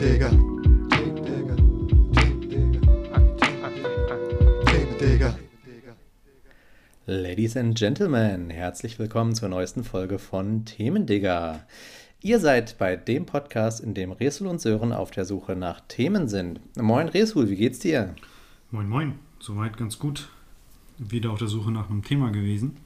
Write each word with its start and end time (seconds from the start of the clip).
Themendigger. 0.00 0.30
Themendigger. 0.88 1.56
Themendigger. 2.16 2.80
Themendigger. 4.64 5.36
Ladies 7.04 7.54
and 7.54 7.76
Gentlemen, 7.76 8.48
herzlich 8.48 8.98
willkommen 8.98 9.34
zur 9.34 9.50
neuesten 9.50 9.84
Folge 9.84 10.18
von 10.18 10.64
Themendigger. 10.64 11.66
Ihr 12.22 12.40
seid 12.40 12.78
bei 12.78 12.96
dem 12.96 13.26
Podcast, 13.26 13.80
in 13.80 13.92
dem 13.92 14.12
Resul 14.12 14.46
und 14.46 14.62
Sören 14.62 14.94
auf 14.94 15.10
der 15.10 15.26
Suche 15.26 15.54
nach 15.54 15.80
Themen 15.80 16.28
sind. 16.28 16.60
Moin 16.78 17.08
Resul, 17.08 17.50
wie 17.50 17.56
geht's 17.56 17.80
dir? 17.80 18.14
Moin, 18.70 18.88
moin. 18.88 19.18
Soweit 19.38 19.76
ganz 19.76 19.98
gut. 19.98 20.30
Wieder 20.96 21.30
auf 21.30 21.40
der 21.40 21.48
Suche 21.48 21.72
nach 21.72 21.90
einem 21.90 22.04
Thema 22.04 22.30
gewesen. 22.30 22.78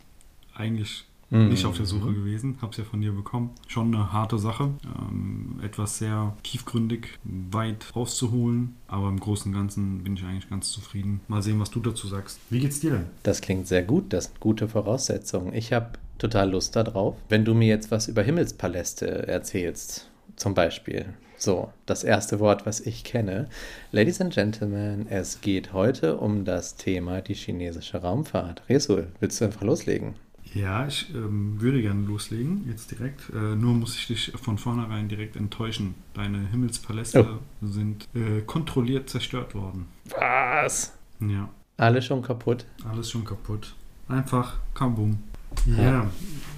Eigentlich 0.52 1.04
Mhm. 1.34 1.48
nicht 1.48 1.66
auf 1.66 1.76
der 1.76 1.86
Suche 1.86 2.12
gewesen. 2.12 2.58
Hab's 2.62 2.76
ja 2.76 2.84
von 2.84 3.00
dir 3.00 3.12
bekommen. 3.12 3.50
Schon 3.66 3.94
eine 3.94 4.12
harte 4.12 4.38
Sache. 4.38 4.70
Ähm, 4.84 5.60
etwas 5.62 5.98
sehr 5.98 6.36
tiefgründig, 6.44 7.18
weit 7.24 7.94
rauszuholen. 7.96 8.76
Aber 8.86 9.08
im 9.08 9.18
Großen 9.18 9.52
und 9.52 9.58
Ganzen 9.58 10.04
bin 10.04 10.16
ich 10.16 10.24
eigentlich 10.24 10.48
ganz 10.48 10.70
zufrieden. 10.70 11.20
Mal 11.28 11.42
sehen, 11.42 11.58
was 11.58 11.70
du 11.70 11.80
dazu 11.80 12.06
sagst. 12.06 12.38
Wie 12.50 12.60
geht's 12.60 12.80
dir 12.80 12.92
denn? 12.92 13.06
Das 13.24 13.40
klingt 13.40 13.66
sehr 13.66 13.82
gut, 13.82 14.12
das 14.12 14.26
sind 14.26 14.40
gute 14.40 14.68
Voraussetzungen. 14.68 15.52
Ich 15.54 15.72
habe 15.72 15.90
total 16.18 16.50
Lust 16.50 16.76
darauf. 16.76 17.16
Wenn 17.28 17.44
du 17.44 17.54
mir 17.54 17.68
jetzt 17.68 17.90
was 17.90 18.06
über 18.06 18.22
Himmelspaläste 18.22 19.26
erzählst, 19.26 20.08
zum 20.36 20.54
Beispiel. 20.54 21.06
So, 21.36 21.70
das 21.84 22.04
erste 22.04 22.38
Wort, 22.38 22.64
was 22.64 22.80
ich 22.80 23.02
kenne. 23.02 23.48
Ladies 23.90 24.20
and 24.20 24.32
Gentlemen, 24.32 25.06
es 25.08 25.40
geht 25.40 25.72
heute 25.72 26.16
um 26.16 26.44
das 26.44 26.76
Thema 26.76 27.20
die 27.20 27.34
chinesische 27.34 27.98
Raumfahrt. 27.98 28.62
Resul, 28.68 29.08
willst 29.20 29.40
du 29.40 29.46
einfach 29.46 29.62
loslegen? 29.62 30.14
Ja, 30.54 30.86
ich 30.86 31.12
ähm, 31.14 31.60
würde 31.60 31.82
gerne 31.82 32.06
loslegen, 32.06 32.64
jetzt 32.68 32.90
direkt. 32.92 33.28
Äh, 33.30 33.56
nur 33.56 33.74
muss 33.74 33.96
ich 33.96 34.06
dich 34.06 34.32
von 34.40 34.56
vornherein 34.56 35.08
direkt 35.08 35.34
enttäuschen. 35.34 35.94
Deine 36.14 36.46
Himmelspaläste 36.46 37.40
sind 37.60 38.08
äh, 38.14 38.40
kontrolliert 38.42 39.10
zerstört 39.10 39.54
worden. 39.54 39.86
Was? 40.10 40.92
Ja. 41.20 41.48
Alle 41.76 42.00
schon 42.00 42.22
kaputt? 42.22 42.66
Alles 42.88 43.10
schon 43.10 43.24
kaputt. 43.24 43.74
Einfach 44.08 44.58
kabum. 44.74 45.18
Ja, 45.66 46.02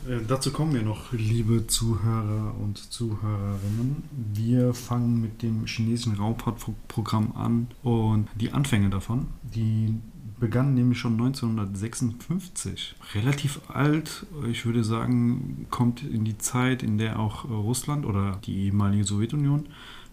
äh, 0.09 0.21
dazu 0.27 0.53
kommen 0.53 0.75
wir 0.75 0.83
noch, 0.83 1.13
liebe 1.13 1.67
Zuhörer 1.67 2.55
und 2.61 2.79
Zuhörerinnen. 2.79 4.05
Wir 4.35 4.75
fangen 4.75 5.21
mit 5.21 5.43
dem 5.43 5.67
chinesischen 5.67 6.17
Raumfahrtprogramm 6.17 7.33
an 7.37 7.69
und 7.83 8.29
die 8.35 8.53
Anfänge 8.53 8.91
davon, 8.91 9.29
die 9.43 9.95
begannen 10.39 10.75
nämlich 10.75 10.99
schon 10.99 11.15
1956. 11.15 12.95
Relativ 13.15 13.61
alt, 13.69 14.27
ich 14.51 14.67
würde 14.67 14.85
sagen, 14.85 15.67
kommt 15.71 16.03
in 16.03 16.25
die 16.25 16.39
Zeit, 16.39 16.83
in 16.83 16.99
der 16.99 17.19
auch 17.19 17.45
äh, 17.45 17.53
Russland 17.53 18.05
oder 18.07 18.39
die 18.45 18.65
ehemalige 18.67 19.05
Sowjetunion 19.05 19.67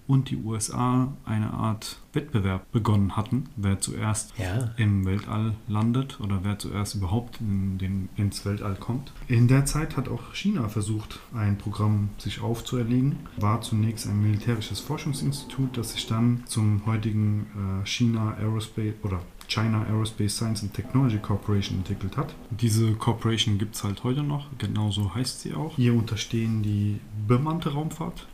und 0.05 0.29
die 0.29 0.35
USA 0.35 1.13
eine 1.23 1.51
Art 1.53 2.01
Wettbewerb 2.11 2.69
begonnen 2.73 3.16
hatten, 3.16 3.45
wer 3.55 3.79
zuerst 3.79 4.33
Ja. 4.38 4.71
im 4.75 5.05
Weltall 5.05 5.55
landet 5.69 6.19
oder 6.19 6.41
wer 6.44 6.59
zuerst 6.59 6.95
überhaupt 6.95 7.39
in 7.39 7.77
den, 7.77 8.09
ins 8.17 8.45
Weltall 8.45 8.75
kommt. 8.75 9.13
In 9.29 9.47
der 9.47 9.66
Zeit 9.66 9.95
hat 9.95 10.09
auch 10.09 10.33
China 10.35 10.67
versucht, 10.67 11.21
ein 11.33 11.57
Programm 11.57 12.09
sich 12.17 12.41
aufzuerlegen. 12.41 13.16
War 13.38 13.61
zunächst 13.61 14.05
ein 14.07 14.21
militärisches 14.21 14.81
Forschungsinstitut, 14.81 15.77
das 15.77 15.94
sich 15.94 16.05
dann 16.05 16.44
zum 16.47 16.85
heutigen 16.85 17.47
äh, 17.81 17.85
China 17.88 18.33
Aerospace 18.38 18.94
oder 19.03 19.21
China 19.47 19.86
Aerospace 19.88 20.36
Science 20.36 20.63
and 20.63 20.73
Technology 20.73 21.17
Corporation 21.17 21.77
entwickelt 21.80 22.17
hat. 22.17 22.33
Diese 22.49 22.94
Corporation 22.94 23.58
gibt 23.58 23.75
es 23.75 23.83
halt 23.83 24.03
heute 24.03 24.23
noch, 24.23 24.47
genauso 24.58 25.13
heißt 25.13 25.41
sie 25.41 25.53
auch. 25.53 25.77
Ihr 25.77 25.94
unterstehen 25.94 26.63
die 26.63 27.00
bemannte 27.27 27.73
Raumfahrt 27.73 28.27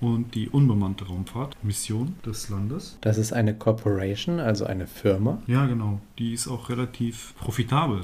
und 0.00 0.34
die 0.34 0.48
unbemannte 0.48 1.06
Raumfahrt, 1.06 1.56
Mission 1.62 2.16
des 2.26 2.48
Landes. 2.48 2.98
Das 3.00 3.18
ist 3.18 3.32
eine 3.32 3.54
Corporation, 3.54 4.40
also 4.40 4.64
eine 4.66 4.86
Firma. 4.86 5.40
Ja, 5.46 5.66
genau. 5.66 6.00
Die 6.18 6.32
ist 6.32 6.48
auch 6.48 6.68
relativ 6.68 7.34
profitabel. 7.36 8.02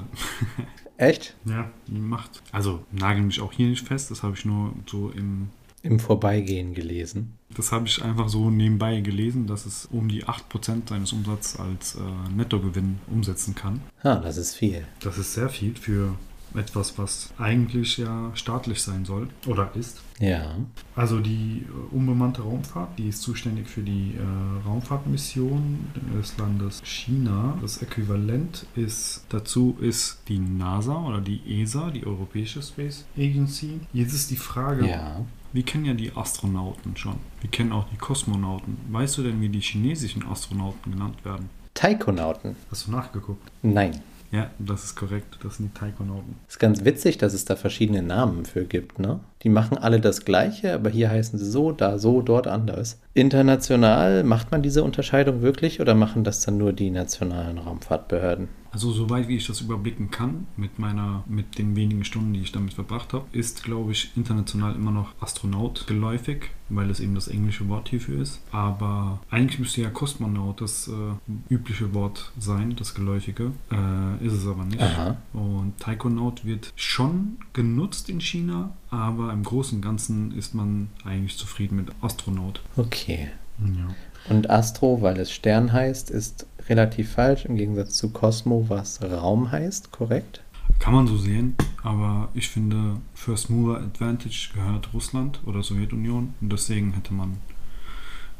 Echt? 0.97 1.35
Ja, 1.45 1.69
die 1.87 1.99
macht. 1.99 2.41
Also 2.51 2.83
nageln 2.91 3.27
mich 3.27 3.41
auch 3.41 3.53
hier 3.53 3.67
nicht 3.67 3.87
fest, 3.87 4.11
das 4.11 4.21
habe 4.23 4.35
ich 4.35 4.45
nur 4.45 4.73
so 4.85 5.09
im. 5.09 5.49
Im 5.81 5.99
Vorbeigehen 5.99 6.73
gelesen. 6.73 7.33
Das 7.55 7.71
habe 7.71 7.87
ich 7.87 8.03
einfach 8.03 8.29
so 8.29 8.49
nebenbei 8.49 8.99
gelesen, 9.01 9.47
dass 9.47 9.65
es 9.65 9.87
um 9.91 10.09
die 10.09 10.25
8% 10.25 10.89
seines 10.89 11.13
Umsatzes 11.13 11.59
als 11.59 11.95
äh, 11.95 11.99
Nettogewinn 12.35 12.99
umsetzen 13.07 13.55
kann. 13.55 13.81
Ah, 14.03 14.15
das 14.17 14.37
ist 14.37 14.55
viel. 14.55 14.85
Das 15.01 15.17
ist 15.17 15.33
sehr 15.33 15.49
viel 15.49 15.75
für 15.75 16.13
etwas, 16.55 16.97
was 16.97 17.29
eigentlich 17.37 17.97
ja 17.97 18.31
staatlich 18.33 18.81
sein 18.81 19.05
soll 19.05 19.27
oder 19.45 19.71
ist. 19.75 20.01
Ja. 20.19 20.55
Also 20.95 21.19
die 21.19 21.63
äh, 21.67 21.95
unbemannte 21.95 22.41
Raumfahrt, 22.41 22.97
die 22.97 23.09
ist 23.09 23.21
zuständig 23.21 23.67
für 23.67 23.81
die 23.81 24.15
äh, 24.17 24.67
Raumfahrtmission 24.67 25.79
des 26.17 26.37
Landes 26.37 26.81
China. 26.83 27.57
Das 27.61 27.81
Äquivalent 27.81 28.65
ist 28.75 29.25
dazu 29.29 29.77
ist 29.79 30.19
die 30.27 30.39
NASA 30.39 30.97
oder 30.97 31.21
die 31.21 31.61
ESA, 31.61 31.91
die 31.91 32.05
Europäische 32.05 32.61
Space 32.61 33.05
Agency. 33.17 33.79
Jetzt 33.93 34.13
ist 34.13 34.31
die 34.31 34.35
Frage, 34.37 34.87
Ja. 34.87 35.25
Wir 35.53 35.63
kennen 35.63 35.85
ja 35.85 35.93
die 35.93 36.11
Astronauten 36.15 36.95
schon. 36.95 37.15
Wir 37.41 37.49
kennen 37.49 37.71
auch 37.71 37.85
die 37.91 37.97
Kosmonauten. 37.97 38.77
Weißt 38.89 39.17
du 39.17 39.23
denn, 39.23 39.41
wie 39.41 39.49
die 39.49 39.61
chinesischen 39.61 40.25
Astronauten 40.27 40.91
genannt 40.91 41.23
werden? 41.25 41.49
Taikonauten. 41.73 42.55
Hast 42.69 42.87
du 42.87 42.91
nachgeguckt? 42.91 43.49
Nein. 43.61 44.01
Ja, 44.31 44.51
das 44.59 44.83
ist 44.83 44.95
korrekt. 44.95 45.39
Das 45.41 45.57
sind 45.57 45.73
die 45.73 45.79
Taikonauten. 45.79 46.35
Ist 46.47 46.59
ganz 46.59 46.85
witzig, 46.85 47.17
dass 47.17 47.33
es 47.33 47.45
da 47.45 47.55
verschiedene 47.55 48.03
Namen 48.03 48.45
für 48.45 48.65
gibt, 48.65 48.99
ne? 48.99 49.19
Die 49.43 49.49
machen 49.49 49.77
alle 49.77 50.01
das 50.01 50.25
Gleiche, 50.25 50.73
aber 50.73 50.89
hier 50.89 51.09
heißen 51.09 51.39
sie 51.39 51.49
so, 51.49 51.71
da 51.71 51.97
so, 51.97 52.21
dort 52.21 52.47
anders. 52.47 52.99
International 53.13 54.23
macht 54.23 54.51
man 54.51 54.61
diese 54.61 54.83
Unterscheidung 54.83 55.41
wirklich 55.41 55.79
oder 55.79 55.95
machen 55.95 56.23
das 56.23 56.41
dann 56.41 56.57
nur 56.57 56.73
die 56.73 56.89
nationalen 56.89 57.57
Raumfahrtbehörden? 57.57 58.49
Also 58.71 58.91
soweit 58.91 59.27
wie 59.27 59.37
ich 59.37 59.47
das 59.47 59.61
überblicken 59.61 60.11
kann, 60.11 60.45
mit 60.55 60.77
meiner, 60.77 61.23
mit 61.27 61.57
den 61.57 61.75
wenigen 61.75 62.03
Stunden, 62.05 62.33
die 62.33 62.41
ich 62.41 62.51
damit 62.51 62.73
verbracht 62.73 63.13
habe, 63.13 63.25
ist, 63.31 63.63
glaube 63.63 63.91
ich, 63.91 64.11
international 64.15 64.75
immer 64.75 64.91
noch 64.91 65.13
Astronaut 65.19 65.87
geläufig, 65.87 66.51
weil 66.69 66.89
es 66.89 66.99
eben 66.99 67.15
das 67.15 67.27
englische 67.27 67.67
Wort 67.67 67.89
hierfür 67.89 68.21
ist. 68.21 68.41
Aber 68.51 69.21
eigentlich 69.31 69.59
müsste 69.59 69.81
ja 69.81 69.89
Kosmonaut 69.89 70.61
das 70.61 70.87
äh, 70.87 71.53
übliche 71.53 71.93
Wort 71.93 72.31
sein, 72.37 72.75
das 72.77 72.93
geläufige. 72.93 73.51
Äh, 73.71 74.25
ist 74.25 74.33
es 74.33 74.47
aber 74.47 74.65
nicht. 74.65 74.81
Aha. 74.81 75.17
Und 75.33 75.73
Taikonaut 75.79 76.45
wird 76.45 76.71
schon 76.75 77.37
genutzt 77.53 78.09
in 78.09 78.21
China, 78.21 78.75
aber 78.91 79.31
im 79.33 79.43
Großen 79.43 79.77
und 79.77 79.81
Ganzen 79.81 80.31
ist 80.37 80.53
man 80.53 80.89
eigentlich 81.05 81.37
zufrieden 81.37 81.75
mit 81.77 81.89
Astronaut. 82.01 82.61
Okay. 82.77 83.29
Ja. 83.59 83.95
Und 84.29 84.49
Astro, 84.49 85.01
weil 85.01 85.19
es 85.19 85.31
Stern 85.31 85.73
heißt, 85.73 86.11
ist 86.11 86.47
relativ 86.67 87.11
falsch 87.11 87.45
im 87.45 87.55
Gegensatz 87.55 87.97
zu 87.97 88.09
Cosmo, 88.09 88.65
was 88.67 89.01
Raum 89.01 89.51
heißt, 89.51 89.91
korrekt? 89.91 90.41
Kann 90.77 90.93
man 90.93 91.07
so 91.07 91.17
sehen, 91.17 91.55
aber 91.83 92.29
ich 92.33 92.47
finde, 92.47 92.97
First 93.13 93.49
Mover 93.49 93.79
Advantage 93.81 94.51
gehört 94.53 94.93
Russland 94.93 95.41
oder 95.45 95.63
Sowjetunion 95.63 96.33
und 96.39 96.51
deswegen 96.51 96.93
hätte 96.93 97.13
man 97.13 97.37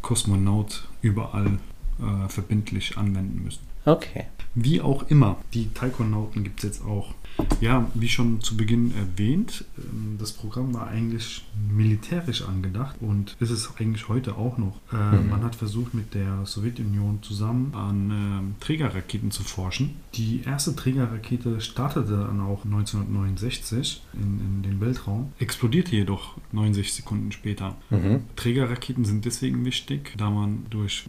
Kosmonaut 0.02 0.88
überall 1.02 1.60
äh, 2.00 2.30
verbindlich 2.30 2.98
anwenden 2.98 3.44
müssen. 3.44 3.62
Okay. 3.86 4.26
Wie 4.56 4.82
auch 4.82 5.04
immer, 5.10 5.38
die 5.54 5.74
Taikonauten 5.74 6.44
gibt 6.44 6.60
es 6.60 6.64
jetzt 6.64 6.86
auch. 6.86 7.14
Ja, 7.62 7.90
wie 7.94 8.08
schon 8.08 8.42
zu 8.42 8.56
Beginn 8.56 8.94
erwähnt, 8.96 9.66
ähm, 9.78 10.16
das 10.18 10.32
Programm 10.32 10.74
war 10.74 10.88
eigentlich 10.88 11.46
militärisch 11.70 12.42
angedacht 12.44 12.96
und 13.02 13.36
ist 13.40 13.50
es 13.50 13.76
eigentlich 13.78 14.08
heute 14.08 14.36
auch 14.38 14.58
noch. 14.58 14.80
Äh, 14.94 15.10
Mhm. 15.10 15.30
Man 15.30 15.44
hat 15.44 15.56
versucht, 15.56 15.94
mit 15.94 16.14
der 16.14 16.46
Sowjetunion 16.46 17.22
zusammen 17.22 17.74
an 17.74 18.12
ähm, 18.12 18.56
Trägerraketen 18.60 19.32
zu 19.32 19.44
forschen. 19.44 19.96
Die 20.16 20.42
erste 20.46 20.76
Trägerrakete 20.76 21.62
startete 21.62 22.12
dann 22.18 22.42
auch 22.42 22.66
1969 22.66 24.02
in, 24.14 24.40
in 24.40 24.64
den 24.64 24.82
Weltraum, 24.82 25.34
explodierte 25.40 25.96
jedoch 25.96 26.38
69 26.52 26.94
Sekunden 26.94 27.32
später. 27.32 27.76
Mhm. 27.90 28.22
Trägerraketen 28.36 29.06
sind 29.06 29.26
deswegen 29.26 29.66
wichtig, 29.66 30.14
da 30.18 30.30
man 30.30 30.66
durch 30.70 31.06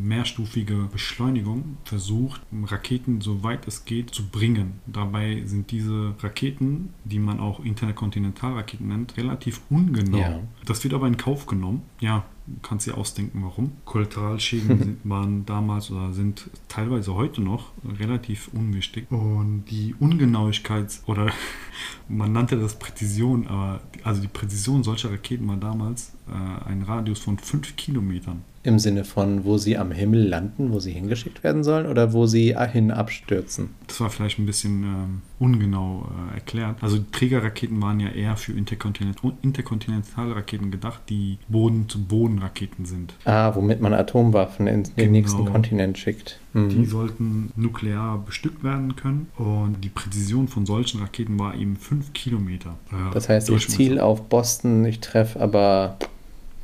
mehrstufige 0.00 0.88
Beschleunigung 0.92 1.76
versucht, 1.84 2.40
Raketen 2.66 3.20
so 3.20 3.42
weit 3.42 3.66
es 3.66 3.84
geht 3.84 4.10
zu 4.10 4.26
bringen. 4.26 4.80
Dabei 4.86 5.42
sind 5.46 5.65
diese 5.70 6.14
Raketen, 6.20 6.90
die 7.04 7.18
man 7.18 7.40
auch 7.40 7.60
Interkontinentalraketen 7.60 8.88
nennt, 8.88 9.16
relativ 9.16 9.60
ungenau. 9.70 10.18
Ja. 10.18 10.40
Das 10.64 10.82
wird 10.84 10.94
aber 10.94 11.06
in 11.06 11.16
Kauf 11.16 11.46
genommen. 11.46 11.82
Ja, 12.00 12.24
kannst 12.62 12.86
dir 12.86 12.96
ausdenken, 12.96 13.42
warum. 13.42 13.72
Kollateralschäden 13.84 14.98
waren 15.04 15.46
damals 15.46 15.90
oder 15.90 16.12
sind 16.12 16.48
teilweise 16.68 17.14
heute 17.14 17.42
noch 17.42 17.72
relativ 17.98 18.48
unwichtig. 18.52 19.10
Und 19.10 19.64
die 19.70 19.94
Ungenauigkeit 19.98 21.00
oder 21.06 21.30
man 22.08 22.32
nannte 22.32 22.58
das 22.58 22.78
Präzision, 22.78 23.46
aber 23.46 23.80
also 24.04 24.20
die 24.20 24.28
Präzision 24.28 24.82
solcher 24.84 25.10
Raketen 25.10 25.48
war 25.48 25.56
damals 25.56 26.12
äh, 26.28 26.68
ein 26.68 26.82
Radius 26.82 27.18
von 27.18 27.38
5 27.38 27.76
Kilometern. 27.76 28.42
Im 28.66 28.80
Sinne 28.80 29.04
von, 29.04 29.44
wo 29.44 29.58
sie 29.58 29.78
am 29.78 29.92
Himmel 29.92 30.26
landen, 30.26 30.72
wo 30.72 30.80
sie 30.80 30.90
hingeschickt 30.90 31.44
werden 31.44 31.62
sollen 31.62 31.86
oder 31.86 32.12
wo 32.12 32.26
sie 32.26 32.56
hin 32.72 32.90
abstürzen? 32.90 33.70
Das 33.86 34.00
war 34.00 34.10
vielleicht 34.10 34.40
ein 34.40 34.46
bisschen 34.46 34.82
ähm, 34.82 35.22
ungenau 35.38 36.08
äh, 36.32 36.34
erklärt. 36.34 36.76
Also 36.82 36.98
die 36.98 37.10
Trägerraketen 37.12 37.80
waren 37.80 38.00
ja 38.00 38.08
eher 38.08 38.36
für 38.36 38.52
Interkontinent 38.52 39.18
Interkontinentalraketen 39.42 40.70
gedacht, 40.72 41.00
die 41.08 41.38
Boden-zu-Boden-Raketen 41.48 42.84
sind. 42.86 43.14
Ah, 43.24 43.54
womit 43.54 43.80
man 43.80 43.94
Atomwaffen 43.94 44.66
in 44.66 44.82
den 44.82 44.92
Genau. 44.96 45.10
nächsten 45.12 45.44
Kontinent 45.46 45.98
schickt. 45.98 46.40
Mhm. 46.52 46.68
Die 46.70 46.84
sollten 46.86 47.52
nuklear 47.56 48.18
bestückt 48.18 48.64
werden 48.64 48.96
können 48.96 49.28
und 49.36 49.76
die 49.82 49.88
Präzision 49.90 50.48
von 50.48 50.66
solchen 50.66 51.00
Raketen 51.00 51.38
war 51.38 51.54
eben 51.54 51.76
5 51.76 52.12
Kilometer. 52.12 52.76
äh, 52.90 53.14
Das 53.14 53.28
heißt, 53.28 53.50
ich 53.50 53.68
ziele 53.68 54.02
auf 54.04 54.28
Boston, 54.28 54.84
ich 54.84 55.00
treffe 55.00 55.40
aber 55.40 55.96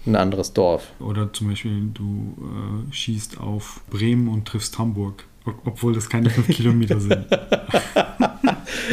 ein 0.07 0.17
anderes 0.17 0.53
Dorf. 0.53 0.93
Oder 1.01 1.33
zum 1.33 1.49
Beispiel, 1.49 1.91
du 1.95 2.35
äh, 2.41 2.93
schießt 2.93 3.39
auf 3.39 3.81
Bremen 3.91 4.29
und 4.29 4.47
triffst 4.47 4.79
Hamburg, 4.79 5.25
ob- 5.45 5.67
obwohl 5.67 5.93
das 5.95 6.09
keine 6.09 6.31
5 6.31 6.49
Kilometer 6.49 7.01
sind. 7.01 7.27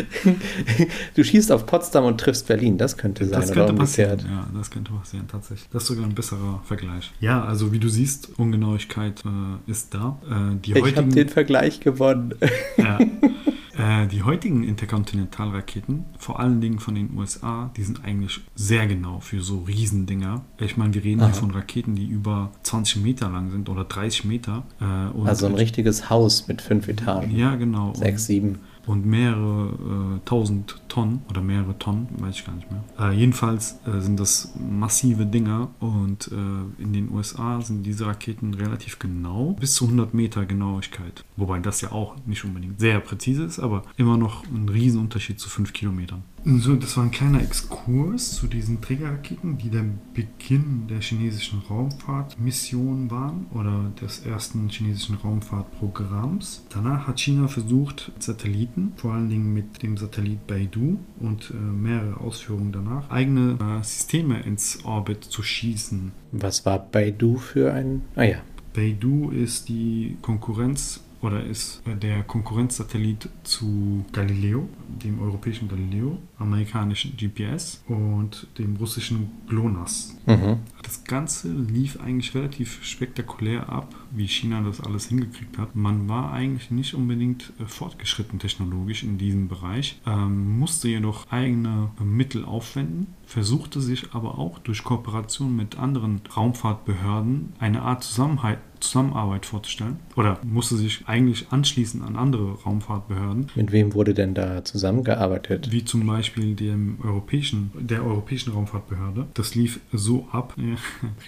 Du 1.15 1.23
schießt 1.23 1.51
auf 1.51 1.65
Potsdam 1.65 2.05
und 2.05 2.19
triffst 2.19 2.47
Berlin, 2.47 2.77
das 2.77 2.95
könnte 2.97 3.25
sein 3.25 3.41
Das 3.41 3.51
könnte 3.51 3.73
passieren. 3.73 4.19
Ja, 4.29 4.47
das 4.57 4.69
könnte 4.69 4.91
passieren, 4.91 5.27
tatsächlich. 5.27 5.67
Das 5.71 5.83
ist 5.83 5.87
sogar 5.89 6.05
ein 6.05 6.13
besserer 6.15 6.61
Vergleich. 6.65 7.11
Ja, 7.19 7.43
also 7.43 7.71
wie 7.71 7.79
du 7.79 7.89
siehst, 7.89 8.29
Ungenauigkeit 8.37 9.23
äh, 9.25 9.71
ist 9.71 9.93
da. 9.93 10.19
Äh, 10.29 10.57
Ich 10.85 10.95
habe 10.95 11.09
den 11.09 11.29
Vergleich 11.29 11.79
gewonnen. 11.79 12.35
ja, 12.77 12.99
die 14.11 14.23
heutigen 14.23 14.63
Interkontinentalraketen, 14.63 16.05
vor 16.17 16.39
allen 16.39 16.61
Dingen 16.61 16.79
von 16.79 16.95
den 16.95 17.17
USA, 17.17 17.71
die 17.77 17.83
sind 17.83 18.03
eigentlich 18.03 18.41
sehr 18.55 18.87
genau 18.87 19.19
für 19.19 19.41
so 19.41 19.59
Riesendinger. 19.59 20.41
Ich 20.59 20.77
meine, 20.77 20.93
wir 20.93 21.03
reden 21.03 21.21
Aha. 21.21 21.27
hier 21.27 21.35
von 21.35 21.51
Raketen, 21.51 21.95
die 21.95 22.05
über 22.07 22.51
20 22.63 23.01
Meter 23.03 23.29
lang 23.29 23.51
sind 23.51 23.69
oder 23.69 23.83
30 23.85 24.25
Meter. 24.25 24.63
Äh, 24.81 24.85
Also 25.27 25.45
ein 25.47 25.55
richtiges 25.55 26.09
Haus 26.09 26.47
mit 26.47 26.61
fünf 26.61 26.87
Etagen. 26.87 27.35
Ja, 27.35 27.55
genau. 27.55 27.93
Sechs, 27.95 28.25
sieben. 28.25 28.59
und 28.87 29.05
mehrere 29.05 30.17
äh, 30.17 30.19
tausend 30.25 30.81
Tonnen 30.89 31.21
oder 31.29 31.41
mehrere 31.41 31.77
Tonnen, 31.79 32.07
weiß 32.17 32.35
ich 32.35 32.45
gar 32.45 32.55
nicht 32.55 32.69
mehr. 32.69 32.83
Äh, 32.99 33.13
jedenfalls 33.13 33.79
äh, 33.85 34.01
sind 34.01 34.19
das 34.19 34.53
massive 34.59 35.25
Dinger 35.25 35.69
und 35.79 36.29
äh, 36.31 36.81
in 36.81 36.91
den 36.91 37.11
USA 37.11 37.61
sind 37.61 37.83
diese 37.83 38.05
Raketen 38.05 38.53
relativ 38.53 38.99
genau, 38.99 39.55
bis 39.59 39.75
zu 39.75 39.85
100 39.85 40.13
Meter 40.13 40.45
Genauigkeit. 40.45 41.23
Wobei 41.37 41.59
das 41.59 41.81
ja 41.81 41.91
auch 41.91 42.15
nicht 42.25 42.43
unbedingt 42.43 42.79
sehr 42.79 42.99
präzise 42.99 43.43
ist, 43.43 43.59
aber 43.59 43.83
immer 43.95 44.17
noch 44.17 44.43
ein 44.45 44.67
Riesenunterschied 44.67 45.39
zu 45.39 45.49
5 45.49 45.71
Kilometern. 45.71 46.23
So, 46.45 46.75
das 46.75 46.95
war 46.95 47.03
ein 47.03 47.11
kleiner 47.11 47.41
Exkurs 47.41 48.35
zu 48.35 48.47
diesen 48.47 48.79
Trägerraketen, 48.79 49.57
die 49.57 49.69
der 49.69 49.83
Beginn 50.13 50.87
der 50.87 51.01
chinesischen 51.01 51.61
Raumfahrtmission 51.69 53.11
waren 53.11 53.45
oder 53.51 53.91
des 54.01 54.25
ersten 54.25 54.69
chinesischen 54.69 55.15
Raumfahrtprogramms. 55.15 56.63
Danach 56.69 57.07
hat 57.07 57.19
China 57.19 57.49
versucht, 57.49 58.13
Satelliten, 58.19 58.93
vor 58.95 59.13
allen 59.13 59.29
Dingen 59.29 59.53
mit 59.53 59.83
dem 59.83 59.97
Satellit 59.97 60.47
Beidou 60.47 60.78
und 61.19 61.51
äh, 61.51 61.53
mehrere 61.55 62.19
Ausführungen 62.19 62.71
danach, 62.71 63.09
eigene 63.09 63.57
äh, 63.59 63.83
Systeme 63.83 64.41
ins 64.41 64.83
Orbit 64.85 65.23
zu 65.23 65.43
schießen. 65.43 66.11
Was 66.31 66.65
war 66.65 66.79
Baidu 66.79 67.37
für 67.37 67.73
ein. 67.73 68.01
Ah 68.15 68.23
ja. 68.23 68.37
Beidou 68.73 69.31
ist 69.31 69.67
die 69.67 70.17
Konkurrenz 70.21 71.01
oder 71.21 71.43
ist 71.43 71.81
äh, 71.85 71.95
der 71.95 72.23
Konkurrenzsatellit 72.23 73.29
zu 73.43 74.05
Galileo, 74.13 74.69
dem 74.87 75.19
europäischen 75.21 75.67
Galileo, 75.67 76.17
amerikanischen 76.37 77.17
GPS 77.17 77.83
und 77.87 78.47
dem 78.57 78.77
russischen 78.77 79.31
GLONASS. 79.47 80.15
Mhm. 80.25 80.59
Das 80.81 81.03
Ganze 81.03 81.51
lief 81.51 81.99
eigentlich 81.99 82.33
relativ 82.35 82.83
spektakulär 82.83 83.67
ab, 83.67 83.93
wie 84.11 84.27
China 84.27 84.61
das 84.61 84.81
alles 84.81 85.07
hingekriegt 85.07 85.57
hat. 85.57 85.75
Man 85.75 86.07
war 86.09 86.31
eigentlich 86.31 86.71
nicht 86.71 86.93
unbedingt 86.93 87.51
äh, 87.59 87.65
fortgeschritten 87.65 88.39
technologisch 88.39 89.03
in 89.03 89.17
diesem 89.17 89.47
Bereich, 89.47 89.99
ähm, 90.05 90.59
musste 90.59 90.87
jedoch 90.87 91.31
eigene 91.31 91.91
äh, 91.99 92.03
Mittel 92.03 92.45
aufwenden, 92.45 93.07
versuchte 93.25 93.81
sich 93.81 94.13
aber 94.13 94.37
auch 94.39 94.59
durch 94.59 94.83
Kooperation 94.83 95.55
mit 95.55 95.77
anderen 95.77 96.21
Raumfahrtbehörden 96.35 97.53
eine 97.59 97.81
Art 97.81 98.03
Zusammenhalt, 98.03 98.59
Zusammenarbeit 98.79 99.45
vorzustellen 99.45 99.97
oder 100.15 100.39
musste 100.41 100.77
sich 100.77 101.03
eigentlich 101.05 101.47
anschließen 101.51 102.01
an 102.01 102.15
andere 102.15 102.53
Raumfahrtbehörden, 102.63 103.47
Mit 103.55 103.73
wem 103.73 103.93
wurde 103.93 104.13
denn 104.13 104.33
da 104.33 104.63
zusammengearbeitet? 104.63 105.69
wie 105.71 105.83
zum 105.83 106.07
Beispiel 106.07 106.55
dem 106.55 106.97
europäischen, 107.03 107.71
der 107.77 108.05
Europäischen 108.05 108.53
Raumfahrtbehörde. 108.53 109.27
Das 109.33 109.53
lief 109.53 109.81
so 109.91 110.27
ab, 110.31 110.55
äh, 110.57 110.77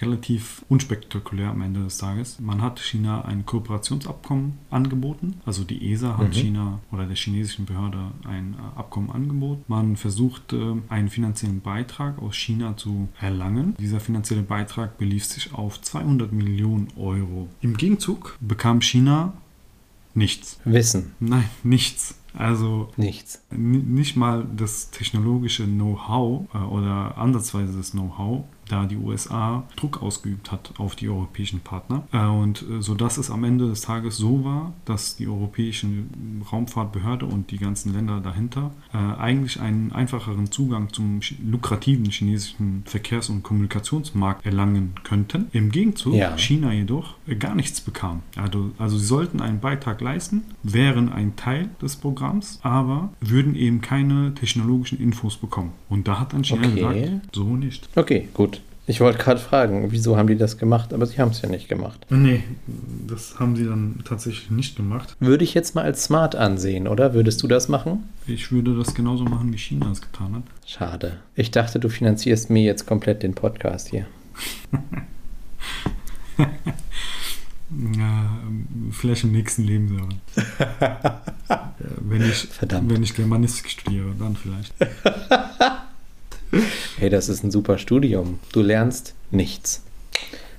relativ 0.02 0.64
unspektakulär 0.70 1.50
am 1.50 1.60
Ende 1.60 1.84
des 1.84 1.98
Tages. 1.98 2.40
Man 2.40 2.62
hat 2.62 2.71
China 2.80 3.24
ein 3.24 3.44
Kooperationsabkommen 3.46 4.58
angeboten, 4.70 5.40
also 5.44 5.64
die 5.64 5.92
ESA 5.92 6.16
hat 6.18 6.28
Mhm. 6.28 6.32
China 6.32 6.78
oder 6.90 7.06
der 7.06 7.16
chinesischen 7.16 7.64
Behörde 7.66 7.98
ein 8.24 8.54
äh, 8.54 8.78
Abkommen 8.78 9.10
angeboten. 9.10 9.64
Man 9.68 9.96
versucht, 9.96 10.52
äh, 10.52 10.74
einen 10.88 11.08
finanziellen 11.08 11.60
Beitrag 11.60 12.20
aus 12.20 12.36
China 12.36 12.76
zu 12.76 13.08
erlangen. 13.20 13.74
Dieser 13.78 14.00
finanzielle 14.00 14.42
Beitrag 14.42 14.98
belief 14.98 15.24
sich 15.24 15.54
auf 15.54 15.80
200 15.80 16.32
Millionen 16.32 16.88
Euro. 16.96 17.48
Im 17.60 17.76
Gegenzug 17.76 18.36
bekam 18.40 18.80
China 18.80 19.32
nichts. 20.14 20.60
Wissen. 20.64 21.12
Nein, 21.20 21.44
nichts. 21.62 22.14
Also 22.34 22.88
Nichts. 22.96 23.42
Nicht 23.50 24.16
mal 24.16 24.46
das 24.56 24.90
technologische 24.90 25.64
Know-how 25.66 26.46
äh, 26.54 26.58
oder 26.58 27.18
ansatzweise 27.18 27.76
das 27.76 27.90
Know-how, 27.90 28.44
da 28.72 28.86
die 28.86 28.96
USA 28.96 29.64
Druck 29.76 30.02
ausgeübt 30.02 30.50
hat 30.50 30.72
auf 30.78 30.96
die 30.96 31.08
europäischen 31.08 31.60
Partner. 31.60 32.02
Äh, 32.12 32.26
und 32.26 32.62
äh, 32.62 32.80
so 32.82 32.94
dass 32.94 33.18
es 33.18 33.30
am 33.30 33.44
Ende 33.44 33.68
des 33.68 33.82
Tages 33.82 34.16
so 34.16 34.44
war, 34.44 34.72
dass 34.84 35.16
die 35.16 35.28
europäische 35.28 35.86
Raumfahrtbehörde 36.50 37.26
und 37.26 37.50
die 37.50 37.58
ganzen 37.58 37.92
Länder 37.92 38.20
dahinter 38.20 38.70
äh, 38.92 38.96
eigentlich 38.96 39.60
einen 39.60 39.92
einfacheren 39.92 40.50
Zugang 40.50 40.92
zum 40.92 41.20
lukrativen 41.44 42.06
chinesischen 42.06 42.82
Verkehrs- 42.86 43.28
und 43.28 43.42
Kommunikationsmarkt 43.42 44.44
erlangen 44.46 44.94
könnten. 45.04 45.46
Im 45.52 45.70
Gegenzug 45.70 46.14
Ja. 46.14 46.36
China 46.38 46.72
jedoch 46.72 47.14
gar 47.38 47.54
nichts 47.54 47.80
bekam. 47.80 48.22
Also, 48.36 48.70
also 48.78 48.96
sie 48.98 49.04
sollten 49.06 49.40
einen 49.40 49.60
Beitrag 49.60 50.00
leisten, 50.00 50.42
wären 50.62 51.12
ein 51.12 51.36
Teil 51.36 51.68
des 51.80 51.96
Programms, 51.96 52.58
aber 52.62 53.10
würden 53.20 53.54
eben 53.54 53.80
keine 53.80 54.34
technologischen 54.34 54.98
Infos 55.00 55.36
bekommen. 55.36 55.72
Und 55.88 56.08
da 56.08 56.18
hat 56.18 56.32
dann 56.32 56.44
China 56.44 56.62
Okay. 56.68 56.74
gesagt, 57.02 57.34
so 57.36 57.44
nicht. 57.56 57.88
Okay, 57.96 58.28
gut. 58.32 58.61
Ich 58.86 59.00
wollte 59.00 59.18
gerade 59.18 59.38
fragen, 59.40 59.92
wieso 59.92 60.16
haben 60.16 60.26
die 60.26 60.36
das 60.36 60.58
gemacht, 60.58 60.92
aber 60.92 61.06
sie 61.06 61.18
haben 61.18 61.30
es 61.30 61.40
ja 61.40 61.48
nicht 61.48 61.68
gemacht. 61.68 62.04
Nee, 62.10 62.42
das 63.06 63.38
haben 63.38 63.54
sie 63.54 63.64
dann 63.64 64.00
tatsächlich 64.04 64.50
nicht 64.50 64.76
gemacht. 64.76 65.16
Würde 65.20 65.44
ich 65.44 65.54
jetzt 65.54 65.76
mal 65.76 65.84
als 65.84 66.02
smart 66.04 66.34
ansehen, 66.34 66.88
oder? 66.88 67.14
Würdest 67.14 67.42
du 67.42 67.46
das 67.46 67.68
machen? 67.68 68.08
Ich 68.26 68.50
würde 68.50 68.76
das 68.76 68.94
genauso 68.94 69.24
machen, 69.24 69.52
wie 69.52 69.58
China 69.58 69.90
es 69.92 70.00
getan 70.00 70.34
hat. 70.34 70.42
Schade. 70.66 71.18
Ich 71.36 71.52
dachte, 71.52 71.78
du 71.78 71.88
finanzierst 71.88 72.50
mir 72.50 72.64
jetzt 72.64 72.86
komplett 72.86 73.22
den 73.22 73.34
Podcast 73.34 73.88
hier. 73.88 74.06
Ja, 77.96 78.38
vielleicht 78.90 79.24
im 79.24 79.32
nächsten 79.32 79.62
Leben 79.62 79.88
hören. 79.90 80.20
wenn, 82.00 82.22
ich, 82.22 82.48
Verdammt. 82.48 82.90
wenn 82.90 83.02
ich 83.02 83.14
Germanistik 83.14 83.70
studiere, 83.70 84.14
dann 84.18 84.36
vielleicht. 84.36 84.74
Hey, 86.98 87.10
das 87.10 87.28
ist 87.28 87.42
ein 87.42 87.50
super 87.50 87.78
Studium. 87.78 88.38
Du 88.52 88.60
lernst 88.62 89.14
nichts. 89.30 89.82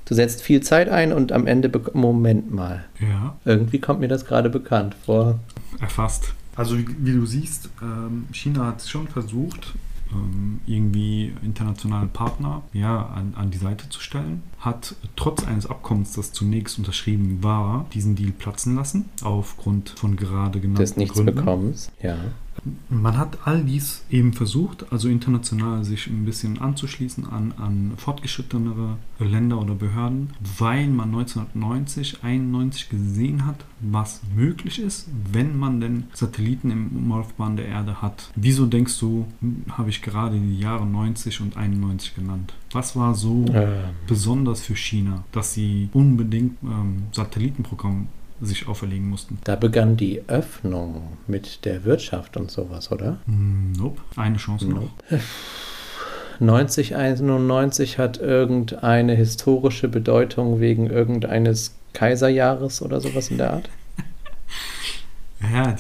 Du 0.06 0.16
setzt 0.16 0.42
viel 0.42 0.62
Zeit 0.62 0.90
ein 0.90 1.14
und 1.14 1.32
am 1.32 1.48
Ende. 1.48 1.72
Moment 1.94 2.52
mal. 2.52 2.84
Ja, 3.00 3.38
Irgendwie 3.46 3.80
kommt 3.80 4.00
mir 4.02 4.08
das 4.10 4.26
gerade 4.26 4.50
bekannt 4.50 4.96
vor. 5.06 5.40
erfasst. 5.80 6.34
Also 6.56 6.78
wie, 6.78 6.86
wie 7.00 7.14
du 7.14 7.26
siehst, 7.26 7.70
ähm, 7.82 8.26
China 8.32 8.68
hat 8.68 8.82
schon 8.88 9.08
versucht, 9.08 9.74
ähm, 10.12 10.60
irgendwie 10.68 11.34
internationale 11.44 12.08
Partner 12.08 12.62
ja, 12.74 13.08
an, 13.08 13.34
an 13.36 13.50
die 13.50 13.58
Seite 13.58 13.90
zu 13.90 14.00
stellen, 14.02 14.44
hat 14.60 14.96
trotz 15.16 15.44
eines 15.46 15.66
Abkommens, 15.66 16.14
das 16.14 16.32
zunächst 16.32 16.78
unterschrieben 16.78 17.40
war, 17.42 17.88
diesen 17.94 18.16
Deal 18.16 18.32
platzen 18.32 18.76
lassen, 18.76 19.06
aufgrund 19.24 19.90
von 19.92 20.16
gerade 20.16 20.60
genannten 20.60 20.82
Des 20.82 20.96
Nichtsbekommens. 20.96 21.92
Ja. 22.02 22.18
Man 22.90 23.18
hat 23.18 23.40
all 23.46 23.64
dies 23.64 24.04
eben 24.10 24.34
versucht, 24.34 24.92
also 24.92 25.10
international 25.10 25.84
sich 25.84 26.08
ein 26.08 26.26
bisschen 26.26 26.60
anzuschließen 26.60 27.26
an, 27.26 27.54
an 27.58 27.94
fortgeschrittenere 27.98 28.98
Länder 29.20 29.60
oder 29.60 29.76
Behörden, 29.76 30.30
weil 30.58 30.88
man 30.88 31.10
1990, 31.10 32.24
91 32.24 32.90
gesehen 32.90 33.46
hat, 33.46 33.66
was 33.80 34.22
möglich 34.36 34.80
ist, 34.80 35.10
wenn 35.32 35.58
man 35.58 35.82
denn 35.82 36.06
Satelliten 36.14 36.72
im 36.72 36.92
Umlaufbahn 36.96 37.58
der 37.58 37.68
Erde 37.68 38.02
hat. 38.02 38.32
Wieso 38.36 38.66
denkst 38.66 38.98
du, 39.00 39.28
habe 39.70 39.90
ich 39.90 40.02
gerade 40.02 40.40
die 40.40 40.60
Jahre 40.60 40.86
90 40.86 41.42
und 41.42 41.58
91 41.58 42.16
genannt? 42.16 42.54
Was 42.72 42.96
war 42.96 43.14
so 43.14 43.46
Ähm, 43.54 43.92
besonders 44.08 44.62
für 44.62 44.76
China, 44.76 45.24
dass 45.32 45.54
sie 45.54 45.90
unbedingt 45.94 46.58
ähm, 46.64 47.04
Satellitenprogramm 47.12 48.08
sich 48.46 48.68
auferlegen 48.68 49.10
mussten? 49.10 49.38
da 49.44 49.56
begann 49.56 49.98
die 49.98 50.22
Öffnung 50.28 51.18
mit 51.28 51.66
der 51.66 51.84
Wirtschaft 51.86 52.38
und 52.38 52.52
sowas, 52.52 52.92
oder? 52.92 53.18
Hm, 53.26 53.74
Nope. 53.78 54.02
Eine 54.16 54.38
Chance 54.38 54.66
noch. 54.68 54.82
Nope. 54.82 55.22
9091 56.40 58.00
hat 58.00 58.18
irgendeine 58.18 59.14
historische 59.16 59.88
Bedeutung 59.88 60.60
wegen 60.60 60.88
irgendeines 60.88 61.76
Kaiserjahres 61.94 62.82
oder 62.82 63.00
sowas 63.02 63.30
in 63.30 63.38
der 63.38 63.54
Art? 63.54 63.70
Ja, 65.52 65.76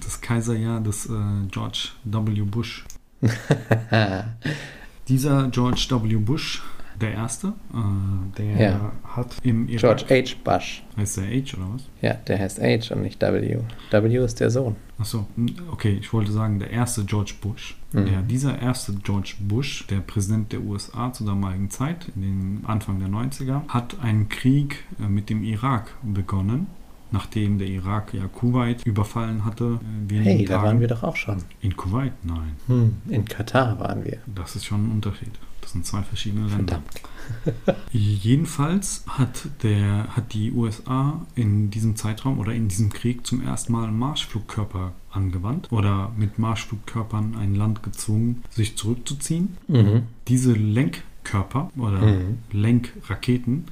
das 0.00 0.20
Kaiserjahr 0.20 0.80
des 0.80 1.06
äh, 1.06 1.10
George 1.52 1.90
W. 2.02 2.40
Bush. 2.40 2.84
Dieser 5.08 5.48
George 5.48 5.86
W. 5.90 6.16
Bush, 6.16 6.60
der 7.00 7.12
Erste, 7.12 7.48
äh, 7.72 8.36
der 8.38 8.60
Ja. 8.70 8.92
hat 9.04 9.36
im 9.42 9.68
Irak... 9.68 9.98
George 9.98 10.04
H. 10.28 10.34
Bush. 10.44 10.82
Heißt 10.96 11.16
der 11.18 11.24
H 11.24 11.56
oder 11.56 11.74
was? 11.74 11.88
Ja, 12.02 12.14
der 12.14 12.38
heißt 12.38 12.60
H 12.60 12.94
und 12.94 13.02
nicht 13.02 13.20
W. 13.20 13.58
W 13.90 14.16
ist 14.24 14.40
der 14.40 14.50
Sohn. 14.50 14.76
Achso, 14.98 15.26
okay, 15.72 15.96
ich 15.98 16.12
wollte 16.12 16.30
sagen, 16.32 16.58
der 16.58 16.70
erste 16.70 17.04
George 17.04 17.32
Bush. 17.40 17.76
Mhm. 17.92 18.06
Ja, 18.06 18.22
dieser 18.22 18.58
erste 18.60 18.92
George 19.02 19.34
Bush, 19.40 19.86
der 19.88 20.00
Präsident 20.00 20.52
der 20.52 20.60
USA 20.60 21.12
zur 21.12 21.26
damaligen 21.26 21.70
Zeit, 21.70 22.06
in 22.14 22.22
den 22.22 22.64
Anfang 22.66 22.98
der 23.00 23.08
90er, 23.08 23.66
hat 23.68 23.96
einen 24.02 24.28
Krieg 24.28 24.84
äh, 25.00 25.08
mit 25.08 25.30
dem 25.30 25.42
Irak 25.42 25.94
begonnen, 26.02 26.66
nachdem 27.12 27.58
der 27.58 27.68
Irak 27.68 28.14
ja 28.14 28.26
Kuwait 28.26 28.84
überfallen 28.86 29.44
hatte. 29.44 29.80
äh, 30.10 30.14
Hey, 30.20 30.44
da 30.44 30.54
Tagen. 30.54 30.66
waren 30.66 30.80
wir 30.80 30.88
doch 30.88 31.02
auch 31.02 31.16
schon. 31.16 31.38
In 31.60 31.76
Kuwait? 31.76 32.12
Nein, 32.24 32.52
Hm, 32.66 32.96
in 33.08 33.24
Katar 33.24 33.78
waren 33.80 34.04
wir. 34.04 34.18
das 34.26 34.56
ist 34.56 34.64
schon 34.66 34.86
ein 34.88 34.92
Unterschied. 34.92 35.30
Das 35.60 35.72
sind 35.72 35.84
zwei 35.86 36.02
verschiedene 36.02 36.48
Länder. 36.48 36.82
Jedenfalls 37.92 39.04
hat, 39.06 39.48
der, 39.62 40.08
hat 40.16 40.32
die 40.32 40.52
USA 40.52 41.20
in 41.34 41.70
diesem 41.70 41.96
Zeitraum 41.96 42.38
oder 42.38 42.52
in 42.54 42.68
diesem 42.68 42.90
Krieg 42.90 43.26
zum 43.26 43.42
ersten 43.42 43.72
Mal 43.72 43.90
Marschflugkörper 43.92 44.92
angewandt 45.12 45.70
oder 45.70 46.12
mit 46.16 46.38
Marschflugkörpern 46.38 47.36
ein 47.36 47.54
Land 47.54 47.82
gezwungen, 47.82 48.42
sich 48.50 48.76
zurückzuziehen. 48.76 49.56
Mhm. 49.68 50.02
Diese 50.28 50.52
Lenkkörper 50.52 51.70
oder 51.76 52.00
Mhm. 52.00 52.38
Lenkraketen 52.52 53.64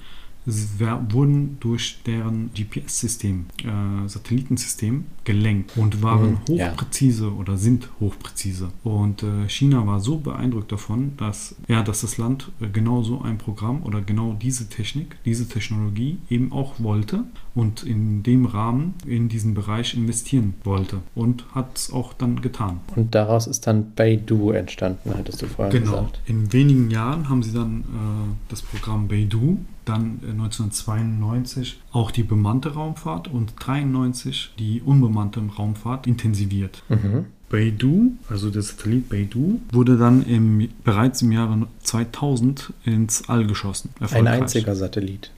wurden 0.46 1.58
durch 1.60 1.98
deren 2.06 2.50
GPS-System, 2.54 3.46
äh, 3.64 4.08
Satellitensystem 4.08 5.04
gelenkt 5.24 5.76
und 5.76 6.02
waren 6.02 6.38
Mhm, 6.48 6.54
ja. 6.54 6.70
hochpräzise 6.70 7.32
oder 7.34 7.58
sind 7.58 7.90
hochpräzise. 8.00 8.70
Und 8.82 9.22
äh, 9.22 9.48
China 9.48 9.86
war 9.86 10.00
so 10.00 10.18
beeindruckt 10.18 10.72
davon, 10.72 11.12
dass, 11.18 11.54
ja, 11.68 11.82
dass 11.82 12.00
das 12.00 12.16
Land 12.16 12.50
äh, 12.60 12.68
genau 12.68 13.02
so 13.02 13.20
ein 13.20 13.36
Programm 13.36 13.82
oder 13.82 14.00
genau 14.00 14.36
diese 14.40 14.68
Technik, 14.70 15.16
diese 15.24 15.48
Technologie 15.48 16.18
eben 16.30 16.52
auch 16.52 16.80
wollte 16.80 17.24
und 17.58 17.82
in 17.82 18.22
dem 18.22 18.46
Rahmen 18.46 18.94
in 19.04 19.28
diesen 19.28 19.52
Bereich 19.54 19.94
investieren 19.94 20.54
wollte 20.62 20.98
und 21.16 21.44
hat 21.56 21.76
es 21.76 21.92
auch 21.92 22.12
dann 22.12 22.40
getan. 22.40 22.78
Und 22.94 23.16
daraus 23.16 23.48
ist 23.48 23.66
dann 23.66 23.94
Beidou 23.96 24.52
entstanden, 24.52 25.12
hattest 25.12 25.42
du 25.42 25.46
vorhin 25.46 25.72
Genau. 25.72 25.90
gesagt. 25.90 26.20
In 26.26 26.52
wenigen 26.52 26.88
Jahren 26.88 27.28
haben 27.28 27.42
sie 27.42 27.52
dann 27.52 27.80
äh, 27.80 28.36
das 28.48 28.62
Programm 28.62 29.08
Beidou, 29.08 29.58
dann 29.84 30.20
äh, 30.22 30.30
1992 30.30 31.80
auch 31.90 32.12
die 32.12 32.22
bemannte 32.22 32.74
Raumfahrt 32.74 33.26
und 33.26 33.54
93 33.58 34.52
die 34.56 34.80
unbemannte 34.80 35.40
Raumfahrt 35.40 36.06
intensiviert. 36.06 36.84
Mhm. 36.88 37.24
Beidou, 37.48 38.12
also 38.28 38.50
der 38.50 38.62
Satellit 38.62 39.08
Beidou, 39.08 39.60
wurde 39.72 39.96
dann 39.96 40.22
im, 40.24 40.68
bereits 40.84 41.22
im 41.22 41.32
Jahre 41.32 41.66
2000 41.82 42.72
ins 42.84 43.28
All 43.28 43.48
geschossen. 43.48 43.90
Ein 44.12 44.28
einziger 44.28 44.76
Satellit. 44.76 45.32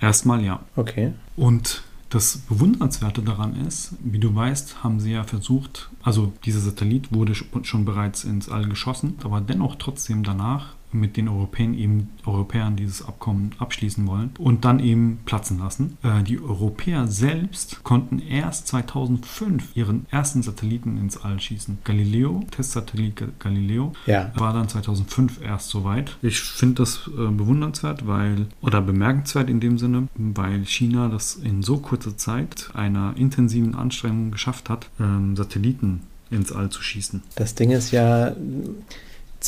Erstmal 0.00 0.42
ja. 0.44 0.60
Okay. 0.76 1.12
Und 1.36 1.82
das 2.08 2.38
Bewundernswerte 2.48 3.22
daran 3.22 3.54
ist, 3.66 3.92
wie 4.02 4.18
du 4.18 4.34
weißt, 4.34 4.82
haben 4.82 4.98
sie 4.98 5.12
ja 5.12 5.22
versucht, 5.22 5.90
also 6.02 6.32
dieser 6.44 6.58
Satellit 6.60 7.12
wurde 7.12 7.34
sch- 7.34 7.64
schon 7.64 7.84
bereits 7.84 8.24
ins 8.24 8.48
All 8.48 8.66
geschossen, 8.68 9.16
aber 9.22 9.40
dennoch 9.40 9.76
trotzdem 9.76 10.24
danach 10.24 10.74
mit 10.92 11.16
den 11.16 11.28
Europäern 11.28 11.74
eben 11.74 12.08
Europäern 12.26 12.76
dieses 12.76 13.04
Abkommen 13.06 13.50
abschließen 13.58 14.06
wollen 14.06 14.30
und 14.38 14.64
dann 14.64 14.80
eben 14.80 15.20
platzen 15.24 15.58
lassen. 15.58 15.96
Äh, 16.02 16.22
die 16.22 16.40
Europäer 16.40 17.06
selbst 17.06 17.82
konnten 17.84 18.18
erst 18.18 18.68
2005 18.68 19.76
ihren 19.76 20.06
ersten 20.10 20.42
Satelliten 20.42 20.96
ins 20.98 21.16
All 21.16 21.40
schießen. 21.40 21.78
Galileo, 21.84 22.44
Testsatellit 22.50 23.16
Ga- 23.16 23.26
Galileo, 23.38 23.92
Ja. 24.06 24.32
war 24.36 24.52
dann 24.52 24.68
2005 24.68 25.40
erst 25.42 25.68
soweit. 25.70 26.16
Ich 26.22 26.40
finde 26.40 26.82
das 26.82 27.08
äh, 27.08 27.30
bewundernswert, 27.30 28.06
weil, 28.06 28.46
oder 28.60 28.80
bemerkenswert 28.80 29.48
in 29.50 29.60
dem 29.60 29.78
Sinne, 29.78 30.08
weil 30.14 30.64
China 30.66 31.08
das 31.08 31.34
in 31.36 31.62
so 31.62 31.78
kurzer 31.78 32.16
Zeit 32.16 32.70
einer 32.74 33.14
intensiven 33.16 33.74
Anstrengung 33.74 34.30
geschafft 34.30 34.68
hat, 34.70 34.88
ähm, 34.98 35.36
Satelliten 35.36 36.00
ins 36.30 36.52
All 36.52 36.70
zu 36.70 36.82
schießen. 36.82 37.22
Das 37.34 37.54
Ding 37.54 37.70
ist 37.70 37.90
ja, 37.90 38.34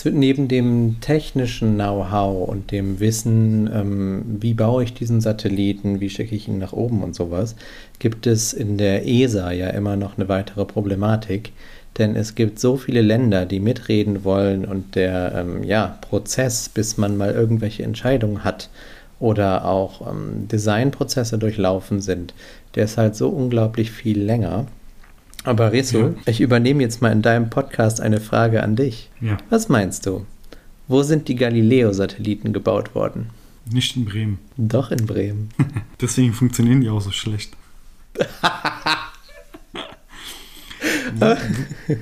neben 0.04 0.48
dem 0.48 0.96
technischen 1.00 1.74
Know-how 1.74 2.48
und 2.48 2.70
dem 2.70 2.98
Wissen, 2.98 3.70
ähm, 3.72 4.22
wie 4.40 4.54
baue 4.54 4.84
ich 4.84 4.94
diesen 4.94 5.20
Satelliten, 5.20 6.00
wie 6.00 6.10
schicke 6.10 6.34
ich 6.34 6.48
ihn 6.48 6.58
nach 6.58 6.72
oben 6.72 7.02
und 7.02 7.14
sowas, 7.14 7.56
gibt 7.98 8.26
es 8.26 8.52
in 8.52 8.78
der 8.78 9.06
ESA 9.06 9.52
ja 9.52 9.68
immer 9.68 9.96
noch 9.96 10.16
eine 10.16 10.28
weitere 10.28 10.64
Problematik. 10.64 11.52
Denn 11.98 12.16
es 12.16 12.34
gibt 12.34 12.58
so 12.58 12.78
viele 12.78 13.02
Länder, 13.02 13.44
die 13.44 13.60
mitreden 13.60 14.24
wollen 14.24 14.64
und 14.64 14.94
der 14.94 15.34
ähm, 15.36 15.62
ja, 15.62 15.98
Prozess, 16.00 16.70
bis 16.70 16.96
man 16.96 17.18
mal 17.18 17.32
irgendwelche 17.32 17.82
Entscheidungen 17.82 18.44
hat 18.44 18.70
oder 19.20 19.66
auch 19.66 20.10
ähm, 20.10 20.48
Designprozesse 20.48 21.38
durchlaufen 21.38 22.00
sind, 22.00 22.32
der 22.74 22.84
ist 22.84 22.96
halt 22.96 23.14
so 23.14 23.28
unglaublich 23.28 23.90
viel 23.90 24.20
länger. 24.20 24.66
Aber 25.44 25.72
Rezo, 25.72 25.98
Ja. 25.98 26.14
ich 26.26 26.40
übernehme 26.40 26.82
jetzt 26.82 27.02
mal 27.02 27.10
in 27.12 27.22
deinem 27.22 27.50
Podcast 27.50 28.00
eine 28.00 28.20
Frage 28.20 28.62
an 28.62 28.76
dich. 28.76 29.10
Ja, 29.20 29.36
Was 29.50 29.68
meinst 29.68 30.06
du? 30.06 30.24
Wo 30.88 31.02
sind 31.02 31.28
die 31.28 31.36
Galileo-Satelliten 31.36 32.52
gebaut 32.52 32.94
worden? 32.94 33.30
nicht 33.70 33.96
in 33.96 34.04
Bremen. 34.04 34.38
Doch 34.56 34.90
in 34.90 35.06
Bremen. 35.06 35.48
Deswegen 36.00 36.32
funktionieren 36.32 36.80
die 36.80 36.88
auch 36.90 37.00
so 37.00 37.12
schlecht. 37.12 37.56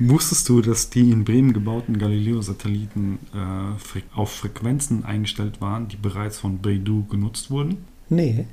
Wusstest 0.00 0.48
du, 0.48 0.62
dass 0.62 0.90
die 0.90 1.10
in 1.10 1.24
Bremen 1.24 1.52
gebauten 1.52 1.98
Galileo-Satelliten 1.98 3.18
äh, 3.34 4.00
auf 4.14 4.30
Frequenzen 4.32 5.04
eingestellt 5.04 5.60
waren, 5.60 5.88
die 5.88 5.96
bereits 5.96 6.38
von 6.38 6.60
Beidou 6.60 7.04
genutzt 7.04 7.50
wurden? 7.50 7.84
Nee. 8.08 8.46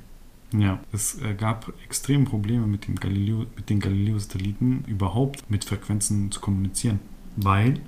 Ja, 0.56 0.80
es 0.92 1.20
äh, 1.20 1.34
gab 1.34 1.72
extreme 1.84 2.24
Probleme 2.24 2.66
mit, 2.66 2.86
dem 2.88 2.96
Galileo, 2.96 3.46
mit 3.56 3.68
den 3.68 3.80
Galileo-Satelliten 3.80 4.84
überhaupt 4.86 5.50
mit 5.50 5.64
Frequenzen 5.64 6.30
zu 6.30 6.40
kommunizieren, 6.40 7.00
weil 7.36 7.80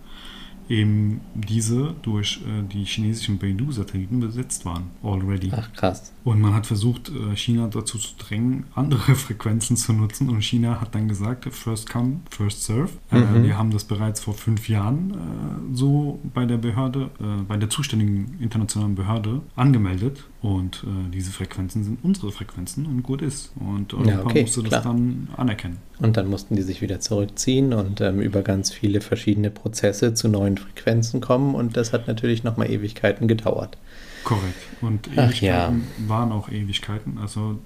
eben 0.69 1.21
diese 1.35 1.95
durch 2.03 2.41
äh, 2.47 2.63
die 2.73 2.85
chinesischen 2.85 3.39
Beidou-Satelliten 3.39 4.21
besetzt 4.21 4.65
waren, 4.65 4.85
already. 5.03 5.51
Ach 5.53 5.73
krass. 5.73 6.13
Und 6.23 6.41
man 6.41 6.55
hat 6.55 6.65
versucht, 6.67 7.09
äh, 7.11 7.35
China 7.37 7.67
dazu 7.67 7.99
zu 7.99 8.11
drängen, 8.19 8.65
andere 8.77 9.17
Frequenzen 9.17 9.77
zu 9.77 9.93
nutzen. 9.93 10.29
Und 10.29 10.43
China 10.45 10.81
hat 10.81 10.95
dann 10.95 11.09
gesagt, 11.09 11.53
first 11.53 11.91
come, 11.91 12.21
first 12.31 12.63
serve. 12.65 12.91
Äh, 13.11 13.19
Mhm. 13.19 13.43
wir 13.43 13.59
haben 13.59 13.71
das 13.73 13.83
bereits 13.85 14.21
vor 14.21 14.35
fünf 14.35 14.69
Jahren 14.69 15.11
äh, 15.11 15.77
so 15.77 16.21
bei 16.35 16.45
der 16.47 16.59
Behörde, 16.59 17.11
äh, 17.21 17.43
bei 17.49 17.57
der 17.57 17.69
zuständigen 17.69 18.37
internationalen 18.39 18.95
Behörde 18.95 19.41
angemeldet. 19.57 20.25
Und 20.43 20.85
äh, 20.85 21.11
diese 21.11 21.33
Frequenzen 21.33 21.85
sind 21.85 21.99
unsere 22.03 22.33
Frequenzen 22.33 22.87
und 22.87 23.03
gut 23.03 23.21
ist. 23.21 23.53
Und 23.57 23.93
Europa 23.93 24.31
okay, 24.31 24.43
musste 24.43 24.63
das 24.63 24.71
klar. 24.71 24.83
dann 24.83 25.29
anerkennen. 25.37 25.79
Und 25.99 26.17
dann 26.17 26.29
mussten 26.29 26.57
die 26.57 26.63
sich 26.63 26.81
wieder 26.81 27.01
zurückziehen 27.01 27.75
und 27.75 28.01
ähm, 28.01 28.21
über 28.21 28.41
ganz 28.43 28.73
viele 28.73 29.03
verschiedene 29.03 29.51
Prozesse 29.51 30.15
zu 30.15 30.29
neuen 30.29 30.57
Frequenzen 30.57 31.21
kommen. 31.21 31.55
Und 31.55 31.77
das 31.77 31.93
hat 31.93 32.09
natürlich 32.09 32.43
nochmal 32.43 32.71
Ewigkeiten 32.71 33.29
gedauert. 33.29 33.77
Korrekt. 34.25 34.55
Und 34.81 35.11
Ach 35.17 35.29
Ewigkeiten 35.29 35.87
waren 36.07 36.33
auch 36.33 36.49
Ewigkeiten. 36.49 37.19
Also 37.19 37.59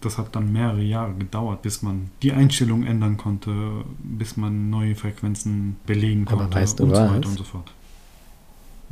das 0.00 0.18
hat 0.18 0.34
dann 0.34 0.52
mehrere 0.52 0.82
Jahre 0.82 1.14
gedauert, 1.14 1.62
bis 1.62 1.82
man 1.82 2.10
die 2.22 2.32
Einstellung 2.32 2.84
ändern 2.84 3.16
konnte, 3.18 3.52
bis 4.02 4.36
man 4.36 4.70
neue 4.70 4.94
Frequenzen 4.94 5.76
belegen 5.86 6.24
konnte 6.24 6.54
weißt 6.54 6.80
du 6.80 6.84
und 6.84 6.94
so 6.96 7.02
weiter 7.02 7.28
und 7.28 7.38
so 7.38 7.44
fort. 7.44 7.72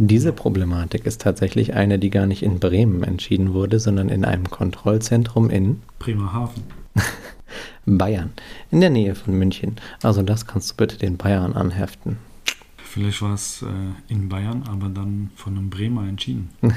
Diese 0.01 0.33
Problematik 0.33 1.07
ist 1.07 1.21
tatsächlich 1.21 1.75
eine, 1.75 1.99
die 1.99 2.11
gar 2.11 2.27
nicht 2.27 2.45
in 2.45 2.61
Bremen 2.61 3.03
entschieden 3.03 3.53
wurde, 3.53 3.81
sondern 3.81 4.09
in 4.09 4.25
einem 4.25 4.49
Kontrollzentrum 4.49 5.51
in 5.51 5.83
Bremerhaven. 5.99 6.63
Bayern, 7.85 8.31
in 8.71 8.81
der 8.81 8.91
Nähe 8.91 9.17
von 9.17 9.37
München. 9.37 9.75
Also 10.01 10.23
das 10.23 10.47
kannst 10.47 10.71
du 10.71 10.77
bitte 10.77 10.99
den 10.99 11.17
Bayern 11.17 11.55
anheften. 11.55 12.19
Vielleicht 12.77 13.23
war 13.23 13.35
es 13.35 13.63
äh, 13.63 14.13
in 14.13 14.29
Bayern, 14.29 14.63
aber 14.69 14.89
dann 14.89 15.31
von 15.35 15.59
einem 15.59 15.69
Bremer 15.69 16.07
entschieden. 16.09 16.51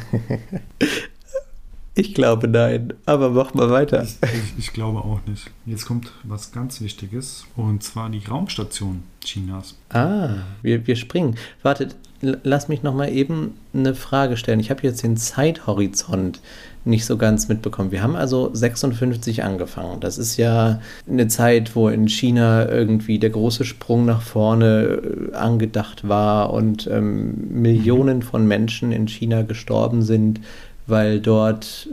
Ich 1.94 2.14
glaube 2.14 2.48
nein, 2.48 2.94
aber 3.06 3.32
mach 3.32 3.54
mal 3.54 3.70
weiter. 3.70 4.04
Ich, 4.04 4.16
ich, 4.22 4.54
ich 4.58 4.74
glaube 4.74 5.00
auch 5.00 5.20
nicht. 5.28 5.52
Jetzt 5.66 5.86
kommt 5.86 6.14
was 6.24 6.54
ganz 6.54 6.80
Wichtiges 6.80 7.46
und 7.58 7.84
zwar 7.84 8.10
die 8.10 8.24
Raumstation 8.26 9.04
Chinas. 9.22 9.78
Ah, 9.90 10.36
wir, 10.62 10.88
wir 10.88 10.96
springen. 10.96 11.36
Wartet, 11.64 11.98
lass 12.22 12.68
mich 12.68 12.84
noch 12.84 12.94
mal 12.94 13.10
eben 13.10 13.56
eine 13.74 13.96
Frage 13.96 14.38
stellen. 14.38 14.60
Ich 14.60 14.70
habe 14.70 14.84
jetzt 14.84 15.04
den 15.04 15.18
Zeithorizont 15.18 16.40
nicht 16.84 17.06
so 17.06 17.18
ganz 17.18 17.48
mitbekommen. 17.48 17.92
Wir 17.92 18.02
haben 18.02 18.16
also 18.16 18.50
56 18.54 19.44
angefangen. 19.44 20.00
Das 20.00 20.18
ist 20.18 20.38
ja 20.38 20.82
eine 21.08 21.28
Zeit, 21.28 21.76
wo 21.76 21.90
in 21.90 22.08
China 22.08 22.68
irgendwie 22.68 23.20
der 23.20 23.30
große 23.30 23.66
Sprung 23.66 24.06
nach 24.06 24.22
vorne 24.22 25.30
äh, 25.32 25.36
angedacht 25.36 26.08
war 26.08 26.52
und 26.54 26.88
ähm, 26.88 27.50
Millionen 27.50 28.24
von 28.24 28.48
Menschen 28.48 28.92
in 28.92 29.08
China 29.08 29.44
gestorben 29.44 30.02
sind, 30.02 30.42
weil 30.88 31.20
dort 31.20 31.88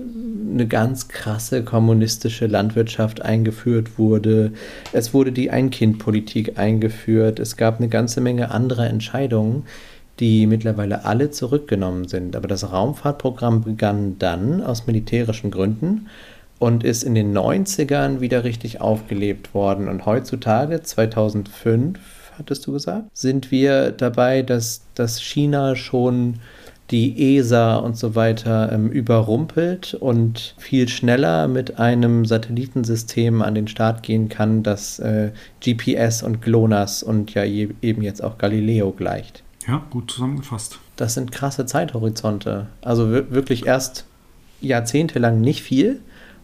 eine 0.50 0.66
ganz 0.66 1.08
krasse 1.08 1.62
kommunistische 1.62 2.47
Landwirtschaft 2.47 3.20
eingeführt 3.20 3.99
wurde. 3.99 4.52
Es 4.92 5.12
wurde 5.12 5.32
die 5.32 5.50
Ein-Kind-Politik 5.50 6.58
eingeführt. 6.58 7.38
Es 7.40 7.58
gab 7.58 7.78
eine 7.78 7.88
ganze 7.88 8.23
Menge 8.23 8.50
anderer 8.50 8.88
Entscheidungen, 8.88 9.64
die 10.21 10.47
mittlerweile 10.47 11.05
alle 11.05 11.31
zurückgenommen 11.31 12.09
sind. 12.09 12.35
Aber 12.37 12.49
das 12.49 12.73
Raumfahrtprogramm 12.73 13.63
begann 13.63 14.19
dann 14.19 14.63
aus 14.63 14.87
militärischen 14.87 15.51
Gründen 15.51 16.09
und 16.59 16.85
ist 16.85 17.05
in 17.05 17.15
den 17.15 17.37
90ern 17.37 18.21
wieder 18.21 18.45
richtig 18.45 18.81
aufgelebt 18.81 19.55
worden. 19.55 19.89
Und 19.89 20.07
heutzutage, 20.07 20.83
2005, 20.83 21.99
hattest 22.37 22.67
du 22.67 22.73
gesagt, 22.73 23.05
sind 23.13 23.51
wir 23.51 23.93
dabei, 23.93 24.43
dass, 24.43 24.83
dass 24.95 25.21
China 25.21 25.77
schon 25.77 26.35
die 26.91 27.37
ESA 27.37 27.77
und 27.77 27.99
so 27.99 28.15
weiter 28.15 28.73
ähm, 28.73 28.89
überrumpelt 28.89 29.95
und 29.95 30.55
viel 30.57 30.89
schneller 30.89 31.47
mit 31.47 31.79
einem 31.79 32.25
Satellitensystem 32.25 33.43
an 33.43 33.55
den 33.55 33.69
Start 33.69 34.03
gehen 34.03 34.31
kann, 34.31 34.63
das 34.63 34.99
äh, 34.99 35.31
GPS 35.63 36.23
und 36.23 36.41
GLONASS 36.41 37.03
und 37.03 37.35
ja 37.35 37.45
eben 37.45 38.03
jetzt 38.03 38.25
auch 38.25 38.39
Galileo 38.39 38.93
gleicht. 38.93 39.43
Ja, 39.69 39.85
gut 39.91 40.11
zusammengefasst. 40.11 40.81
Das 40.97 41.15
sind 41.15 41.31
krasse 41.31 41.67
Zeithorizonte. 41.67 42.67
Also 42.81 43.11
wirklich 43.11 43.67
erst 43.67 44.07
jahrzehntelang 44.61 45.41
nicht 45.41 45.63
viel 45.63 46.01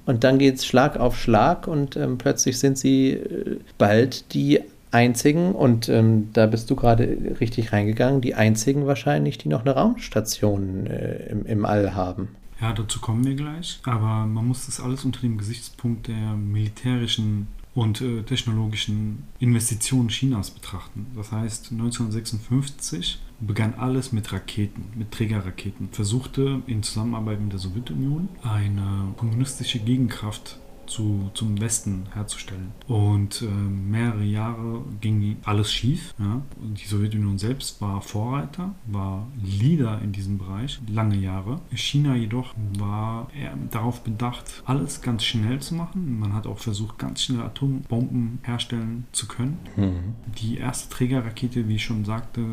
und 0.07 0.23
dann 0.23 0.39
geht 0.39 0.57
es 0.57 0.67
Schlag 0.67 0.99
auf 0.99 1.19
Schlag 1.19 1.67
und 1.67 1.97
ähm, 1.97 2.19
plötzlich 2.19 2.59
sind 2.59 2.79
sie 2.79 3.13
äh, 3.13 3.59
bald 3.79 4.33
die 4.35 4.61
einzigen, 4.95 5.53
und 5.53 5.89
ähm, 5.89 6.29
da 6.33 6.47
bist 6.47 6.71
du 6.71 6.77
gerade 6.77 7.19
richtig 7.41 7.73
reingegangen, 7.73 8.21
die 8.21 8.37
einzigen 8.37 8.87
wahrscheinlich, 8.87 9.39
die 9.39 9.49
noch 9.49 9.63
eine 9.63 9.73
Raumstation 9.75 10.87
äh, 10.87 11.27
im, 11.31 11.45
im 11.47 11.65
All 11.67 11.95
haben. 11.95 12.29
Ja, 12.61 12.73
dazu 12.73 13.01
kommen 13.01 13.25
wir 13.25 13.35
gleich. 13.35 13.81
Aber 13.85 14.25
man 14.27 14.47
muss 14.47 14.67
das 14.67 14.81
alles 14.81 15.05
unter 15.05 15.21
dem 15.21 15.37
Gesichtspunkt 15.37 16.07
der 16.07 16.35
militärischen 16.37 17.49
und 17.75 18.01
äh, 18.01 18.23
technologischen 18.23 19.25
Investitionen 19.41 20.09
Chinas 20.09 20.51
betrachten. 20.51 21.07
Das 21.17 21.33
heißt, 21.33 21.73
1956 21.73 23.19
begann 23.41 23.75
alles 23.75 24.13
mit 24.13 24.33
Raketen, 24.33 24.85
mit 24.95 25.11
Trägerraketen. 25.11 25.89
Versuchte 25.91 26.63
in 26.67 26.83
Zusammenarbeit 26.83 27.41
mit 27.41 27.53
der 27.53 27.59
Sowjetunion 27.59 28.29
eine 28.43 29.15
kommunistische 29.17 29.81
Gegenkraft 29.81 30.59
zu, 30.87 31.31
zum 31.35 31.61
Westen 31.61 32.07
herzustellen. 32.13 32.73
Und 32.87 33.43
äh, 33.43 33.47
mehrere 33.47 34.25
Jahre 34.25 34.83
ging 35.01 35.37
alles 35.45 35.73
schief. 35.73 36.15
Ja? 36.19 36.43
Die 36.61 36.87
Sowjetunion 36.87 37.39
selbst 37.39 37.81
war 37.81 38.01
Vorreiter, 38.01 38.75
war 38.87 39.27
Leader 39.43 40.01
in 40.03 40.13
diesem 40.13 40.39
Bereich, 40.39 40.81
lange 40.89 41.17
Jahre. 41.17 41.61
China 41.75 42.15
jedoch 42.15 42.55
war 42.79 43.29
darauf 43.71 44.03
bedacht, 44.03 44.63
alles 44.65 45.03
ganz 45.03 45.25
schnell 45.25 45.61
zu 45.61 45.75
machen. 45.75 46.19
Man 46.19 46.33
hat 46.33 46.47
auch 46.47 46.59
versucht, 46.59 46.99
ganz 46.99 47.23
schnell 47.23 47.43
Atombomben 47.43 48.39
herstellen 48.43 49.07
zu 49.13 49.27
können. 49.27 49.59
Mhm. 49.77 50.15
Die 50.39 50.59
erste 50.59 50.89
Trägerrakete, 50.91 51.69
wie 51.69 51.77
ich 51.77 51.85
schon 51.85 52.05
sagte, 52.05 52.45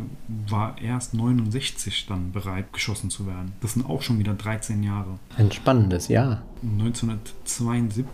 war 0.47 0.77
erst 0.81 1.13
69 1.13 2.05
dann 2.07 2.31
bereit, 2.31 2.73
geschossen 2.73 3.09
zu 3.09 3.27
werden. 3.27 3.53
Das 3.61 3.73
sind 3.73 3.85
auch 3.89 4.01
schon 4.01 4.19
wieder 4.19 4.33
13 4.33 4.83
Jahre. 4.83 5.19
Ein 5.37 5.51
spannendes 5.51 6.07
Jahr. 6.07 6.43
1972 6.63 8.05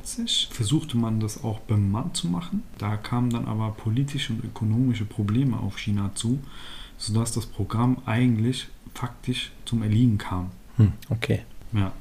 versuchte 0.51 0.97
man 0.97 1.19
das 1.19 1.43
auch 1.43 1.59
bemannt 1.59 2.17
zu 2.17 2.27
machen. 2.27 2.63
Da 2.77 2.97
kamen 2.97 3.29
dann 3.29 3.45
aber 3.45 3.71
politische 3.71 4.33
und 4.33 4.43
ökonomische 4.43 5.05
Probleme 5.05 5.57
auf 5.57 5.77
China 5.77 6.11
zu, 6.15 6.39
sodass 6.97 7.31
das 7.31 7.45
Programm 7.45 7.97
eigentlich 8.05 8.67
faktisch 8.93 9.51
zum 9.65 9.83
Erliegen 9.83 10.17
kam. 10.17 10.51
Hm, 10.77 10.93
okay. 11.09 11.43
Ja, 11.73 11.91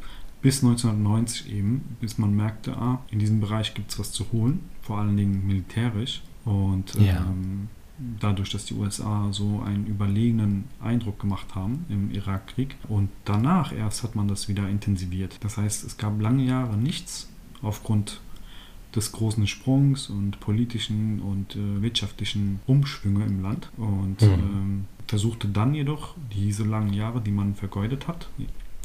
bis 0.43 0.63
1990 0.63 1.53
eben, 1.53 1.97
bis 2.01 2.19
man 2.19 2.35
merkte, 2.35 2.77
ah, 2.77 3.01
in 3.11 3.19
diesem 3.19 3.41
Bereich 3.41 3.75
gibt 3.75 3.91
es 3.91 3.99
was 3.99 4.13
zu 4.13 4.31
holen, 4.33 4.61
vor 4.83 4.99
allen 4.99 5.17
Dingen 5.17 5.47
militärisch. 5.47 6.23
Und 6.45 6.95
ja. 6.95 7.27
ähm, 7.29 7.69
dadurch, 8.21 8.51
dass 8.51 8.67
die 8.67 8.75
USA 8.75 9.33
so 9.33 9.63
einen 9.67 9.87
überlegenen 9.87 10.65
Eindruck 10.81 11.19
gemacht 11.19 11.55
haben 11.55 11.85
im 11.89 12.13
Irakkrieg. 12.13 12.77
Und 12.89 13.09
danach 13.25 13.73
erst 13.73 14.05
hat 14.05 14.15
man 14.15 14.29
das 14.29 14.49
wieder 14.49 14.69
intensiviert. 14.69 15.37
Das 15.41 15.57
heißt, 15.57 15.85
es 15.85 15.97
gab 15.97 16.21
lange 16.21 16.45
Jahre 16.45 16.77
nichts 16.77 17.29
aufgrund 17.63 18.21
des 18.95 19.13
großen 19.13 19.47
Sprungs 19.47 20.09
und 20.09 20.41
politischen 20.41 21.21
und 21.21 21.55
äh, 21.55 21.83
wirtschaftlichen 21.83 22.61
Umschwünge 22.67 23.25
im 23.25 23.43
Land. 23.43 23.71
Und 23.77 24.23
mhm. 24.23 24.29
ähm, 24.29 24.85
versuchte 25.07 25.49
dann 25.49 25.75
jedoch 25.75 26.15
diese 26.35 26.65
langen 26.65 26.93
Jahre, 26.93 27.21
die 27.21 27.31
man 27.31 27.55
vergeudet 27.55 28.09
hat, 28.09 28.29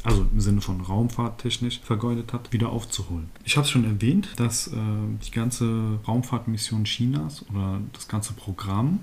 also 0.04 0.26
im 0.32 0.40
Sinne 0.40 0.60
von 0.60 0.80
raumfahrttechnisch 0.80 1.80
vergeudet 1.80 2.32
hat, 2.32 2.52
wieder 2.52 2.70
aufzuholen. 2.70 3.30
Ich 3.44 3.56
habe 3.56 3.64
es 3.64 3.70
schon 3.70 3.84
erwähnt, 3.84 4.28
dass 4.36 4.68
äh, 4.68 4.76
die 5.26 5.30
ganze 5.30 5.98
Raumfahrtmission 6.06 6.84
Chinas 6.84 7.44
oder 7.50 7.80
das 7.92 8.08
ganze 8.08 8.34
Programm 8.34 9.00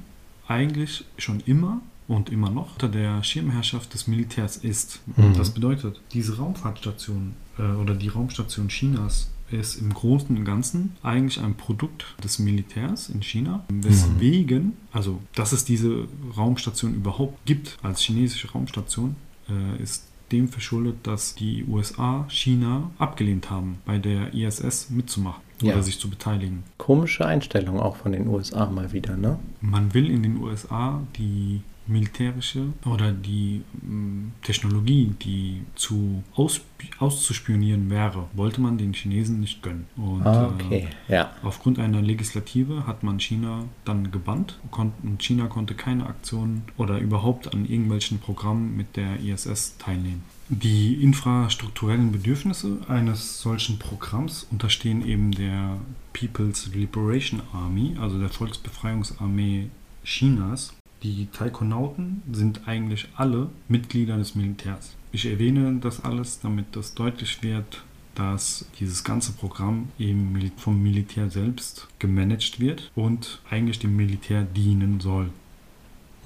eigentlich 0.48 1.06
schon 1.18 1.42
immer 1.42 1.82
und 2.08 2.30
immer 2.30 2.50
noch 2.50 2.74
unter 2.74 2.90
der 2.90 3.24
Schirmherrschaft 3.24 3.94
des 3.94 4.08
Militärs 4.08 4.58
ist. 4.58 5.00
Mhm. 5.16 5.36
Das 5.36 5.54
bedeutet, 5.54 6.02
diese 6.12 6.38
Raumfahrtstation 6.38 7.34
äh, 7.58 7.62
oder 7.62 7.94
die 7.94 8.08
Raumstation 8.08 8.68
Chinas 8.68 9.30
ist 9.52 9.76
im 9.76 9.94
Großen 9.94 10.36
und 10.36 10.46
Ganzen 10.46 10.96
eigentlich 11.04 11.40
ein 11.42 11.56
Produkt 11.56 12.06
des 12.24 12.40
Militärs 12.40 13.10
in 13.10 13.22
China, 13.22 13.66
weswegen, 13.70 14.64
mhm. 14.64 14.74
also 14.92 15.20
dass 15.36 15.52
es 15.52 15.66
diese 15.66 16.08
Raumstation 16.36 16.94
überhaupt 16.96 17.46
gibt 17.46 17.78
als 17.82 18.02
chinesische 18.02 18.52
Raumstation, 18.52 19.16
äh, 19.50 19.82
ist 19.82 20.06
dem 20.32 20.48
verschuldet, 20.48 20.96
dass 21.04 21.36
die 21.36 21.66
USA 21.66 22.26
China 22.30 22.92
abgelehnt 23.00 23.50
haben, 23.50 23.80
bei 23.86 23.98
der 23.98 24.34
ISS 24.34 24.90
mitzumachen 24.92 25.42
ja. 25.62 25.74
oder 25.74 25.84
sich 25.84 26.00
zu 26.00 26.10
beteiligen. 26.10 26.64
Komische 26.78 27.26
Einstellung 27.26 27.80
auch 27.80 27.96
von 27.96 28.12
den 28.12 28.28
USA 28.28 28.68
mal 28.68 28.92
wieder, 28.94 29.18
ne? 29.18 29.40
Man 29.62 29.94
will 29.94 30.10
in 30.10 30.24
den 30.24 30.38
USA 30.38 31.02
die 31.18 31.62
militärische 31.90 32.68
oder 32.86 33.12
die 33.12 33.64
ähm, 33.84 34.32
Technologie, 34.44 35.14
die 35.22 35.64
zu 35.76 36.24
aus, 36.36 36.62
auszuspionieren 37.00 37.90
wäre, 37.90 38.28
wollte 38.34 38.62
man 38.62 38.78
den 38.78 38.94
Chinesen 38.94 39.40
nicht 39.40 39.62
gönnen. 39.62 39.88
Und 39.98 40.26
ah, 40.26 40.54
okay. 40.54 40.88
äh, 41.08 41.14
ja. 41.14 41.32
aufgrund 41.44 41.80
einer 41.80 42.02
Legislative 42.02 42.86
hat 42.88 43.04
man 43.04 43.20
China 43.20 43.66
dann 43.86 44.12
gebannt 44.12 44.60
und 45.04 45.22
China 45.22 45.48
konnte 45.48 45.74
keine 45.74 46.06
Aktionen 46.06 46.64
oder 46.78 47.00
überhaupt 47.00 47.54
an 47.54 47.66
irgendwelchen 47.66 48.20
Programmen 48.20 48.78
mit 48.78 48.96
der 48.96 49.20
ISS 49.20 49.78
teilnehmen. 49.78 50.24
Die 50.52 50.96
infrastrukturellen 50.96 52.12
Bedürfnisse 52.12 52.80
eines 52.88 53.40
solchen 53.40 53.78
Programms 53.78 54.48
unterstehen 54.50 55.06
eben 55.06 55.32
der 55.32 55.78
People's 56.12 56.74
Liberation 56.74 57.44
Army, 57.54 57.96
also 58.00 58.20
der 58.20 58.30
Volksbefreiungsarmee 58.30 59.70
Chinas, 60.04 60.74
die 61.04 61.28
Taikonauten 61.32 62.22
sind 62.32 62.68
eigentlich 62.68 63.08
alle 63.16 63.50
Mitglieder 63.68 64.18
des 64.18 64.36
Militärs. 64.36 64.96
Ich 65.12 65.26
erwähne 65.26 65.80
das 65.82 66.04
alles, 66.04 66.40
damit 66.42 66.76
das 66.76 66.94
deutlich 66.94 67.42
wird, 67.42 67.84
dass 68.16 68.66
dieses 68.80 69.04
ganze 69.04 69.32
Programm 69.32 69.90
eben 69.98 70.52
vom 70.58 70.82
Militär 70.82 71.30
selbst 71.30 71.88
gemanagt 72.00 72.60
wird 72.60 72.92
und 72.96 73.40
eigentlich 73.50 73.80
dem 73.80 73.96
Militär 73.96 74.44
dienen 74.44 75.00
soll. 75.00 75.30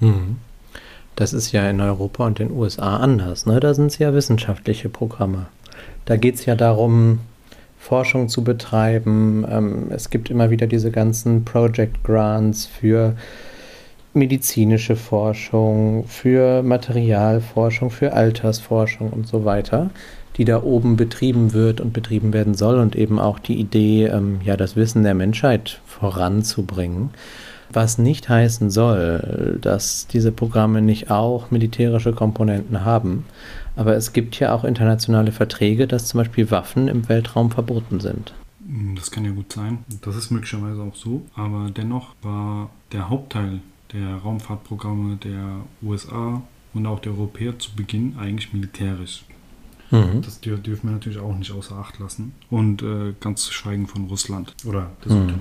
Mhm. 0.00 0.36
Das 1.16 1.32
ist 1.32 1.52
ja 1.52 1.70
in 1.70 1.80
Europa 1.80 2.26
und 2.26 2.40
den 2.40 2.50
USA 2.50 2.96
anders. 2.96 3.46
Ne? 3.46 3.60
Da 3.60 3.72
sind 3.74 3.86
es 3.86 3.98
ja 3.98 4.12
wissenschaftliche 4.12 4.88
Programme. 4.88 5.46
Da 6.04 6.16
geht 6.16 6.34
es 6.34 6.46
ja 6.46 6.56
darum, 6.56 7.20
Forschung 7.78 8.28
zu 8.28 8.42
betreiben. 8.42 9.46
Ähm, 9.48 9.86
es 9.90 10.10
gibt 10.10 10.30
immer 10.30 10.50
wieder 10.50 10.66
diese 10.66 10.90
ganzen 10.90 11.44
Project 11.44 12.02
Grants 12.02 12.66
für 12.66 13.14
medizinische 14.14 14.96
Forschung, 14.96 16.06
für 16.06 16.62
Materialforschung, 16.62 17.90
für 17.90 18.12
Altersforschung 18.12 19.10
und 19.10 19.26
so 19.26 19.44
weiter, 19.44 19.90
die 20.36 20.44
da 20.44 20.62
oben 20.62 20.96
betrieben 20.96 21.52
wird 21.52 21.80
und 21.80 21.92
betrieben 21.92 22.32
werden 22.32 22.54
soll 22.54 22.78
und 22.78 22.96
eben 22.96 23.18
auch 23.18 23.38
die 23.38 23.58
Idee, 23.58 24.06
ähm, 24.06 24.40
ja, 24.44 24.56
das 24.56 24.76
Wissen 24.76 25.02
der 25.02 25.14
Menschheit 25.14 25.80
voranzubringen. 25.86 27.10
Was 27.72 27.98
nicht 27.98 28.28
heißen 28.28 28.70
soll, 28.70 29.58
dass 29.60 30.06
diese 30.06 30.30
Programme 30.30 30.80
nicht 30.80 31.10
auch 31.10 31.50
militärische 31.50 32.12
Komponenten 32.12 32.84
haben. 32.84 33.24
Aber 33.74 33.96
es 33.96 34.12
gibt 34.12 34.38
ja 34.38 34.54
auch 34.54 34.62
internationale 34.62 35.32
Verträge, 35.32 35.88
dass 35.88 36.06
zum 36.06 36.18
Beispiel 36.18 36.50
Waffen 36.52 36.86
im 36.86 37.08
Weltraum 37.08 37.50
verboten 37.50 37.98
sind. 37.98 38.32
Das 38.94 39.10
kann 39.10 39.24
ja 39.24 39.32
gut 39.32 39.52
sein. 39.52 39.78
Das 40.02 40.14
ist 40.14 40.30
möglicherweise 40.30 40.82
auch 40.82 40.94
so. 40.94 41.22
Aber 41.34 41.70
dennoch 41.70 42.14
war 42.22 42.70
der 42.92 43.08
Hauptteil 43.08 43.60
der 43.94 44.16
Raumfahrtprogramme 44.16 45.16
der 45.16 45.60
USA 45.82 46.42
und 46.74 46.86
auch 46.86 47.00
der 47.00 47.12
Europäer 47.12 47.58
zu 47.58 47.74
Beginn 47.74 48.16
eigentlich 48.18 48.52
militärisch. 48.52 49.24
Mhm. 49.90 50.22
Das 50.22 50.40
dür 50.40 50.58
dürfen 50.58 50.88
wir 50.88 50.92
natürlich 50.92 51.18
auch 51.18 51.36
nicht 51.36 51.52
außer 51.52 51.76
Acht 51.76 51.98
lassen. 51.98 52.32
Und 52.50 52.82
äh, 52.82 53.14
ganz 53.20 53.44
zu 53.44 53.52
schweigen 53.52 53.86
von 53.86 54.06
Russland 54.06 54.54
oder 54.64 54.90
der 55.04 55.12
Mhm. 55.12 55.38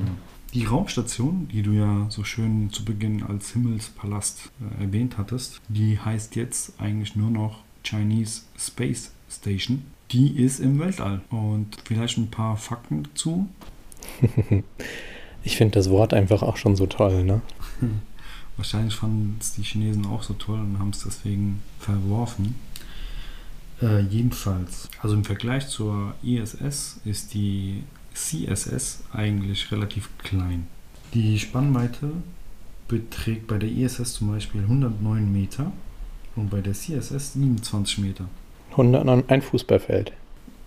Die 0.53 0.65
Raumstation, 0.65 1.47
die 1.51 1.63
du 1.63 1.71
ja 1.71 2.05
so 2.09 2.23
schön 2.23 2.69
zu 2.71 2.85
Beginn 2.85 3.23
als 3.23 3.53
Himmelspalast 3.53 4.51
äh, 4.79 4.83
erwähnt 4.83 5.17
hattest, 5.17 5.59
die 5.67 5.97
heißt 5.97 6.35
jetzt 6.35 6.79
eigentlich 6.79 7.15
nur 7.15 7.31
noch 7.31 7.63
Chinese 7.83 8.43
Space 8.55 9.11
Station. 9.31 9.83
Die 10.11 10.37
ist 10.37 10.59
im 10.59 10.79
Weltall. 10.79 11.21
Und 11.31 11.77
vielleicht 11.85 12.19
ein 12.19 12.29
paar 12.29 12.57
Fakten 12.57 13.03
dazu. 13.03 13.47
Ich 15.45 15.57
finde 15.57 15.73
das 15.73 15.89
Wort 15.89 16.13
einfach 16.13 16.41
auch 16.41 16.55
schon 16.55 16.77
so 16.77 16.85
toll, 16.85 17.23
ne? 17.25 17.41
Wahrscheinlich 18.57 18.95
fanden 18.95 19.37
es 19.39 19.53
die 19.53 19.63
Chinesen 19.63 20.05
auch 20.05 20.23
so 20.23 20.33
toll 20.33 20.59
und 20.59 20.79
haben 20.79 20.91
es 20.91 21.03
deswegen 21.03 21.61
verworfen. 21.79 22.55
Äh, 23.81 24.01
jedenfalls, 24.01 24.89
also 25.01 25.15
im 25.15 25.23
Vergleich 25.23 25.67
zur 25.67 26.13
ISS 26.23 26.99
ist 27.03 27.33
die 27.33 27.83
CSS 28.13 29.03
eigentlich 29.11 29.71
relativ 29.71 30.09
klein. 30.19 30.67
Die 31.13 31.39
Spannweite 31.39 32.11
beträgt 32.87 33.47
bei 33.47 33.57
der 33.57 33.69
ISS 33.69 34.13
zum 34.13 34.31
Beispiel 34.31 34.61
109 34.61 35.31
Meter 35.31 35.71
und 36.35 36.49
bei 36.49 36.61
der 36.61 36.73
CSS 36.73 37.33
27 37.33 37.99
Meter. 37.99 38.25
100 38.71 39.29
ein 39.29 39.41
Fußballfeld. 39.41 40.13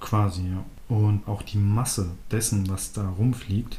Quasi, 0.00 0.42
ja. 0.42 0.64
Und 0.88 1.26
auch 1.26 1.42
die 1.42 1.58
Masse 1.58 2.10
dessen, 2.30 2.68
was 2.68 2.92
da 2.92 3.08
rumfliegt, 3.08 3.78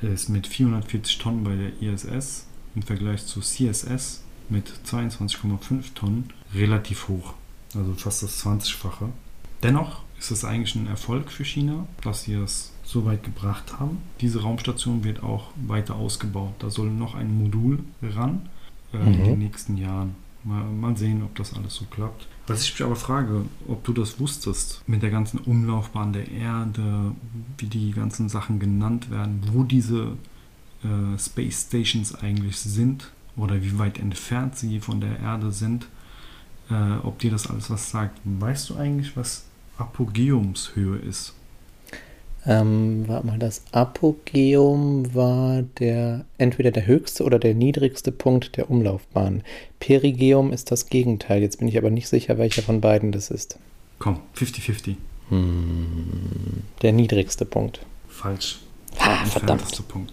ist 0.00 0.28
mit 0.28 0.46
440 0.46 1.18
Tonnen 1.18 1.44
bei 1.44 1.54
der 1.54 1.80
ISS 1.80 2.46
im 2.74 2.82
Vergleich 2.82 3.26
zu 3.26 3.40
CSS 3.40 4.22
mit 4.48 4.72
22,5 4.86 5.94
Tonnen 5.94 6.30
relativ 6.54 7.08
hoch. 7.08 7.34
Also 7.74 7.94
fast 7.94 8.22
das 8.22 8.44
20-fache. 8.44 9.08
Dennoch 9.62 10.02
ist 10.18 10.30
es 10.30 10.44
eigentlich 10.44 10.74
ein 10.74 10.86
Erfolg 10.86 11.30
für 11.30 11.44
China, 11.44 11.86
dass 12.02 12.24
sie 12.24 12.34
es 12.34 12.72
so 12.84 13.04
weit 13.04 13.22
gebracht 13.22 13.78
haben. 13.78 13.98
Diese 14.20 14.42
Raumstation 14.42 15.04
wird 15.04 15.22
auch 15.22 15.50
weiter 15.66 15.94
ausgebaut. 15.96 16.54
Da 16.58 16.68
soll 16.70 16.90
noch 16.90 17.14
ein 17.14 17.36
Modul 17.36 17.78
ran 18.02 18.48
äh, 18.92 18.98
in 18.98 19.20
Mhm. 19.20 19.24
den 19.24 19.38
nächsten 19.38 19.76
Jahren. 19.76 20.14
Mal, 20.44 20.64
mal 20.64 20.96
sehen, 20.96 21.22
ob 21.22 21.34
das 21.36 21.54
alles 21.54 21.76
so 21.76 21.84
klappt. 21.84 22.26
Was 22.48 22.64
ich 22.64 22.72
mich 22.72 22.82
aber 22.82 22.96
frage, 22.96 23.42
ob 23.68 23.84
du 23.84 23.92
das 23.92 24.18
wusstest, 24.18 24.82
mit 24.88 25.00
der 25.02 25.10
ganzen 25.10 25.38
Umlaufbahn 25.38 26.12
der 26.12 26.28
Erde, 26.32 27.12
wie 27.58 27.66
die 27.66 27.92
ganzen 27.92 28.28
Sachen 28.28 28.58
genannt 28.58 29.08
werden, 29.10 29.40
wo 29.52 29.62
diese 29.62 30.16
äh, 30.84 31.18
Space 31.18 31.62
Stations 31.62 32.14
eigentlich 32.14 32.58
sind 32.58 33.10
oder 33.36 33.62
wie 33.62 33.78
weit 33.78 33.98
entfernt 33.98 34.56
sie 34.56 34.80
von 34.80 35.00
der 35.00 35.18
Erde 35.20 35.52
sind, 35.52 35.86
äh, 36.70 36.98
ob 37.02 37.18
dir 37.18 37.30
das 37.30 37.48
alles 37.48 37.70
was 37.70 37.90
sagt. 37.90 38.18
Weißt 38.24 38.70
du 38.70 38.76
eigentlich, 38.76 39.16
was 39.16 39.44
Apogeumshöhe 39.78 40.98
ist? 40.98 41.34
Ähm, 42.44 43.04
warte 43.06 43.26
mal, 43.26 43.38
das 43.38 43.62
Apogeum 43.70 45.14
war 45.14 45.62
der 45.78 46.24
entweder 46.38 46.72
der 46.72 46.86
höchste 46.86 47.22
oder 47.22 47.38
der 47.38 47.54
niedrigste 47.54 48.10
Punkt 48.10 48.56
der 48.56 48.68
Umlaufbahn. 48.68 49.44
Perigeum 49.78 50.52
ist 50.52 50.72
das 50.72 50.88
Gegenteil. 50.88 51.40
Jetzt 51.40 51.60
bin 51.60 51.68
ich 51.68 51.78
aber 51.78 51.90
nicht 51.90 52.08
sicher, 52.08 52.38
welcher 52.38 52.62
von 52.62 52.80
beiden 52.80 53.12
das 53.12 53.30
ist. 53.30 53.58
Komm, 54.00 54.18
50-50. 54.36 54.96
Hm, 55.28 56.64
der 56.82 56.92
niedrigste 56.92 57.44
Punkt. 57.44 57.80
Falsch. 58.08 58.58
Ah, 58.98 59.24
verdammt. 59.24 59.88
Punkt. 59.88 60.12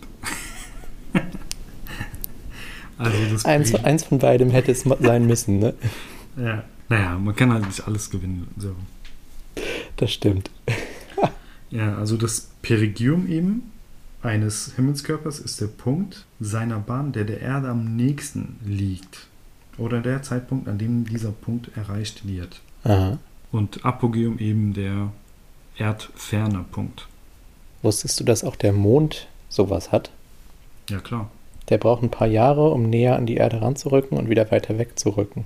also 2.98 3.18
das 3.32 3.46
Eins, 3.46 3.76
eins 3.76 4.04
von 4.04 4.20
beidem 4.20 4.52
hätte 4.52 4.72
es 4.72 4.82
sein 4.82 5.28
müssen, 5.28 5.60
ne? 5.60 5.74
Ja. 6.38 6.64
Naja, 6.88 7.20
man 7.20 7.36
kann 7.36 7.52
halt 7.52 7.66
nicht 7.66 7.86
alles 7.86 8.10
gewinnen. 8.10 8.48
So. 8.58 8.76
Das 9.98 10.12
stimmt. 10.12 10.50
Ja, 11.72 11.98
also 11.98 12.18
das 12.18 12.50
Perigium 12.64 13.28
eben 13.30 13.72
eines 14.22 14.74
Himmelskörpers 14.76 15.40
ist 15.40 15.62
der 15.62 15.68
Punkt 15.68 16.26
seiner 16.40 16.80
Bahn, 16.80 17.12
der 17.12 17.24
der 17.24 17.42
Erde 17.42 17.70
am 17.70 17.96
nächsten 17.96 18.58
liegt. 18.66 19.28
Oder 19.78 20.02
der 20.02 20.22
Zeitpunkt, 20.24 20.68
an 20.68 20.78
dem 20.78 21.06
dieser 21.06 21.32
Punkt 21.32 21.70
erreicht 21.78 22.28
wird. 22.28 22.60
Aha. 22.84 23.18
Und 23.52 23.86
Apogeum 23.86 24.40
eben 24.40 24.74
der 24.74 25.12
erdferne 25.78 26.66
Punkt. 26.70 27.08
Wusstest 27.82 28.20
du, 28.20 28.26
dass 28.26 28.44
auch 28.44 28.58
der 28.58 28.74
Mond 28.74 29.28
sowas 29.48 29.92
hat? 29.92 30.12
Ja, 30.90 31.00
klar. 31.00 31.30
Der 31.70 31.78
braucht 31.78 32.02
ein 32.04 32.10
paar 32.12 32.28
Jahre, 32.28 32.70
um 32.72 32.90
näher 32.90 33.16
an 33.16 33.26
die 33.26 33.36
Erde 33.36 33.62
ranzurücken 33.62 34.18
und 34.18 34.30
wieder 34.30 34.50
weiter 34.52 34.78
wegzurücken. 34.80 35.46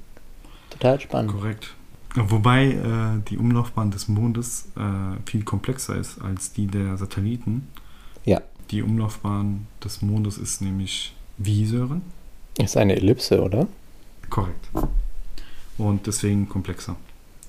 Total 0.70 1.00
spannend. 1.00 1.32
Korrekt. 1.32 1.74
Wobei 2.16 2.66
äh, 2.68 3.22
die 3.30 3.38
Umlaufbahn 3.38 3.92
des 3.92 4.08
Mondes 4.08 4.68
äh, 4.78 5.30
viel 5.30 5.44
komplexer 5.44 5.96
ist 5.96 6.22
als 6.22 6.54
die 6.54 6.68
der 6.68 6.96
Satelliten. 6.98 7.68
Ja. 8.24 8.42
Die 8.72 8.82
Umlaufbahn 8.84 9.68
des 9.84 10.02
Mondes 10.02 10.38
ist 10.38 10.62
nämlich 10.62 11.14
wie, 11.38 11.66
Sören? 11.66 12.02
Ist 12.58 12.78
eine 12.78 12.96
Ellipse, 12.96 13.42
oder? 13.42 13.68
Korrekt. 14.30 14.70
Und 15.78 16.06
deswegen 16.08 16.48
komplexer. 16.48 16.96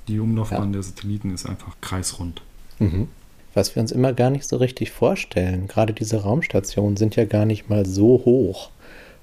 Die 0.08 0.18
Umlaufbahn 0.18 0.68
Ja. 0.70 0.72
der 0.72 0.82
Satelliten 0.82 1.32
ist 1.32 1.46
einfach 1.46 1.76
kreisrund. 1.80 2.42
Mhm. 2.78 3.08
Was 3.54 3.74
wir 3.74 3.80
uns 3.80 3.92
immer 3.92 4.12
gar 4.12 4.30
nicht 4.30 4.44
so 4.46 4.56
richtig 4.56 4.90
vorstellen, 4.90 5.68
gerade 5.68 5.92
diese 5.92 6.22
Raumstationen 6.22 6.96
sind 6.96 7.16
ja 7.16 7.24
gar 7.24 7.46
nicht 7.46 7.68
mal 7.68 7.86
so 7.86 8.22
hoch. 8.24 8.70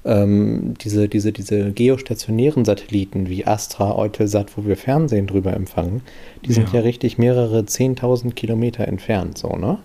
Ähm, 0.03 0.73
diese, 0.81 1.07
diese, 1.07 1.31
diese 1.31 1.71
geostationären 1.71 2.65
Satelliten 2.65 3.29
wie 3.29 3.45
Astra, 3.45 3.95
Eutelsat, 3.95 4.57
wo 4.57 4.65
wir 4.65 4.75
Fernsehen 4.75 5.27
drüber 5.27 5.53
empfangen, 5.53 6.01
die 6.43 6.53
sind 6.53 6.69
Ja. 6.69 6.79
ja, 6.79 6.81
richtig 6.81 7.19
mehrere 7.19 7.59
10.000 7.59 8.33
Kilometer 8.33 8.87
entfernt, 8.87 9.37
so, 9.37 9.49
ne? 9.49 9.77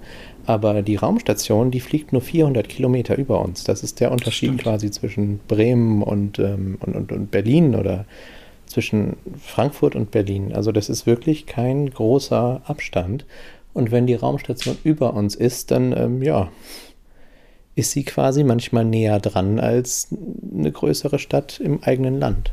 Aber 0.47 0.81
die 0.83 0.97
Raumstation, 0.97 1.71
die 1.71 1.81
fliegt 1.81 2.13
nur 2.13 2.23
400 2.23 2.69
Kilometer 2.69 3.19
über 3.19 3.43
uns. 3.43 3.65
Das 3.65 3.83
ist 3.83 4.01
der 4.01 4.13
Unterschied 4.13 4.57
quasi 4.59 4.91
zwischen 4.93 5.41
Bremen 5.49 6.03
und, 6.03 6.39
ähm, 6.39 6.79
und, 6.81 6.95
und, 6.95 7.13
und 7.13 7.31
Berlin 7.33 7.75
oder 7.75 8.07
zwischen 8.67 9.17
Frankfurt 9.39 9.97
und 9.97 10.13
Berlin. 10.13 10.53
Also 10.53 10.73
das 10.73 10.89
ist 10.89 11.05
wirklich 11.07 11.47
kein 11.47 11.91
großer 11.91 12.63
Abstand. 12.65 13.25
Und 13.77 13.91
wenn 13.91 14.07
die 14.07 14.15
Raumstation 14.15 14.79
über 14.85 15.13
uns 15.13 15.35
ist, 15.35 15.71
dann 15.71 15.93
ähm, 15.93 16.23
ja, 16.23 16.51
ist 17.75 17.91
sie 17.91 18.05
quasi 18.05 18.43
manchmal 18.43 18.87
näher 18.87 19.21
dran 19.21 19.61
als 19.61 20.09
eine 20.51 20.73
größere 20.73 21.19
Stadt 21.19 21.61
im 21.61 21.83
eigenen 21.83 22.19
Land. 22.19 22.53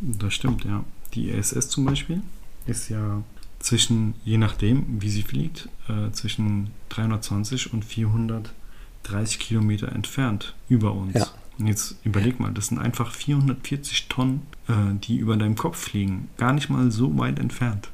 Das 0.00 0.32
stimmt, 0.32 0.64
ja. 0.64 0.82
Die 1.12 1.28
ISS 1.28 1.68
zum 1.68 1.84
Beispiel 1.84 2.22
ist 2.64 2.88
ja 2.88 3.22
zwischen, 3.58 4.14
je 4.24 4.38
nachdem, 4.38 5.02
wie 5.02 5.10
sie 5.10 5.20
fliegt, 5.20 5.68
äh, 5.86 6.10
zwischen 6.12 6.70
320 6.88 7.74
und 7.74 7.84
430 7.84 9.38
Kilometer 9.38 9.92
entfernt 9.92 10.54
über 10.70 10.94
uns. 10.94 11.12
Ja. 11.12 11.26
Und 11.58 11.66
jetzt 11.66 11.96
überleg 12.04 12.40
mal, 12.40 12.52
das 12.52 12.68
sind 12.68 12.78
einfach 12.78 13.12
440 13.12 14.08
Tonnen, 14.08 14.46
äh, 14.68 14.72
die 14.94 15.18
über 15.18 15.36
deinem 15.36 15.56
Kopf 15.56 15.76
fliegen. 15.76 16.30
Gar 16.38 16.54
nicht 16.54 16.70
mal 16.70 16.90
so 16.90 17.18
weit 17.18 17.38
entfernt. 17.38 17.90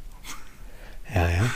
Ja, 1.13 1.29
ja. 1.29 1.51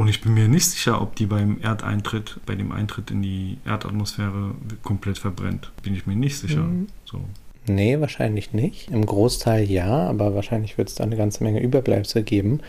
Und 0.00 0.08
ich 0.08 0.22
bin 0.22 0.32
mir 0.32 0.48
nicht 0.48 0.64
sicher, 0.64 1.02
ob 1.02 1.14
die 1.14 1.26
beim 1.26 1.60
Erdeintritt, 1.60 2.40
bei 2.46 2.54
dem 2.54 2.72
Eintritt 2.72 3.10
in 3.10 3.20
die 3.20 3.58
Erdatmosphäre 3.66 4.54
komplett 4.82 5.18
verbrennt. 5.18 5.72
Bin 5.82 5.94
ich 5.94 6.06
mir 6.06 6.16
nicht 6.16 6.38
sicher. 6.38 6.62
Mhm. 6.62 6.86
So. 7.04 7.20
Nee, 7.66 8.00
wahrscheinlich 8.00 8.54
nicht. 8.54 8.90
Im 8.90 9.04
Großteil 9.04 9.70
ja, 9.70 10.08
aber 10.08 10.34
wahrscheinlich 10.34 10.78
wird 10.78 10.88
es 10.88 10.94
da 10.94 11.04
eine 11.04 11.18
ganze 11.18 11.44
Menge 11.44 11.60
Überbleibsel 11.60 12.22
geben. 12.22 12.60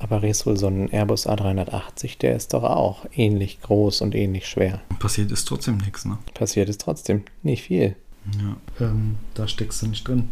Aber 0.00 0.20
Resul, 0.20 0.56
so 0.56 0.66
ein 0.66 0.90
Airbus 0.92 1.28
A380, 1.28 2.18
der 2.18 2.34
ist 2.34 2.54
doch 2.54 2.64
auch 2.64 3.06
ähnlich 3.14 3.60
groß 3.60 4.00
und 4.00 4.16
ähnlich 4.16 4.48
schwer. 4.48 4.80
Passiert 4.98 5.30
ist 5.30 5.44
trotzdem 5.44 5.76
nichts, 5.76 6.04
ne? 6.04 6.18
Passiert 6.34 6.68
ist 6.68 6.80
trotzdem 6.80 7.22
nicht 7.44 7.62
viel. 7.62 7.94
Ja. 8.36 8.86
Ähm, 8.88 9.14
da 9.34 9.46
steckst 9.46 9.80
du 9.82 9.86
nicht 9.86 10.08
drin. 10.08 10.28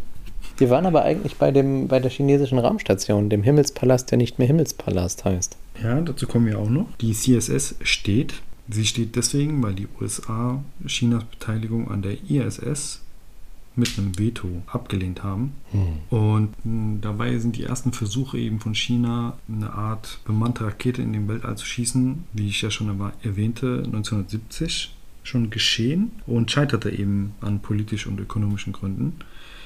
Wir 0.57 0.69
waren 0.69 0.85
aber 0.85 1.03
eigentlich 1.03 1.37
bei, 1.37 1.51
dem, 1.51 1.87
bei 1.87 2.01
der 2.01 2.11
chinesischen 2.11 2.59
Raumstation, 2.59 3.29
dem 3.29 3.43
Himmelspalast, 3.43 4.11
der 4.11 4.17
nicht 4.17 4.39
mehr 4.39 4.47
Himmelspalast 4.47 5.23
heißt. 5.23 5.55
Ja, 5.81 6.01
dazu 6.01 6.27
kommen 6.27 6.45
wir 6.47 6.59
auch 6.59 6.69
noch. 6.69 6.87
Die 7.01 7.13
CSS 7.13 7.75
steht. 7.81 8.41
Sie 8.69 8.85
steht 8.85 9.15
deswegen, 9.15 9.63
weil 9.63 9.73
die 9.73 9.87
USA 9.99 10.63
Chinas 10.85 11.23
Beteiligung 11.23 11.89
an 11.89 12.01
der 12.01 12.17
ISS 12.29 13.01
mit 13.75 13.97
einem 13.97 14.17
Veto 14.17 14.61
abgelehnt 14.67 15.23
haben. 15.23 15.53
Und 16.09 16.53
mh, 16.63 16.99
dabei 17.01 17.37
sind 17.39 17.55
die 17.55 17.63
ersten 17.63 17.93
Versuche 17.93 18.37
eben 18.37 18.59
von 18.59 18.75
China, 18.75 19.37
eine 19.47 19.71
Art 19.71 20.19
bemannte 20.25 20.65
Rakete 20.65 21.01
in 21.01 21.13
den 21.13 21.27
Weltall 21.27 21.57
zu 21.57 21.65
schießen, 21.65 22.25
wie 22.33 22.47
ich 22.47 22.61
ja 22.61 22.69
schon 22.69 22.89
erwähnte, 23.23 23.83
1970 23.85 24.93
schon 25.23 25.49
geschehen 25.49 26.11
und 26.27 26.51
scheiterte 26.51 26.89
eben 26.89 27.33
an 27.41 27.61
politisch 27.61 28.07
und 28.07 28.19
ökonomischen 28.19 28.73
Gründen. 28.73 29.13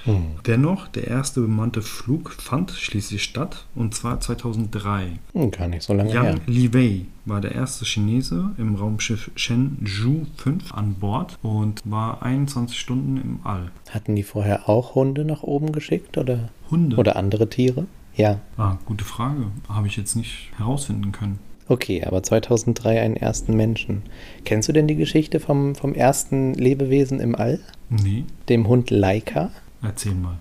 Hm. 0.05 0.25
Dennoch, 0.45 0.87
der 0.89 1.07
erste 1.07 1.41
bemannte 1.41 1.81
Flug 1.81 2.31
fand 2.31 2.71
schließlich 2.71 3.23
statt, 3.23 3.65
und 3.75 3.93
zwar 3.95 4.19
2003. 4.19 5.19
Hm, 5.33 5.51
Gar 5.51 5.67
nicht 5.69 5.83
so 5.83 5.93
lange 5.93 6.11
her. 6.11 6.23
Yang 6.23 6.41
Liwei 6.47 7.05
war 7.25 7.39
der 7.41 7.53
erste 7.53 7.85
Chinese 7.85 8.51
im 8.57 8.75
Raumschiff 8.75 9.31
Shenzhou 9.35 10.25
5 10.37 10.73
an 10.73 10.95
Bord 10.95 11.37
und 11.41 11.81
war 11.85 12.21
21 12.21 12.77
Stunden 12.77 13.17
im 13.17 13.39
All. 13.43 13.71
Hatten 13.91 14.15
die 14.15 14.23
vorher 14.23 14.67
auch 14.67 14.95
Hunde 14.95 15.23
nach 15.25 15.43
oben 15.43 15.71
geschickt 15.71 16.17
oder, 16.17 16.49
Hunde? 16.69 16.97
oder 16.97 17.15
andere 17.15 17.49
Tiere? 17.49 17.85
Ja. 18.15 18.39
Ah, 18.57 18.77
gute 18.85 19.05
Frage. 19.05 19.47
Habe 19.69 19.87
ich 19.87 19.95
jetzt 19.97 20.15
nicht 20.15 20.51
herausfinden 20.57 21.11
können. 21.11 21.39
Okay, 21.69 22.03
aber 22.03 22.21
2003 22.21 23.01
einen 23.01 23.15
ersten 23.15 23.55
Menschen. 23.55 24.03
Kennst 24.43 24.67
du 24.67 24.73
denn 24.73 24.85
die 24.87 24.97
Geschichte 24.97 25.39
vom, 25.39 25.75
vom 25.75 25.93
ersten 25.95 26.53
Lebewesen 26.53 27.21
im 27.21 27.35
All? 27.35 27.59
Nee, 27.89 28.25
Dem 28.49 28.67
Hund 28.67 28.89
Laika? 28.89 29.49
Erzähl 29.83 30.13
mal. 30.13 30.37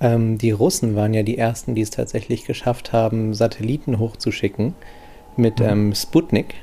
Ähm, 0.00 0.38
die 0.38 0.50
Russen 0.50 0.96
waren 0.96 1.14
ja 1.14 1.22
die 1.22 1.38
ersten, 1.38 1.74
die 1.74 1.82
es 1.82 1.90
tatsächlich 1.90 2.44
geschafft 2.44 2.92
haben, 2.92 3.34
Satelliten 3.34 3.98
hochzuschicken 3.98 4.74
mit 5.36 5.60
Mhm. 5.60 5.66
ähm, 5.66 5.94
Sputnik. 5.94 6.54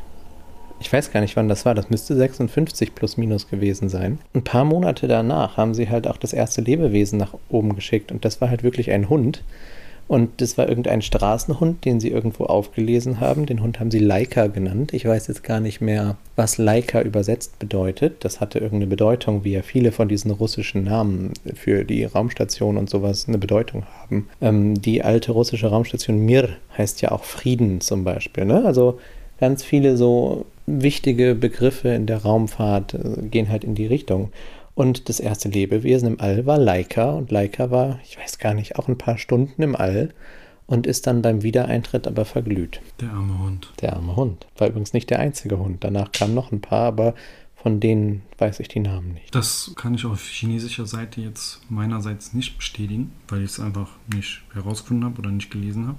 Ich 0.82 0.92
weiß 0.92 1.12
gar 1.12 1.20
nicht, 1.22 1.36
wann 1.36 1.50
das 1.50 1.66
war. 1.66 1.76
Das 1.76 1.90
müsste 1.90 2.16
56 2.16 2.96
plus 2.96 3.18
minus 3.18 3.50
gewesen 3.50 3.90
sein. 3.90 4.20
Ein 4.34 4.44
paar 4.44 4.64
Monate 4.64 5.08
danach 5.08 5.58
haben 5.58 5.74
sie 5.74 5.90
halt 5.90 6.08
auch 6.08 6.18
das 6.18 6.32
erste 6.32 6.62
Lebewesen 6.62 7.20
nach 7.20 7.34
oben 7.50 7.76
geschickt. 7.76 8.12
Und 8.14 8.24
das 8.24 8.40
war 8.40 8.50
halt 8.50 8.64
wirklich 8.64 8.92
ein 8.92 9.10
Hund. 9.10 9.44
Und 10.10 10.42
das 10.42 10.58
war 10.58 10.68
irgendein 10.68 11.04
Straßenhund, 11.04 11.86
den 11.86 12.00
sie 12.00 12.10
irgendwo 12.10 12.46
aufgelesen 12.46 13.20
haben. 13.20 13.46
Den 13.46 13.62
Hund 13.62 13.80
haben 13.80 13.92
sie 13.92 14.00
Laika 14.00 14.48
genannt. 14.48 14.92
Ich 14.92 15.06
weiß 15.06 15.28
jetzt 15.28 15.44
gar 15.44 15.60
nicht 15.60 15.82
mehr, 15.82 16.18
was 16.36 16.58
Laika 16.58 17.04
übersetzt 17.04 17.60
bedeutet. 17.60 18.26
Das 18.26 18.42
hatte 18.42 18.58
irgendeine 18.58 18.90
Bedeutung, 18.90 19.44
wie 19.44 19.52
ja 19.52 19.62
viele 19.62 19.92
von 19.92 20.10
diesen 20.10 20.32
russischen 20.32 20.84
Namen 20.84 21.34
für 21.54 21.86
die 21.86 22.06
Raumstation 22.06 22.78
und 22.78 22.90
sowas 22.90 23.28
eine 23.28 23.38
Bedeutung 23.38 23.84
haben. 24.02 24.28
Ähm, 24.42 24.82
die 24.82 25.04
alte 25.04 25.32
russische 25.32 25.68
Raumstation 25.68 26.26
Mir 26.26 26.50
heißt 26.76 27.04
ja 27.04 27.12
auch 27.12 27.24
Frieden 27.24 27.80
zum 27.80 28.04
Beispiel. 28.04 28.46
Ne? 28.46 28.66
Also 28.66 29.00
ganz 29.40 29.64
viele 29.64 29.96
so 29.96 30.48
wichtige 30.66 31.36
Begriffe 31.36 31.90
in 31.90 32.08
der 32.08 32.24
Raumfahrt 32.24 32.96
äh, 32.96 33.22
gehen 33.30 33.50
halt 33.50 33.64
in 33.64 33.76
die 33.76 33.86
Richtung. 33.86 34.32
Und 34.80 35.10
das 35.10 35.20
erste 35.20 35.50
Lebewesen 35.50 36.08
im 36.08 36.22
All 36.22 36.46
war 36.46 36.58
Laika. 36.58 37.10
Und 37.10 37.32
Laika 37.32 37.70
war, 37.70 38.00
ich 38.06 38.18
weiß 38.18 38.38
gar 38.38 38.54
nicht, 38.54 38.78
auch 38.78 38.88
ein 38.88 38.98
paar 38.98 39.18
Stunden 39.18 39.62
im 39.62 39.76
All 39.76 40.14
und 40.68 40.88
ist 40.88 41.06
dann 41.06 41.22
beim 41.22 41.44
Wiedereintritt 41.44 42.08
aber 42.08 42.24
verglüht. 42.24 42.80
Der 43.02 43.12
arme 43.12 43.40
Hund. 43.40 43.74
Der 43.82 43.98
arme 43.98 44.16
Hund. 44.16 44.48
War 44.58 44.70
übrigens 44.70 44.94
nicht 44.94 45.10
der 45.10 45.20
einzige 45.20 45.60
Hund. 45.60 45.84
Danach 45.84 46.14
kamen 46.14 46.34
noch 46.34 46.54
ein 46.54 46.62
paar, 46.62 46.86
aber 46.86 47.14
von 47.58 47.82
denen 47.82 48.22
weiß 48.38 48.62
ich 48.62 48.70
die 48.70 48.80
Namen 48.80 49.16
nicht. 49.16 49.36
Das 49.36 49.74
kann 49.76 49.96
ich 49.96 50.06
auf 50.06 50.22
chinesischer 50.26 50.86
Seite 50.86 51.20
jetzt 51.20 51.60
meinerseits 51.70 52.34
nicht 52.34 52.56
bestätigen, 52.56 53.12
weil 53.28 53.40
ich 53.40 53.52
es 53.52 53.60
einfach 53.60 53.90
nicht 54.14 54.44
herausgefunden 54.54 55.04
habe 55.04 55.20
oder 55.20 55.32
nicht 55.32 55.52
gelesen 55.52 55.90
habe. 55.90 55.98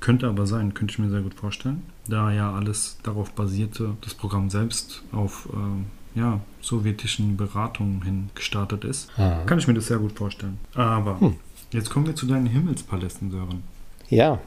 Könnte 0.00 0.28
aber 0.28 0.46
sein, 0.46 0.74
könnte 0.74 0.92
ich 0.92 0.98
mir 0.98 1.08
sehr 1.08 1.22
gut 1.22 1.32
vorstellen. 1.32 1.82
Da 2.06 2.30
ja 2.30 2.52
alles 2.52 2.98
darauf 3.02 3.32
basierte, 3.32 3.96
das 4.02 4.12
Programm 4.12 4.50
selbst 4.50 5.02
auf 5.12 5.48
ähm, 5.54 5.86
ja, 6.18 6.40
sowjetischen 6.60 7.36
Beratungen 7.36 8.02
hin 8.02 8.30
gestartet 8.34 8.84
ist, 8.84 9.08
Ah. 9.18 9.42
kann 9.46 9.58
ich 9.58 9.66
mir 9.66 9.74
das 9.74 9.86
sehr 9.86 9.98
gut 9.98 10.12
vorstellen. 10.12 10.58
Aber 10.74 11.20
Hm. 11.20 11.34
jetzt 11.72 11.88
kommen 11.90 12.06
wir 12.06 12.14
zu 12.14 12.26
deinen 12.26 12.46
Himmelspalästen, 12.46 13.30
Sören. 13.30 13.62
Ja, 14.10 14.40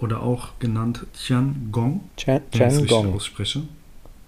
Oder 0.00 0.22
auch 0.22 0.50
genannt 0.60 1.04
Tiangong, 1.12 2.02
Chan 2.16 2.42
wenn 2.52 2.68
ich 2.70 2.82
es 2.84 2.86
Gong. 2.88 3.12
ausspreche. 3.14 3.62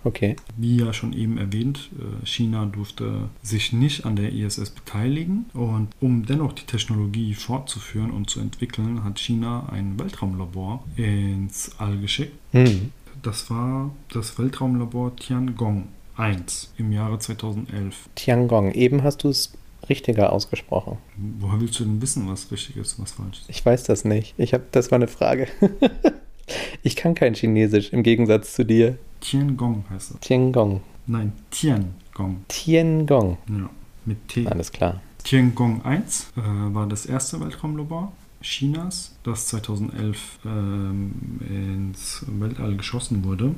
Okay. 0.03 0.35
Wie 0.57 0.79
ja 0.79 0.93
schon 0.93 1.13
eben 1.13 1.37
erwähnt, 1.39 1.91
äh, 1.99 2.27
China 2.27 2.65
durfte 2.67 3.29
sich 3.43 3.73
nicht 3.73 4.05
an 4.07 4.17
der 4.17 4.33
ISS 4.33 4.71
beteiligen 4.71 5.45
und 5.53 5.89
um 6.01 6.25
dennoch 6.27 6.55
die 6.55 6.65
Technologie 6.65 7.35
fortzuführen 7.35 8.11
und 8.11 8.29
zu 8.31 8.41
entwickeln, 8.41 9.05
hat 9.05 9.21
China 9.21 9.69
ein 9.71 9.97
Weltraumlabor 9.99 10.83
ins 10.97 11.71
All 11.79 11.99
geschickt. 11.99 12.33
Hm. 12.53 12.91
Das 13.23 13.51
war 13.51 13.91
das 14.13 14.39
Weltraumlabor 14.39 15.15
Tiangong 15.17 15.85
1 16.17 16.75
im 16.79 16.93
Jahre 16.93 17.19
2011. 17.19 18.09
Tiangong. 18.15 18.73
Eben 18.73 19.03
hast 19.03 19.25
du 19.25 19.29
es 19.29 19.53
richtiger 19.89 20.33
ausgesprochen. 20.33 20.99
Woher 21.39 21.61
willst 21.61 21.81
du 21.81 21.85
denn 21.85 22.01
wissen, 22.03 22.29
was 22.29 22.51
richtig 22.51 22.77
ist 22.77 22.99
und 22.99 23.05
was 23.05 23.13
falsch 23.13 23.41
ist? 23.41 23.51
Ich 23.51 23.65
weiß 23.65 23.85
das 23.85 24.05
nicht. 24.05 24.35
Ich 24.39 24.55
habe, 24.55 24.65
das 24.71 24.91
war 24.91 24.97
eine 24.97 25.09
Frage. 25.09 25.49
ich 26.83 26.97
kann 26.97 27.15
kein 27.15 27.35
Chinesisch 27.35 27.93
im 27.93 28.03
Gegensatz 28.03 28.55
zu 28.55 28.65
dir. 28.65 28.99
Tiangong 29.21 29.85
heißt 29.91 30.13
es. 30.13 30.21
Tiangong. 30.21 30.81
Nein, 31.07 31.33
Tiangong. 31.51 32.45
Tiangong. 32.49 33.39
Ja, 33.49 33.71
mit 34.05 34.29
T. 34.29 34.47
Alles 34.47 34.73
klar. 34.73 35.01
Tiangong 35.25 35.85
1 35.85 36.33
äh, 36.37 36.41
war 36.75 36.87
das 36.87 37.07
erste 37.07 37.41
Weltraumlabor 37.41 38.13
Chinas, 38.43 39.15
das 39.23 39.49
2011 39.49 40.39
ähm, 40.47 41.13
ins 41.47 42.25
Weltall 42.27 42.77
geschossen 42.77 43.25
wurde. 43.25 43.55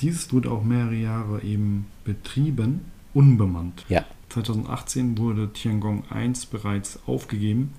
Dieses 0.00 0.32
wurde 0.32 0.50
auch 0.50 0.62
mehrere 0.64 0.94
Jahre 0.94 1.42
eben 1.42 1.86
betrieben, 2.04 2.80
unbemannt. 3.14 3.84
Ja. 3.88 4.04
2018 4.30 5.16
wurde 5.18 5.52
Tiangong 5.52 6.04
1 6.10 6.46
bereits 6.46 6.98
aufgegeben 7.06 7.72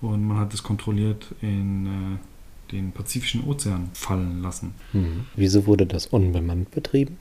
und 0.00 0.26
man 0.26 0.38
hat 0.38 0.52
es 0.54 0.62
kontrolliert 0.62 1.34
in 1.42 1.86
äh, 1.86 2.72
den 2.72 2.92
Pazifischen 2.92 3.44
Ozean 3.44 3.90
fallen 3.94 4.42
lassen, 4.42 4.74
Hm. 4.92 5.26
Wieso 5.36 5.66
wurde 5.66 5.86
das 5.86 6.06
unbemannt 6.06 6.70
betrieben? 6.70 7.16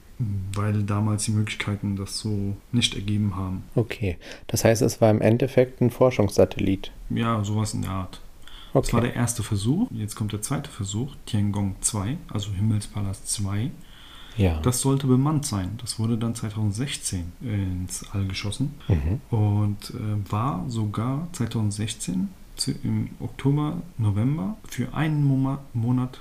weil 0.53 0.83
damals 0.83 1.23
die 1.23 1.31
Möglichkeiten 1.31 1.95
das 1.95 2.19
so 2.19 2.57
nicht 2.73 2.93
ergeben 2.93 3.37
haben. 3.37 3.63
Okay. 3.75 4.17
Das 4.47 4.65
heißt, 4.65 4.81
es 4.81 4.99
war 4.99 5.09
im 5.11 5.21
Endeffekt 5.21 5.79
ein 5.79 5.91
Forschungssatellit. 5.91 6.91
Ja, 7.09 7.41
sowas 7.45 7.73
in 7.73 7.83
der 7.83 7.91
Art. 7.91 8.19
Das 8.73 8.91
war 8.91 8.99
Okay. 8.99 9.07
der 9.11 9.15
erste 9.15 9.43
Versuch. 9.43 9.87
Jetzt 9.91 10.15
kommt 10.15 10.33
der 10.33 10.41
zweite 10.41 10.69
Versuch, 10.69 11.15
Tiangong 11.25 11.75
2, 11.79 12.17
also 12.33 12.51
Himmelspalast 12.51 13.29
2. 13.31 13.71
Ja. 14.39 14.59
Das 14.61 14.81
sollte 14.81 15.05
bemannt 15.07 15.45
sein. 15.45 15.77
Das 15.81 15.99
wurde 15.99 16.17
dann 16.17 16.33
2016 16.35 17.31
ins 17.41 18.05
All 18.13 18.25
geschossen 18.25 18.73
mhm. 18.87 19.19
und 19.37 19.91
äh, 19.91 20.31
war 20.31 20.63
sogar 20.69 21.27
2016 21.33 22.29
zu, 22.55 22.71
im 22.83 23.09
Oktober, 23.19 23.77
November 23.97 24.57
für 24.67 24.93
einen 24.93 25.23
Moma- 25.27 25.59
Monat 25.73 26.19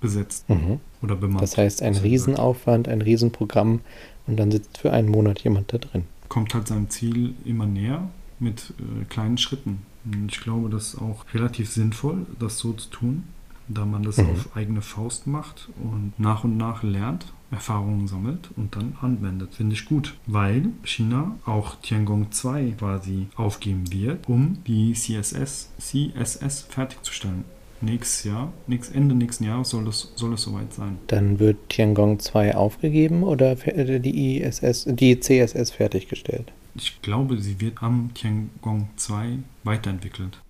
besetzt 0.00 0.48
Mhm. 0.48 0.80
oder 1.02 1.14
bemannt. 1.14 1.42
Das 1.42 1.56
heißt, 1.56 1.82
ein. 1.82 1.94
Riesenaufwand, 1.94 2.88
ein 2.88 3.02
Riesenprogramm 3.02 3.80
und 4.26 4.36
dann 4.38 4.50
sitzt 4.50 4.78
für 4.78 4.92
einen 4.92 5.08
Monat 5.08 5.40
jemand 5.44 5.72
da 5.72 5.78
drin. 5.78 6.04
Kommt 6.28 6.54
halt 6.54 6.66
seinem 6.68 6.88
Ziel 6.90 7.34
immer 7.44 7.66
näher 7.66 8.08
mit 8.40 8.72
äh, 8.78 9.04
kleinen 9.04 9.38
Schritten. 9.38 9.82
Und 10.04 10.32
ich 10.32 10.40
glaube, 10.40 10.68
das 10.70 10.94
ist 10.94 11.00
auch 11.00 11.24
relativ 11.32 11.70
sinnvoll, 11.70 12.26
das 12.40 12.58
so 12.58 12.72
zu 12.72 12.88
tun, 12.90 13.24
da 13.68 13.84
man 13.84 14.02
das 14.02 14.16
Mhm. 14.18 14.30
auf 14.30 14.56
eigene 14.56 14.82
Faust 14.82 15.26
macht 15.28 15.68
und 15.80 16.12
nach 16.18 16.42
und 16.44 16.56
nach 16.56 16.82
lernt, 16.82 17.32
Erfahrungen 17.52 18.08
sammelt 18.08 18.50
und 18.56 18.74
dann 18.74 18.96
anwendet. 19.00 19.54
Finde 19.54 19.74
ich 19.74 19.84
gut, 19.84 20.14
weil 20.26 20.70
China 20.84 21.38
auch 21.44 21.76
Tiangong 21.82 22.32
2 22.32 22.74
quasi 22.78 23.26
aufgeben 23.36 23.92
wird, 23.92 24.28
um 24.28 24.58
die 24.66 24.94
CSS, 24.94 25.70
CSS 25.78 26.62
fertigzustellen. 26.62 27.44
Nächstes 27.80 28.24
Jahr, 28.24 28.52
nächst, 28.68 28.94
Ende 28.94 29.14
nächsten 29.14 29.44
Jahres 29.44 29.70
soll 29.70 29.88
es, 29.88 30.12
soll 30.14 30.34
es 30.34 30.42
soweit 30.42 30.72
sein. 30.72 30.98
Dann 31.08 31.40
wird 31.40 31.68
Tiangong 31.68 32.20
2 32.20 32.54
aufgegeben 32.54 33.24
oder 33.24 33.56
äh, 33.66 33.98
die 33.98 34.40
ISS, 34.40 34.86
die 34.88 35.18
CSS 35.18 35.72
fertiggestellt? 35.72 36.52
Ich 36.74 37.02
glaube, 37.02 37.38
sie 37.38 37.60
wird 37.60 37.82
am 37.82 38.10
Tiangong 38.14 38.88
2 38.96 39.38
weiterentwickelt. 39.64 40.40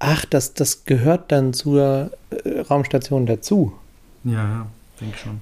Ach, 0.00 0.24
das, 0.24 0.54
das 0.54 0.84
gehört 0.84 1.30
dann 1.30 1.54
zur 1.54 2.10
äh, 2.30 2.60
Raumstation 2.60 3.26
dazu. 3.26 3.72
Ja, 4.24 4.32
ja, 4.32 4.66
denke 5.02 5.18
schon. 5.18 5.40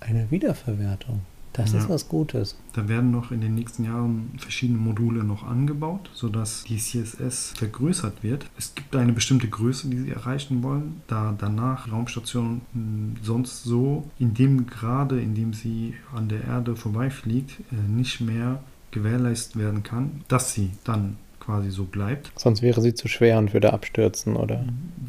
Eine 0.00 0.30
Wiederverwertung. 0.30 1.20
Das 1.52 1.72
Ja. 1.72 1.78
ist 1.78 1.88
was 1.88 2.06
Gutes. 2.08 2.54
Da 2.74 2.86
werden 2.86 3.10
noch 3.10 3.30
in 3.32 3.40
den 3.40 3.54
nächsten 3.54 3.84
Jahren 3.84 4.32
verschiedene 4.36 4.78
Module 4.78 5.24
noch 5.24 5.42
angebaut, 5.42 6.10
sodass 6.12 6.64
die 6.64 6.76
CSS 6.76 7.52
vergrößert 7.56 8.22
wird. 8.22 8.44
Es 8.58 8.74
gibt 8.74 8.94
eine 8.94 9.14
bestimmte 9.14 9.48
Größe, 9.48 9.88
die 9.88 9.96
sie 10.00 10.10
erreichen 10.10 10.62
wollen, 10.62 11.00
da 11.06 11.34
danach 11.38 11.86
die 11.86 11.90
Raumstation 11.92 12.60
mh, 12.74 13.20
sonst 13.22 13.62
so 13.64 14.04
in 14.18 14.34
dem 14.34 14.66
Grade, 14.66 15.18
in 15.18 15.34
dem 15.34 15.54
sie 15.54 15.94
an 16.14 16.28
der 16.28 16.44
Erde 16.44 16.76
vorbeifliegt, 16.76 17.52
äh, 17.72 17.90
nicht 17.90 18.20
mehr 18.20 18.62
gewährleistet 18.90 19.56
werden 19.56 19.82
kann, 19.82 20.22
dass 20.28 20.52
sie 20.52 20.72
dann 20.84 21.16
quasi 21.40 21.70
so 21.70 21.84
bleibt. 21.84 22.32
Sonst 22.36 22.60
wäre 22.60 22.82
sie 22.82 22.92
zu 22.92 23.08
schwer 23.08 23.38
und 23.38 23.54
würde 23.54 23.72
abstürzen, 23.72 24.36
oder? 24.36 24.62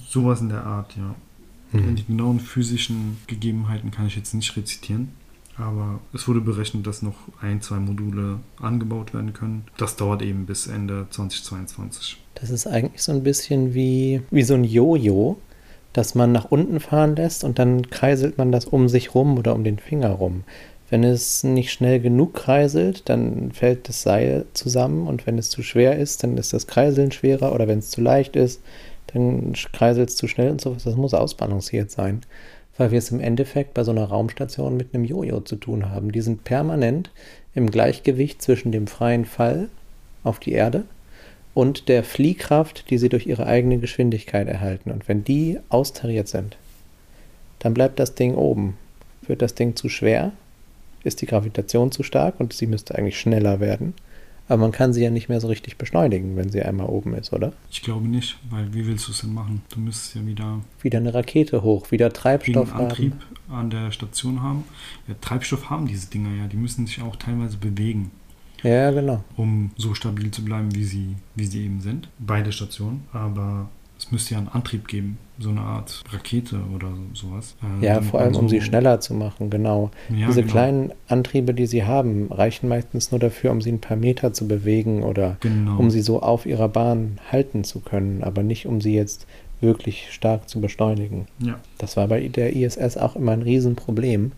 Sowas 0.08 0.40
in 0.40 0.48
der 0.50 0.66
Art, 0.66 0.96
ja. 0.96 1.14
Hm. 1.72 1.96
Die 1.96 2.06
genauen 2.06 2.40
physischen 2.40 3.18
Gegebenheiten 3.28 3.92
kann 3.92 4.08
ich 4.08 4.16
jetzt 4.16 4.34
nicht 4.34 4.56
rezitieren. 4.56 5.10
Aber 5.58 6.00
es 6.14 6.28
wurde 6.28 6.40
berechnet, 6.40 6.86
dass 6.86 7.02
noch 7.02 7.16
ein, 7.42 7.62
zwei 7.62 7.78
Module 7.78 8.40
angebaut 8.62 9.14
werden 9.14 9.34
können. 9.34 9.64
Das 9.78 9.96
dauert 9.96 10.22
eben 10.22 10.46
bis 10.46 10.68
Ende 10.68 11.08
2022. 11.10 12.18
Das 12.36 12.52
ist 12.52 12.68
eigentlich 12.68 13.02
so 13.02 13.12
ein 13.12 13.24
bisschen 13.24 13.74
wie, 13.74 14.22
wie 14.30 14.44
so 14.44 14.54
ein 14.54 14.64
Jojo, 14.64 15.38
das 15.94 16.14
man 16.14 16.32
nach 16.32 16.46
unten 16.46 16.80
fahren 16.80 17.16
lässt 17.16 17.44
und 17.44 17.58
dann 17.58 17.90
kreiselt 17.90 18.38
man 18.38 18.52
das 18.52 18.66
um 18.66 18.88
sich 18.88 19.16
rum 19.16 19.38
oder 19.40 19.56
um 19.56 19.64
den 19.64 19.80
Finger 19.80 20.12
rum. 20.12 20.44
Wenn 20.90 21.04
es 21.04 21.44
nicht 21.44 21.72
schnell 21.72 22.00
genug 22.00 22.36
kreiselt, 22.36 23.10
dann 23.10 23.52
fällt 23.52 23.90
das 23.90 24.04
Seil 24.04 24.46
zusammen 24.54 25.08
und 25.08 25.26
wenn 25.26 25.38
es 25.38 25.50
zu 25.50 25.64
schwer 25.64 25.98
ist, 25.98 26.24
dann 26.24 26.38
ist 26.38 26.54
das 26.54 26.68
Kreiseln 26.68 27.12
schwerer 27.12 27.54
oder 27.54 27.68
wenn 27.68 27.80
es 27.80 27.90
zu 27.90 28.00
leicht 28.00 28.36
ist, 28.36 28.62
dann 29.08 29.54
kreiselt 29.74 30.10
es 30.10 30.16
zu 30.16 30.28
schnell 30.28 30.52
und 30.52 30.62
sowas. 30.62 30.84
Das 30.84 30.96
muss 30.96 31.14
ausbalanciert 31.14 31.92
sein, 31.92 32.22
weil 32.78 32.92
wir 32.92 32.98
es 32.98 33.12
im 33.12 33.20
Endeffekt 33.20 33.74
bei 33.74 33.84
so 33.84 33.92
einer 33.92 34.06
Raumstation 34.06 34.78
mit 34.78 34.94
einem 34.94 35.06
Jojo 35.06 35.42
zu 35.42 35.56
tun 35.56 35.90
haben. 35.90 36.12
Die 36.12 36.22
sind 36.22 36.44
permanent 36.44 37.12
im 37.56 37.72
Gleichgewicht 37.72 38.42
zwischen 38.42 38.72
dem 38.72 38.88
freien 38.88 39.26
Fall 39.26 39.70
auf 40.24 40.40
die 40.40 40.52
Erde 40.52 40.84
und 41.54 41.88
der 41.90 42.04
Fliehkraft, 42.04 42.90
die 42.90 43.00
sie 43.00 43.10
durch 43.10 43.26
ihre 43.26 43.48
eigene 43.48 43.80
Geschwindigkeit 43.80 44.48
erhalten. 44.48 44.92
Und 44.92 45.08
wenn 45.08 45.24
die 45.24 45.60
austariert 45.70 46.28
sind, 46.28 46.58
dann 47.60 47.74
bleibt 47.74 48.00
das 48.00 48.14
Ding 48.14 48.36
oben. 48.36 48.78
Wird 49.24 49.42
das 49.42 49.56
Ding 49.56 49.76
zu 49.76 49.90
schwer, 49.90 50.32
ist 51.04 51.22
die 51.22 51.26
Gravitation 51.26 51.92
zu 51.92 52.04
stark 52.04 52.40
und 52.40 52.54
sie 52.54 52.68
müsste 52.68 52.96
eigentlich 52.96 53.20
schneller 53.20 53.60
werden. 53.60 53.96
Aber 54.50 54.62
man 54.62 54.72
kann 54.72 54.94
sie 54.94 55.04
ja 55.04 55.10
nicht 55.10 55.28
mehr 55.30 55.42
so 55.42 55.48
richtig 55.48 55.78
beschleunigen, 55.78 56.36
wenn 56.38 56.50
sie 56.50 56.62
einmal 56.62 56.88
oben 56.88 57.14
ist, 57.16 57.34
oder? 57.34 57.52
Ich 57.70 57.82
glaube 57.82 58.08
nicht, 58.08 58.38
weil 58.50 58.74
wie 58.74 58.86
willst 58.88 59.08
du 59.08 59.12
es 59.12 59.20
denn 59.22 59.34
machen? 59.34 59.62
Du 59.70 59.80
müsstest 59.80 60.16
ja 60.16 60.26
wieder, 60.26 60.62
Wieder 60.82 61.00
eine 61.00 61.14
Rakete 61.14 61.64
hoch, 61.64 61.92
wieder 61.92 62.12
Treibstoff 62.14 62.72
einen 62.74 62.86
Antrieb 62.86 63.14
haben. 63.50 63.56
an 63.60 63.70
der 63.70 63.92
Station 63.92 64.42
haben. 64.42 64.64
Ja, 65.08 65.16
Treibstoff 65.20 65.70
haben 65.70 65.88
diese 65.88 66.10
Dinger 66.10 66.34
ja, 66.42 66.48
die 66.48 66.58
müssen 66.58 66.88
sich 66.88 67.02
auch 67.02 67.16
teilweise 67.18 67.58
bewegen, 67.58 68.12
Ja, 68.64 68.92
genau. 68.92 69.24
um 69.36 69.72
so 69.78 69.94
stabil 69.94 70.32
zu 70.32 70.46
bleiben, 70.46 70.74
wie 70.74 70.86
sie, 70.86 71.16
wie 71.36 71.46
sie 71.46 71.66
eben 71.66 71.82
sind. 71.82 72.08
Beide 72.18 72.52
Stationen, 72.54 73.04
aber 73.12 73.70
es 73.98 74.12
müsste 74.12 74.34
ja 74.34 74.38
einen 74.40 74.48
Antrieb 74.50 74.88
geben, 74.88 75.18
so 75.40 75.50
eine 75.50 75.62
Art 75.62 76.04
Rakete 76.12 76.60
oder 76.76 76.90
sowas. 77.14 77.56
Äh, 77.82 77.86
Ja, 77.86 78.02
vor 78.02 78.20
allem, 78.20 78.34
man 78.34 78.42
um 78.42 78.48
so- 78.50 78.56
sie 78.56 78.62
schneller 78.62 79.00
zu 79.00 79.14
machen, 79.14 79.50
genau. 79.50 79.92
Ja, 80.10 80.28
Diese 80.28 80.42
genau. 80.42 80.52
kleinen 80.54 80.92
Antriebe, 81.08 81.54
die 81.54 81.66
sie 81.68 81.84
haben, 81.84 82.32
reichen 82.32 82.68
meistens 82.70 83.12
nur 83.12 83.20
dafür, 83.20 83.52
um 83.52 83.62
sie 83.62 83.72
ein 83.72 83.82
paar 83.82 83.98
Meter 83.98 84.34
zu 84.34 84.48
bewegen 84.48 85.04
oder 85.04 85.38
Genau. 85.42 85.78
um 85.80 85.90
sie 85.92 86.02
so 86.02 86.22
auf 86.22 86.46
ihrer 86.46 86.70
Bahn 86.70 87.20
halten 87.32 87.64
zu 87.64 87.80
können, 87.80 88.24
aber 88.24 88.44
nicht 88.44 88.66
um 88.68 88.82
sie 88.82 88.94
jetzt 88.96 89.26
wirklich 89.62 90.12
stark 90.12 90.48
zu 90.50 90.62
beschleunigen. 90.62 91.26
ja. 91.40 91.60
Das 91.80 91.98
war 91.98 92.08
bei 92.08 92.28
der 92.28 92.56
ISS 92.56 92.98
auch 92.98 93.16
immer 93.16 93.32
ein 93.32 93.42
Riesenproblem. 93.42 94.32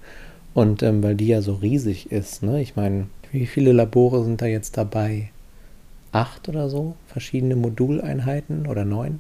Und 0.54 0.82
ähm, 0.82 1.04
weil 1.04 1.16
die 1.16 1.28
ja 1.28 1.42
so 1.42 1.54
riesig 1.54 2.12
ist, 2.12 2.42
ne? 2.42 2.60
Ich 2.62 2.76
meine, 2.76 3.06
wie 3.32 3.46
viele 3.46 3.72
Labore 3.72 4.24
sind 4.24 4.42
da 4.42 4.46
jetzt 4.48 4.78
dabei? 4.78 5.30
Acht 6.12 6.50
oder 6.50 6.70
so? 6.70 6.96
Verschiedene 7.08 7.56
Moduleinheiten 7.56 8.68
oder 8.68 8.86
neun? 8.86 9.20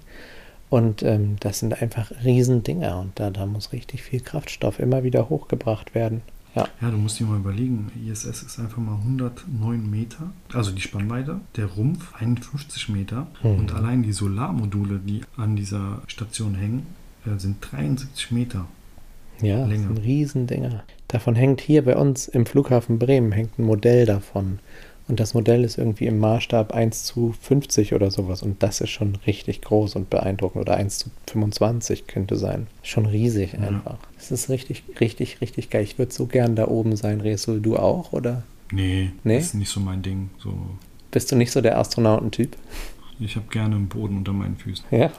Und 0.69 1.01
ähm, 1.03 1.37
das 1.39 1.59
sind 1.59 1.81
einfach 1.81 2.11
Riesendinger 2.23 2.99
und 2.99 3.19
da, 3.19 3.31
da 3.31 3.45
muss 3.45 3.71
richtig 3.73 4.03
viel 4.03 4.19
Kraftstoff 4.19 4.79
immer 4.79 5.03
wieder 5.03 5.29
hochgebracht 5.29 5.95
werden. 5.95 6.21
Ja, 6.55 6.67
Ja, 6.81 6.89
du 6.91 6.97
musst 6.97 7.19
dir 7.19 7.25
mal 7.25 7.37
überlegen, 7.37 7.91
ISS 8.07 8.25
ist 8.43 8.59
einfach 8.59 8.77
mal 8.77 8.95
109 8.97 9.89
Meter, 9.89 10.31
also 10.53 10.71
die 10.71 10.81
Spannweite, 10.81 11.39
der 11.55 11.65
Rumpf 11.67 12.13
51 12.19 12.89
Meter 12.89 13.27
Mhm. 13.43 13.55
und 13.59 13.73
allein 13.73 14.03
die 14.03 14.13
Solarmodule, 14.13 14.99
die 15.05 15.21
an 15.37 15.55
dieser 15.55 16.01
Station 16.07 16.55
hängen, 16.55 16.87
äh, 17.25 17.37
sind 17.39 17.57
73 17.71 18.31
Meter. 18.31 18.65
ja 19.41 19.59
das 19.61 19.69
Länger. 19.69 19.87
sind 19.87 19.97
Riesendinger. 19.99 20.83
Davon 21.07 21.35
hängt 21.35 21.61
hier 21.61 21.83
bei 21.85 21.95
uns 21.95 22.27
im 22.27 22.45
Flughafen 22.45 22.99
Bremen 22.99 23.31
hängt 23.31 23.57
ein 23.57 23.63
Modell 23.63 24.05
davon. 24.05 24.59
Und 25.09 25.19
das 25.19 25.33
Modell 25.33 25.63
ist 25.63 25.77
irgendwie 25.77 26.05
im 26.05 26.19
Maßstab 26.19 26.71
1 26.71 27.03
zu 27.03 27.33
50 27.41 27.93
oder 27.95 28.11
sowas. 28.11 28.43
Und 28.43 28.61
das 28.63 28.79
ist 28.79 28.91
schon 28.91 29.17
richtig 29.27 29.61
groß 29.61 29.95
und 29.95 30.09
beeindruckend. 30.09 30.61
Oder 30.61 30.75
1 30.77 30.99
zu 30.99 31.09
25 31.31 32.05
könnte 32.07 32.35
sein. 32.37 32.67
Schon 32.83 33.07
riesig 33.07 33.53
Ja. 33.53 33.59
einfach. 33.67 33.97
Das 34.15 34.31
ist 34.31 34.49
richtig, 34.49 34.83
richtig, 35.01 35.41
richtig 35.41 35.69
geil. 35.71 35.83
Ich 35.83 35.97
würde 35.97 36.13
so 36.13 36.27
gern 36.27 36.55
da 36.55 36.67
oben 36.67 36.95
sein, 36.95 37.21
Resul. 37.21 37.59
Du 37.59 37.75
auch? 37.75 38.13
Oder 38.13 38.43
Nee, 38.71 39.11
Nee? 39.23 39.37
das 39.37 39.45
ist 39.47 39.53
nicht 39.55 39.69
so 39.71 39.79
mein 39.79 40.03
Ding. 40.03 40.29
So, 40.37 40.53
bist 41.09 41.31
du 41.31 41.35
nicht 41.35 41.51
so 41.51 41.59
der 41.59 41.79
Astronautentyp? 41.79 42.55
ich 43.19 43.35
habe 43.35 43.47
gerne 43.49 43.75
einen 43.75 43.87
Boden 43.89 44.15
unter 44.17 44.31
meinen 44.31 44.55
Füßen. 44.57 44.85
Ja. 44.91 45.09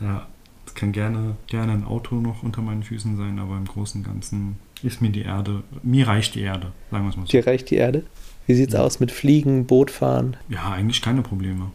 Ja, 0.00 0.26
es 0.66 0.74
kann 0.74 0.92
gerne, 0.92 1.36
gerne 1.48 1.72
ein 1.72 1.84
Auto 1.84 2.14
noch 2.14 2.42
unter 2.44 2.62
meinen 2.62 2.82
Füßen 2.84 3.16
sein, 3.16 3.38
aber 3.40 3.56
im 3.56 3.64
Großen 3.64 4.00
und 4.02 4.06
Ganzen 4.06 4.56
ist 4.84 5.00
mir 5.02 5.10
die 5.10 5.22
Erde, 5.22 5.62
mir 5.82 6.06
reicht 6.06 6.34
die 6.34 6.40
Erde, 6.42 6.68
sagen 6.90 7.04
wir 7.04 7.10
es 7.10 7.16
mal 7.16 7.22
so. 7.26 7.30
Dir 7.30 7.46
reicht 7.46 7.70
die 7.70 7.76
Erde? 7.76 8.02
Wie 8.46 8.54
sieht's 8.54 8.74
Ja. 8.74 8.80
aus 8.82 9.00
mit 9.00 9.10
Fliegen, 9.10 9.64
Bootfahren? 9.66 10.36
Ja, 10.48 10.70
eigentlich 10.72 11.00
keine 11.02 11.22
Probleme. 11.22 11.70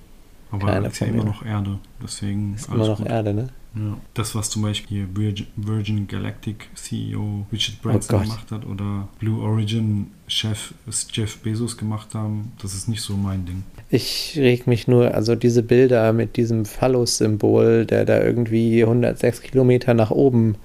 Aber 0.52 0.66
Keine 0.68 0.88
es 0.88 0.94
ist 0.94 1.00
ja 1.02 1.08
immer 1.08 1.18
Probleme. 1.24 1.36
noch 1.38 1.46
Erde, 1.46 1.80
deswegen 2.04 2.56
Ist 2.56 2.68
immer 2.70 2.88
noch 2.88 2.98
gut. 2.98 3.08
Erde, 3.08 3.34
ne? 3.34 3.50
Ja. 3.76 3.98
Das, 4.16 4.34
was 4.34 4.50
zum 4.50 4.64
Beispiel 4.64 5.06
hier 5.16 5.46
Virgin, 5.56 6.08
Galactic 6.08 6.70
CEO 6.74 7.46
Richard 7.52 7.80
Branson 7.84 8.18
Gott. 8.18 8.24
gemacht 8.28 8.52
hat 8.52 8.66
oder 8.66 9.08
Blue 9.20 9.40
Origin 9.44 10.08
Chef 10.28 10.74
Jeff 11.14 11.38
Bezos 11.38 11.78
gemacht 11.78 12.16
haben, 12.16 12.52
das 12.60 12.74
ist 12.74 12.88
nicht 12.90 13.02
so 13.02 13.16
mein 13.16 13.46
Ding. 13.46 13.62
Ich 13.92 14.34
reg 14.38 14.66
mich 14.66 14.88
nur, 14.88 15.14
also 15.14 15.36
diese 15.36 15.62
Bilder 15.62 16.14
mit 16.14 16.36
diesem 16.36 16.66
Phallus-Symbol, 16.66 17.86
der 17.86 18.06
da 18.06 18.20
irgendwie 18.24 18.82
106 18.84 19.42
Kilometer 19.44 19.94
nach 19.94 20.10
oben, 20.10 20.56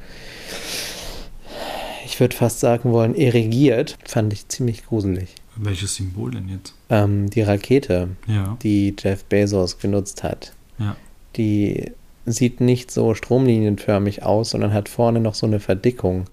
ich 2.15 2.21
würde 2.21 2.37
fast 2.37 2.61
sagen 2.61 2.93
wollen, 2.93 3.17
erigiert, 3.17 3.99
fand 4.05 4.33
ich 4.33 4.47
ziemlich 4.47 4.87
gruselig. 4.87 5.35
Welches 5.57 5.97
Symbol 5.97 6.31
denn 6.31 6.49
jetzt? 6.49 6.73
Ähm, 6.89 7.29
die 7.29 7.43
Rakete, 7.43 8.11
Ja, 8.29 8.57
die 8.63 8.95
Jeff 8.97 9.25
Bezos 9.25 9.81
genutzt 9.81 10.23
hat, 10.23 10.53
ja. 10.79 10.95
die 11.35 11.91
sieht 12.25 12.61
nicht 12.61 12.93
so 12.93 13.15
stromlinienförmig 13.15 14.23
aus, 14.23 14.51
sondern 14.51 14.73
hat 14.73 14.89
vorne 14.89 15.19
noch 15.19 15.35
so 15.35 15.45
eine 15.47 15.59
Verdickung 15.59 16.27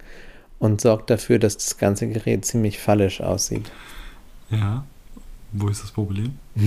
und 0.59 0.81
sorgt 0.81 1.09
dafür, 1.09 1.39
dass 1.39 1.57
das 1.57 1.79
ganze 1.79 2.07
Gerät 2.07 2.45
ziemlich 2.45 2.77
fallisch 2.77 3.19
aussieht. 3.19 3.71
Ja. 4.51 4.85
Wo 5.51 5.67
ist 5.67 5.81
das 5.81 5.89
Problem? 5.89 6.37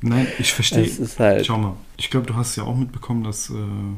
Nein, 0.00 0.28
ich 0.38 0.52
verstehe. 0.52 0.88
Halt, 1.18 1.44
Schau 1.44 1.58
mal, 1.58 1.74
ich 1.96 2.08
glaube, 2.08 2.26
du 2.26 2.36
hast 2.36 2.54
ja 2.54 2.62
auch 2.62 2.76
mitbekommen, 2.76 3.24
dass 3.24 3.50
äh, 3.50 3.54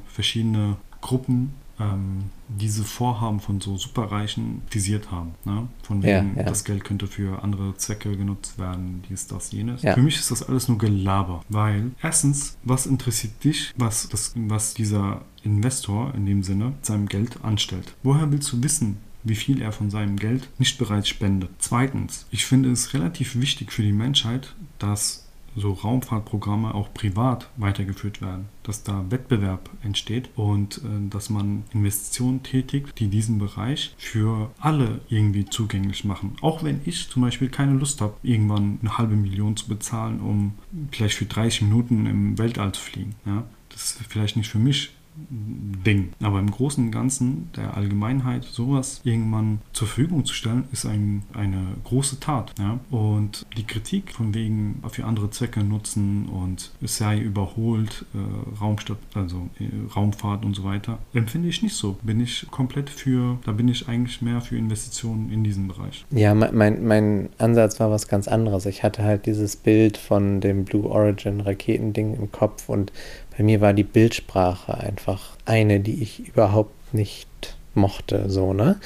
verschiedene 0.08 0.76
Gruppen 1.02 1.52
ähm, 1.78 2.30
diese 2.48 2.84
Vorhaben 2.84 3.40
von 3.40 3.60
so 3.60 3.76
Superreichen 3.76 4.62
kritisiert 4.66 5.10
haben. 5.10 5.34
Ne? 5.44 5.68
Von 5.82 6.02
Ja, 6.02 6.20
wegen, 6.20 6.36
ja. 6.36 6.44
das 6.44 6.64
Geld 6.64 6.84
könnte 6.84 7.06
für 7.06 7.42
andere 7.42 7.76
Zwecke 7.76 8.16
genutzt 8.16 8.58
werden, 8.58 9.02
dies, 9.08 9.26
das, 9.26 9.52
jenes. 9.52 9.82
Ja. 9.82 9.94
Für 9.94 10.02
mich 10.02 10.16
ist 10.16 10.30
das 10.30 10.42
alles 10.42 10.68
nur 10.68 10.78
Gelaber, 10.78 11.42
weil 11.48 11.90
erstens, 12.02 12.56
was 12.62 12.86
interessiert 12.86 13.42
dich, 13.44 13.72
was, 13.76 14.08
das, 14.08 14.32
was 14.36 14.74
dieser 14.74 15.22
Investor 15.42 16.14
in 16.14 16.26
dem 16.26 16.42
Sinne 16.42 16.66
mit 16.66 16.86
seinem 16.86 17.06
Geld 17.08 17.44
anstellt? 17.44 17.94
Woher 18.02 18.30
willst 18.30 18.52
du 18.52 18.62
wissen, 18.62 18.98
wie 19.24 19.34
viel 19.34 19.60
er 19.60 19.72
von 19.72 19.90
seinem 19.90 20.16
Geld 20.16 20.48
nicht 20.58 20.78
bereits 20.78 21.08
spendet? 21.08 21.50
Zweitens, 21.58 22.26
ich 22.30 22.46
finde 22.46 22.70
es 22.70 22.94
relativ 22.94 23.36
wichtig 23.36 23.72
für 23.72 23.82
die 23.82 23.92
Menschheit, 23.92 24.54
dass 24.78 25.25
so 25.56 25.72
Raumfahrtprogramme 25.72 26.74
auch 26.74 26.92
privat 26.92 27.48
weitergeführt 27.56 28.20
werden, 28.20 28.46
dass 28.62 28.82
da 28.82 29.04
Wettbewerb 29.10 29.70
entsteht 29.82 30.30
und 30.36 30.78
äh, 30.78 31.08
dass 31.08 31.30
man 31.30 31.64
Investitionen 31.72 32.42
tätigt, 32.42 32.98
die 32.98 33.08
diesen 33.08 33.38
Bereich 33.38 33.94
für 33.96 34.50
alle 34.58 35.00
irgendwie 35.08 35.46
zugänglich 35.46 36.04
machen. 36.04 36.36
Auch 36.42 36.62
wenn 36.62 36.80
ich 36.84 37.08
zum 37.08 37.22
Beispiel 37.22 37.48
keine 37.48 37.72
Lust 37.72 38.00
habe, 38.00 38.14
irgendwann 38.22 38.78
eine 38.82 38.98
halbe 38.98 39.16
Million 39.16 39.56
zu 39.56 39.66
bezahlen, 39.68 40.20
um 40.20 40.54
vielleicht 40.90 41.16
für 41.16 41.26
30 41.26 41.62
Minuten 41.62 42.06
im 42.06 42.38
Weltall 42.38 42.72
zu 42.72 42.82
fliegen. 42.82 43.14
Ja? 43.24 43.44
Das 43.70 43.82
ist 43.82 44.06
vielleicht 44.08 44.36
nicht 44.36 44.48
für 44.48 44.58
mich 44.58 44.95
Ding. 45.28 46.12
Aber 46.22 46.38
im 46.38 46.50
Großen 46.50 46.84
und 46.84 46.90
Ganzen 46.90 47.50
der 47.56 47.76
Allgemeinheit 47.76 48.44
sowas 48.44 49.00
irgendwann 49.04 49.60
zur 49.72 49.88
Verfügung 49.88 50.24
zu 50.24 50.34
stellen, 50.34 50.64
ist 50.72 50.86
ein, 50.86 51.22
eine 51.32 51.62
große 51.84 52.20
Tat. 52.20 52.52
Ja? 52.58 52.78
Und 52.90 53.46
die 53.56 53.64
Kritik 53.64 54.12
von 54.12 54.34
wegen 54.34 54.82
für 54.90 55.04
andere 55.04 55.30
Zwecke 55.30 55.60
nutzen 55.60 56.26
und 56.26 56.72
es 56.82 56.96
sei 56.96 57.18
überholt, 57.18 58.04
äh, 58.14 58.60
Raumstadt, 58.60 58.98
also 59.14 59.48
äh, 59.58 59.68
Raumfahrt 59.94 60.44
und 60.44 60.54
so 60.54 60.64
weiter, 60.64 60.98
empfinde 61.14 61.48
ich 61.48 61.62
nicht 61.62 61.74
so. 61.74 61.96
Bin 62.02 62.20
ich 62.20 62.46
komplett 62.50 62.90
für, 62.90 63.38
da 63.44 63.52
bin 63.52 63.68
ich 63.68 63.88
eigentlich 63.88 64.22
mehr 64.22 64.40
für 64.40 64.56
Investitionen 64.56 65.30
in 65.30 65.44
diesen 65.44 65.68
Bereich. 65.68 66.04
Ja, 66.10 66.34
mein, 66.34 66.54
mein, 66.54 66.86
mein 66.86 67.28
Ansatz 67.38 67.80
war 67.80 67.90
was 67.90 68.08
ganz 68.08 68.28
anderes. 68.28 68.66
Ich 68.66 68.82
hatte 68.82 69.02
halt 69.02 69.26
dieses 69.26 69.56
Bild 69.56 69.96
von 69.96 70.40
dem 70.40 70.64
Blue 70.64 70.88
Origin 70.88 71.40
Raketending 71.40 72.14
im 72.14 72.32
Kopf 72.32 72.68
und 72.68 72.92
bei 73.36 73.44
mir 73.44 73.60
war 73.60 73.72
die 73.72 73.84
Bildsprache 73.84 74.76
einfach 74.78 75.36
eine, 75.44 75.80
die 75.80 76.02
ich 76.02 76.28
überhaupt 76.28 76.94
nicht 76.94 77.56
mochte, 77.74 78.30
so, 78.30 78.52
ne? 78.52 78.76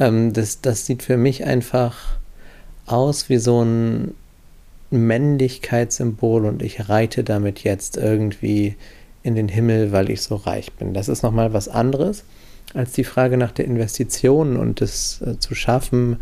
Ähm, 0.00 0.32
das, 0.32 0.60
das 0.60 0.86
sieht 0.86 1.02
für 1.02 1.16
mich 1.16 1.44
einfach 1.44 2.18
aus 2.86 3.28
wie 3.28 3.38
so 3.38 3.62
ein 3.62 4.14
Männlichkeitssymbol 4.90 6.44
und 6.44 6.62
ich 6.62 6.88
reite 6.88 7.24
damit 7.24 7.62
jetzt 7.64 7.96
irgendwie 7.96 8.76
in 9.22 9.36
den 9.36 9.48
Himmel, 9.48 9.92
weil 9.92 10.10
ich 10.10 10.22
so 10.22 10.34
reich 10.34 10.72
bin. 10.72 10.92
Das 10.92 11.08
ist 11.08 11.22
nochmal 11.22 11.52
was 11.52 11.68
anderes 11.68 12.24
als 12.74 12.92
die 12.92 13.04
Frage 13.04 13.36
nach 13.36 13.52
der 13.52 13.66
Investition 13.66 14.56
und 14.56 14.80
das 14.80 15.22
äh, 15.22 15.38
zu 15.38 15.54
schaffen, 15.54 16.18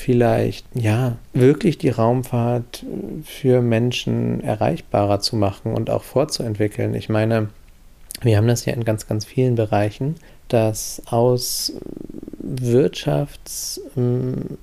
vielleicht, 0.00 0.64
ja, 0.74 1.16
wirklich 1.34 1.76
die 1.76 1.90
Raumfahrt 1.90 2.86
für 3.22 3.60
Menschen 3.60 4.42
erreichbarer 4.42 5.20
zu 5.20 5.36
machen 5.36 5.74
und 5.74 5.90
auch 5.90 6.04
fortzuentwickeln. 6.04 6.94
Ich 6.94 7.10
meine, 7.10 7.48
wir 8.22 8.38
haben 8.38 8.48
das 8.48 8.64
ja 8.64 8.72
in 8.72 8.84
ganz, 8.84 9.06
ganz 9.06 9.26
vielen 9.26 9.56
Bereichen, 9.56 10.14
dass 10.48 11.02
aus 11.06 11.74
Wirtschafts, 12.38 13.80
ähm, 13.96 14.58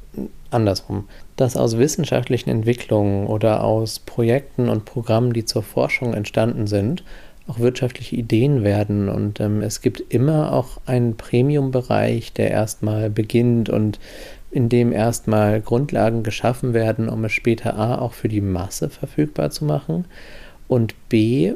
andersrum, 0.49 1.07
dass 1.35 1.55
aus 1.55 1.77
wissenschaftlichen 1.77 2.49
Entwicklungen 2.49 3.27
oder 3.27 3.63
aus 3.63 3.99
Projekten 3.99 4.69
und 4.69 4.85
Programmen, 4.85 5.33
die 5.33 5.45
zur 5.45 5.61
Forschung 5.61 6.15
entstanden 6.15 6.65
sind, 6.65 7.03
auch 7.47 7.59
wirtschaftliche 7.59 8.15
Ideen 8.15 8.63
werden. 8.63 9.07
Und 9.07 9.39
ähm, 9.39 9.61
es 9.61 9.81
gibt 9.81 10.01
immer 10.13 10.51
auch 10.51 10.79
einen 10.85 11.15
Premium-Bereich, 11.15 12.33
der 12.33 12.51
erstmal 12.51 13.09
beginnt 13.09 13.69
und 13.69 13.99
in 14.51 14.69
dem 14.69 14.91
erstmal 14.91 15.61
Grundlagen 15.61 16.23
geschaffen 16.23 16.73
werden, 16.73 17.09
um 17.09 17.25
es 17.25 17.33
später 17.33 17.77
A 17.77 17.97
auch 17.99 18.13
für 18.13 18.29
die 18.29 18.41
Masse 18.41 18.89
verfügbar 18.89 19.49
zu 19.49 19.65
machen 19.65 20.05
und 20.67 20.95
B 21.09 21.53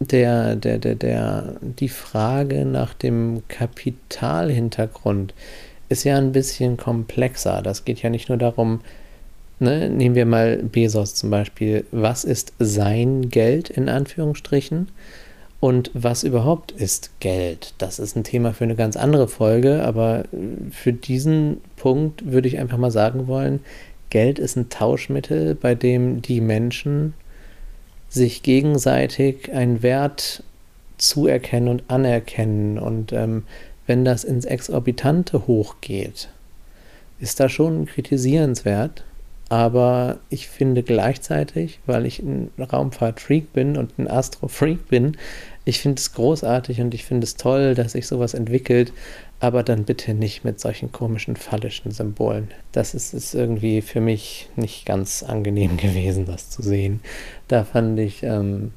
der, 0.00 0.56
der, 0.56 0.78
der, 0.78 0.94
der, 0.94 1.56
die 1.60 1.88
Frage 1.88 2.64
nach 2.64 2.94
dem 2.94 3.42
Kapitalhintergrund 3.48 5.34
ist 5.88 6.04
ja 6.04 6.16
ein 6.16 6.32
bisschen 6.32 6.76
komplexer. 6.76 7.62
Das 7.62 7.84
geht 7.84 8.02
ja 8.02 8.10
nicht 8.10 8.28
nur 8.28 8.38
darum, 8.38 8.80
ne, 9.60 9.88
nehmen 9.88 10.14
wir 10.14 10.26
mal 10.26 10.58
Bezos 10.58 11.14
zum 11.14 11.30
Beispiel, 11.30 11.84
was 11.90 12.24
ist 12.24 12.52
sein 12.58 13.28
Geld 13.30 13.70
in 13.70 13.88
Anführungsstrichen 13.88 14.88
und 15.64 15.90
was 15.94 16.24
überhaupt 16.24 16.72
ist 16.72 17.10
Geld? 17.20 17.72
Das 17.78 17.98
ist 17.98 18.16
ein 18.16 18.22
Thema 18.22 18.52
für 18.52 18.64
eine 18.64 18.74
ganz 18.74 18.98
andere 18.98 19.28
Folge, 19.28 19.82
aber 19.82 20.24
für 20.70 20.92
diesen 20.92 21.62
Punkt 21.76 22.30
würde 22.30 22.48
ich 22.48 22.58
einfach 22.58 22.76
mal 22.76 22.90
sagen 22.90 23.28
wollen, 23.28 23.60
Geld 24.10 24.38
ist 24.38 24.56
ein 24.56 24.68
Tauschmittel, 24.68 25.54
bei 25.54 25.74
dem 25.74 26.20
die 26.20 26.42
Menschen 26.42 27.14
sich 28.10 28.42
gegenseitig 28.42 29.54
einen 29.54 29.82
Wert 29.82 30.42
zuerkennen 30.98 31.70
und 31.70 31.84
anerkennen. 31.88 32.78
Und 32.78 33.14
ähm, 33.14 33.44
wenn 33.86 34.04
das 34.04 34.22
ins 34.22 34.44
Exorbitante 34.44 35.46
hochgeht, 35.46 36.28
ist 37.20 37.40
das 37.40 37.50
schon 37.50 37.86
kritisierenswert. 37.86 39.02
Aber 39.48 40.18
ich 40.30 40.48
finde 40.48 40.82
gleichzeitig, 40.82 41.78
weil 41.86 42.06
ich 42.06 42.18
ein 42.20 42.50
Raumfahrt-Freak 42.58 43.52
bin 43.52 43.76
und 43.76 43.98
ein 43.98 44.08
Astro-Freak 44.08 44.88
bin, 44.88 45.16
ich 45.66 45.80
finde 45.80 46.00
es 46.00 46.12
großartig 46.12 46.80
und 46.80 46.92
ich 46.94 47.04
finde 47.04 47.24
es 47.24 47.36
toll, 47.36 47.74
dass 47.74 47.92
sich 47.92 48.06
sowas 48.06 48.34
entwickelt, 48.34 48.92
aber 49.40 49.62
dann 49.62 49.84
bitte 49.84 50.14
nicht 50.14 50.44
mit 50.44 50.60
solchen 50.60 50.92
komischen 50.92 51.36
phallischen 51.36 51.90
Symbolen. 51.90 52.50
Das 52.72 52.94
ist, 52.94 53.14
ist 53.14 53.34
irgendwie 53.34 53.80
für 53.80 54.00
mich 54.00 54.48
nicht 54.56 54.86
ganz 54.86 55.22
angenehm 55.22 55.76
gewesen, 55.78 56.26
das 56.26 56.50
zu 56.50 56.62
sehen. 56.62 57.00
Da 57.48 57.64
fand 57.64 57.98
ich 57.98 58.22
ähm, 58.22 58.72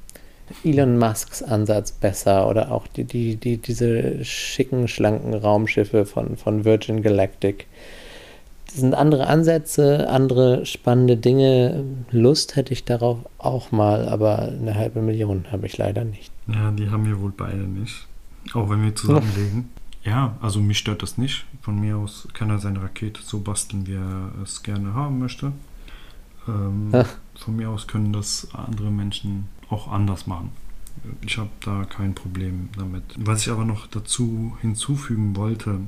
Elon 0.63 0.97
Musks 0.97 1.43
Ansatz 1.43 1.91
besser 1.91 2.49
oder 2.49 2.71
auch 2.71 2.87
die, 2.87 3.03
die, 3.03 3.35
die, 3.35 3.57
diese 3.57 4.23
schicken, 4.23 4.87
schlanken 4.87 5.33
Raumschiffe 5.33 6.05
von, 6.05 6.37
von 6.37 6.63
Virgin 6.63 7.01
Galactic. 7.01 7.67
Das 8.67 8.75
sind 8.77 8.93
andere 8.93 9.27
Ansätze, 9.27 10.09
andere 10.09 10.65
spannende 10.65 11.17
Dinge. 11.17 11.83
Lust 12.11 12.55
hätte 12.55 12.73
ich 12.73 12.85
darauf 12.85 13.19
auch 13.37 13.71
mal, 13.71 14.07
aber 14.07 14.39
eine 14.39 14.75
halbe 14.75 15.01
Million 15.01 15.45
habe 15.51 15.65
ich 15.65 15.77
leider 15.77 16.03
nicht. 16.03 16.31
Ja, 16.47 16.71
die 16.71 16.89
haben 16.89 17.05
wir 17.05 17.19
wohl 17.19 17.33
beide 17.35 17.63
nicht. 17.63 18.07
Auch 18.53 18.69
wenn 18.69 18.83
wir 18.83 18.95
zusammenlegen. 18.95 19.69
Ja, 20.03 20.37
also 20.39 20.61
mich 20.61 20.77
stört 20.77 21.03
das 21.03 21.17
nicht. 21.17 21.45
Von 21.61 21.81
mir 21.81 21.97
aus 21.97 22.29
kann 22.31 22.49
er 22.49 22.59
seine 22.59 22.81
Rakete 22.81 23.19
so 23.21 23.41
basteln, 23.41 23.87
wie 23.87 23.95
er 23.95 24.31
es 24.41 24.63
gerne 24.63 24.93
haben 24.93 25.19
möchte. 25.19 25.51
Ähm, 26.47 26.93
von 27.35 27.55
mir 27.57 27.69
aus 27.69 27.87
können 27.87 28.13
das 28.13 28.47
andere 28.53 28.89
Menschen 28.89 29.49
auch 29.69 29.91
anders 29.91 30.25
machen. 30.25 30.51
Ich 31.25 31.37
habe 31.37 31.49
da 31.63 31.85
kein 31.85 32.13
Problem 32.15 32.69
damit. 32.77 33.03
Was 33.17 33.41
ich 33.45 33.51
aber 33.51 33.65
noch 33.65 33.87
dazu 33.87 34.55
hinzufügen 34.61 35.35
wollte, 35.35 35.79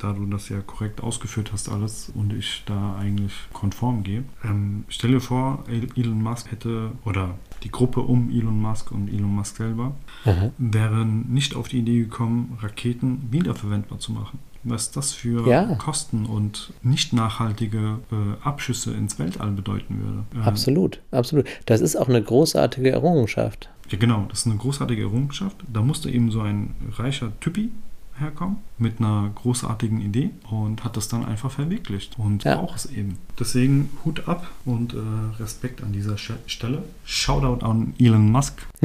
da 0.00 0.12
du 0.12 0.26
das 0.26 0.48
ja 0.48 0.60
korrekt 0.60 1.02
ausgeführt 1.02 1.50
hast 1.52 1.68
alles 1.68 2.10
und 2.14 2.32
ich 2.32 2.62
da 2.66 2.96
eigentlich 2.96 3.32
konform 3.52 4.02
gehe, 4.02 4.24
ähm, 4.44 4.84
stell 4.88 5.10
dir 5.12 5.20
vor, 5.20 5.64
Elon 5.96 6.22
Musk 6.22 6.50
hätte 6.50 6.92
oder 7.04 7.34
die 7.62 7.70
Gruppe 7.70 8.00
um 8.00 8.30
Elon 8.30 8.60
Musk 8.60 8.92
und 8.92 9.08
Elon 9.08 9.34
Musk 9.34 9.56
selber 9.56 9.96
Mhm. 10.24 10.52
wären 10.58 11.32
nicht 11.32 11.54
auf 11.56 11.68
die 11.68 11.78
Idee 11.78 12.00
gekommen, 12.00 12.58
Raketen 12.60 13.28
wiederverwendbar 13.30 13.98
zu 13.98 14.12
machen. 14.12 14.38
Was 14.64 14.90
das 14.90 15.12
für 15.12 15.48
Ja. 15.48 15.74
Kosten 15.76 16.26
und 16.26 16.72
nicht 16.82 17.12
nachhaltige 17.12 18.00
äh, 18.10 18.44
Abschüsse 18.44 18.92
ins 18.92 19.18
Weltall 19.18 19.52
bedeuten 19.52 20.00
würde. 20.02 20.24
Äh, 20.44 20.48
Absolut, 20.48 21.00
absolut. 21.12 21.46
Das 21.66 21.80
ist 21.80 21.96
auch 21.96 22.08
eine 22.08 22.20
großartige 22.22 22.90
Errungenschaft. 22.90 23.70
Ja, 23.90 23.98
genau, 23.98 24.26
das 24.28 24.40
ist 24.40 24.46
eine 24.46 24.56
großartige 24.56 25.02
Errungenschaft. 25.02 25.56
Da 25.72 25.80
musste 25.82 26.10
eben 26.10 26.30
so 26.30 26.40
ein 26.42 26.74
reicher 26.96 27.32
Typi 27.40 27.70
herkommen 28.18 28.56
mit 28.78 28.98
einer 28.98 29.30
großartigen 29.36 30.00
Idee 30.00 30.30
und 30.50 30.82
hat 30.84 30.96
das 30.96 31.06
dann 31.08 31.24
einfach 31.24 31.50
verwirklicht 31.52 32.18
und 32.18 32.42
Ja. 32.44 32.56
braucht 32.56 32.76
es 32.78 32.86
eben. 32.86 33.16
Deswegen 33.38 33.90
Hut 34.04 34.26
ab 34.28 34.50
und 34.64 34.92
äh, 34.94 34.98
Respekt 35.40 35.82
an 35.84 35.92
dieser 35.92 36.14
Sch- 36.16 36.32
Stelle. 36.46 36.82
Shoutout 37.04 37.64
an 37.64 37.94
Elon 37.98 38.30
Musk. 38.30 38.66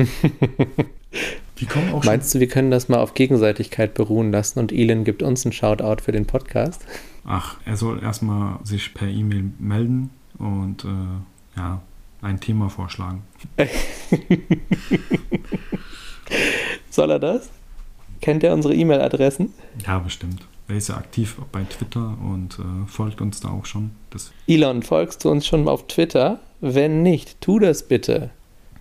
Wir 1.55 1.67
kommen 1.67 1.89
auch 1.93 2.03
schon 2.03 2.11
Meinst 2.11 2.33
du, 2.33 2.39
wir 2.39 2.47
können 2.47 2.71
das 2.71 2.89
mal 2.89 2.97
auf 2.97 3.13
Gegenseitigkeit 3.13 3.93
beruhen 3.93 4.31
lassen 4.31 4.57
und 4.59 4.71
Elon 4.71 5.03
gibt 5.03 5.21
uns 5.21 5.45
einen 5.45 5.53
Shoutout 5.53 6.01
für 6.03 6.11
den 6.11 6.25
Podcast? 6.25 6.83
Ach, 7.25 7.57
er 7.65 7.77
soll 7.77 8.01
erstmal 8.01 8.57
sich 8.63 8.93
per 8.93 9.07
E-Mail 9.07 9.51
melden 9.59 10.09
und 10.39 10.83
äh, 10.85 11.57
ja, 11.57 11.81
ein 12.23 12.39
Thema 12.39 12.69
vorschlagen. 12.69 13.23
Soll 16.89 17.11
er 17.11 17.19
das? 17.19 17.49
Kennt 18.21 18.43
er 18.43 18.53
unsere 18.53 18.73
E-Mail-Adressen? 18.73 19.53
Ja, 19.85 19.99
bestimmt. 19.99 20.45
Er 20.67 20.77
ist 20.77 20.87
ja 20.89 20.95
aktiv 20.95 21.35
bei 21.51 21.63
Twitter 21.63 22.17
und 22.23 22.57
äh, 22.57 22.87
folgt 22.87 23.19
uns 23.19 23.41
da 23.41 23.49
auch 23.49 23.65
schon. 23.65 23.91
Das, 24.11 24.31
Elon, 24.47 24.81
folgst 24.81 25.25
du 25.25 25.29
uns 25.29 25.45
schon 25.45 25.67
auf 25.67 25.87
Twitter? 25.87 26.39
Wenn 26.61 27.03
nicht, 27.03 27.41
tu 27.41 27.59
das 27.59 27.83
bitte. 27.87 28.29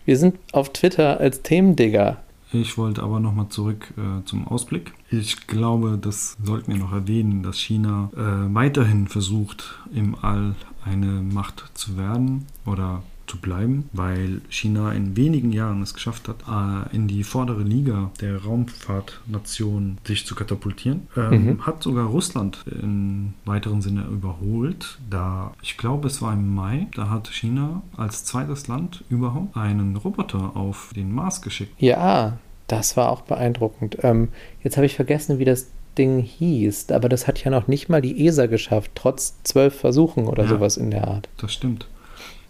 Wir 0.04 0.16
sind 0.16 0.38
auf 0.52 0.72
Twitter 0.72 1.18
als 1.18 1.42
Themendigger. 1.42 2.18
ich 2.52 2.78
wollte 2.78 3.02
aber 3.02 3.18
nochmal 3.18 3.48
zurück 3.48 3.92
äh, 3.96 4.24
zum 4.24 4.46
Ausblick. 4.46 4.92
Ich 5.10 5.46
glaube, 5.48 5.98
das 6.00 6.36
sollten 6.42 6.72
wir 6.72 6.78
noch 6.78 6.92
erwähnen, 6.92 7.42
dass 7.42 7.58
China 7.58 8.10
äh, 8.14 8.54
weiterhin 8.54 9.08
versucht, 9.08 9.78
im 9.92 10.16
All 10.22 10.54
eine 10.84 11.06
Macht 11.06 11.64
zu 11.74 11.96
werden 11.96 12.46
oder 12.66 13.02
zu 13.32 13.38
bleiben, 13.38 13.88
weil 13.94 14.42
China 14.50 14.92
in 14.92 15.16
wenigen 15.16 15.52
Jahren 15.52 15.80
es 15.82 15.94
geschafft 15.94 16.28
hat, 16.28 16.36
äh, 16.46 16.94
in 16.94 17.08
die 17.08 17.24
vordere 17.24 17.62
Liga 17.62 18.10
der 18.20 18.44
Raumfahrtnation 18.44 19.96
sich 20.06 20.26
zu 20.26 20.34
katapultieren. 20.34 21.08
Ähm, 21.16 21.32
Mhm. 21.42 21.66
Hat 21.66 21.82
sogar 21.82 22.06
Russland 22.06 22.62
im 22.70 23.32
weiteren 23.46 23.80
Sinne 23.80 24.02
überholt, 24.04 24.98
da 25.08 25.52
ich 25.62 25.78
glaube, 25.78 26.08
es 26.08 26.20
war 26.20 26.34
im 26.34 26.54
Mai, 26.54 26.88
da 26.94 27.08
hat 27.08 27.28
China 27.28 27.82
als 27.96 28.24
zweites 28.26 28.68
Land 28.68 29.02
überhaupt 29.08 29.56
einen 29.56 29.96
Roboter 29.96 30.52
auf 30.56 30.90
den 30.94 31.10
Mars 31.12 31.40
geschickt. 31.40 31.72
Ja, 31.78 32.36
das 32.66 32.96
war 32.98 33.08
auch 33.10 33.22
beeindruckend. 33.22 33.96
Ähm, 34.02 34.28
jetzt 34.62 34.76
habe 34.76 34.84
ich 34.86 34.94
vergessen, 34.94 35.38
wie 35.38 35.44
das 35.46 35.68
Ding 35.98 36.20
hieß, 36.20 36.90
aber 36.90 37.08
das 37.08 37.26
hat 37.26 37.42
ja 37.44 37.50
noch 37.50 37.66
nicht 37.66 37.88
mal 37.88 38.00
die 38.02 38.26
ESA 38.26 38.46
geschafft, 38.46 38.92
trotz 38.94 39.34
zwölf 39.42 39.74
Versuchen 39.78 40.26
oder 40.26 40.44
Ja. 40.44 40.48
sowas 40.50 40.76
in 40.76 40.90
der 40.90 41.08
Art. 41.08 41.28
Das 41.38 41.52
stimmt. 41.52 41.86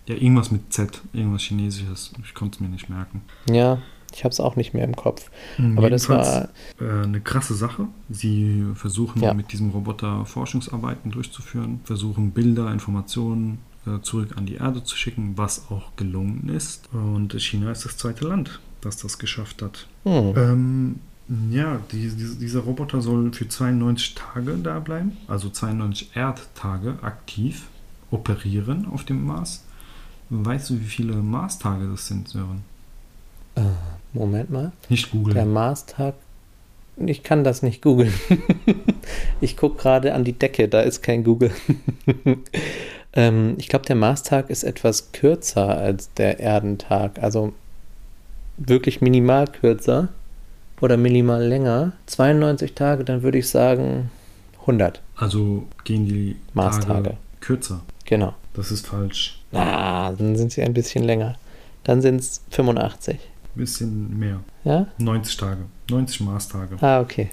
Ja, 0.06 0.14
irgendwas 0.16 0.50
mit 0.50 0.72
Z, 0.72 1.00
irgendwas 1.12 1.42
Chinesisches. 1.42 2.12
Ich 2.24 2.34
konnte 2.34 2.56
es 2.56 2.60
mir 2.60 2.68
nicht 2.68 2.88
merken. 2.90 3.22
Ja, 3.48 3.78
ich 4.14 4.24
habe 4.24 4.32
es 4.32 4.40
auch 4.40 4.56
nicht 4.56 4.74
mehr 4.74 4.84
im 4.84 4.96
Kopf. 4.96 5.30
Aber 5.76 5.88
das 5.90 6.08
war, 6.08 6.48
äh, 6.80 7.04
eine 7.04 7.20
krasse 7.20 7.54
Sache. 7.54 7.86
Sie 8.10 8.64
versuchen 8.74 9.22
Ja. 9.22 9.32
mit 9.32 9.52
diesem 9.52 9.70
Roboter 9.70 10.26
Forschungsarbeiten 10.26 11.10
durchzuführen, 11.12 11.80
versuchen 11.84 12.32
Bilder, 12.32 12.72
Informationen 12.72 13.58
äh, 13.86 14.00
zurück 14.02 14.36
an 14.36 14.46
die 14.46 14.54
Erde 14.56 14.84
zu 14.84 14.96
schicken, 14.96 15.32
was 15.36 15.70
auch 15.70 15.94
gelungen 15.96 16.48
ist. 16.48 16.88
Und 16.92 17.32
China 17.40 17.70
ist 17.72 17.84
das 17.84 17.96
zweite 17.96 18.26
Land, 18.26 18.60
das 18.80 18.96
das 18.96 19.18
geschafft 19.18 19.62
hat. 19.62 19.86
hm, 20.04 20.34
Ähm, 20.36 21.00
ja, 21.50 21.80
die, 21.92 22.08
die, 22.10 22.38
dieser 22.38 22.60
Roboter 22.60 23.00
soll 23.00 23.32
für 23.32 23.48
92 23.48 24.14
Tage 24.16 24.56
da 24.62 24.78
bleiben, 24.80 25.16
also 25.28 25.48
92 25.48 26.10
Erdtage 26.14 26.98
aktiv 27.02 27.68
operieren 28.10 28.86
auf 28.92 29.04
dem 29.04 29.24
Mars. 29.26 29.64
Weißt 30.34 30.70
du, 30.70 30.80
wie 30.80 30.84
viele 30.84 31.12
Marstage 31.14 31.86
das 31.90 32.06
sind, 32.06 32.26
Sören? 32.28 32.62
äh, 33.56 33.60
Moment 34.14 34.50
mal. 34.50 34.72
Nicht 34.88 35.12
Der 35.12 35.20
googeln. 35.20 35.52
Marstag. 35.52 36.14
Ich 36.96 37.22
kann 37.22 37.44
das 37.44 37.62
nicht 37.62 37.82
googeln. 37.82 38.12
ich 39.42 39.56
gucke 39.58 39.76
gerade 39.82 40.14
an 40.14 40.24
die 40.24 40.32
Decke, 40.32 40.68
da 40.68 40.80
ist 40.80 41.02
kein 41.02 41.22
Google. 41.24 41.50
ähm, 43.12 43.54
ich 43.58 43.68
glaube, 43.68 43.84
der 43.86 43.96
Marstag 43.96 44.48
ist 44.50 44.62
etwas 44.64 45.12
kürzer 45.12 45.68
als 45.76 46.12
der 46.14 46.40
Erdentag. 46.40 47.22
Also 47.22 47.52
wirklich 48.56 49.00
minimal 49.02 49.46
kürzer 49.48 50.08
oder 50.80 50.96
minimal 50.96 51.42
länger. 51.44 51.92
92 52.06 52.74
Tage, 52.74 53.04
dann 53.04 53.22
würde 53.22 53.38
ich 53.38 53.48
sagen 53.48 54.10
100 54.62 55.00
Also 55.16 55.66
gehen 55.84 56.06
die 56.06 56.36
Marstage. 56.54 56.86
Tage 57.02 57.16
kürzer. 57.40 57.80
Genau. 58.04 58.34
Das 58.54 58.70
ist 58.70 58.86
falsch. 58.86 59.40
Ah, 59.52 60.12
dann 60.12 60.36
sind 60.36 60.52
sie 60.52 60.62
ein 60.62 60.74
bisschen 60.74 61.04
länger. 61.04 61.36
Dann 61.84 62.00
sind 62.02 62.20
es 62.20 62.42
85. 62.50 63.18
bisschen 63.54 64.18
mehr. 64.18 64.40
Ja? 64.64 64.86
90 64.98 65.36
Tage. 65.36 65.62
90 65.90 66.20
Maßtage. 66.20 66.76
Ah, 66.80 67.00
okay. 67.00 67.30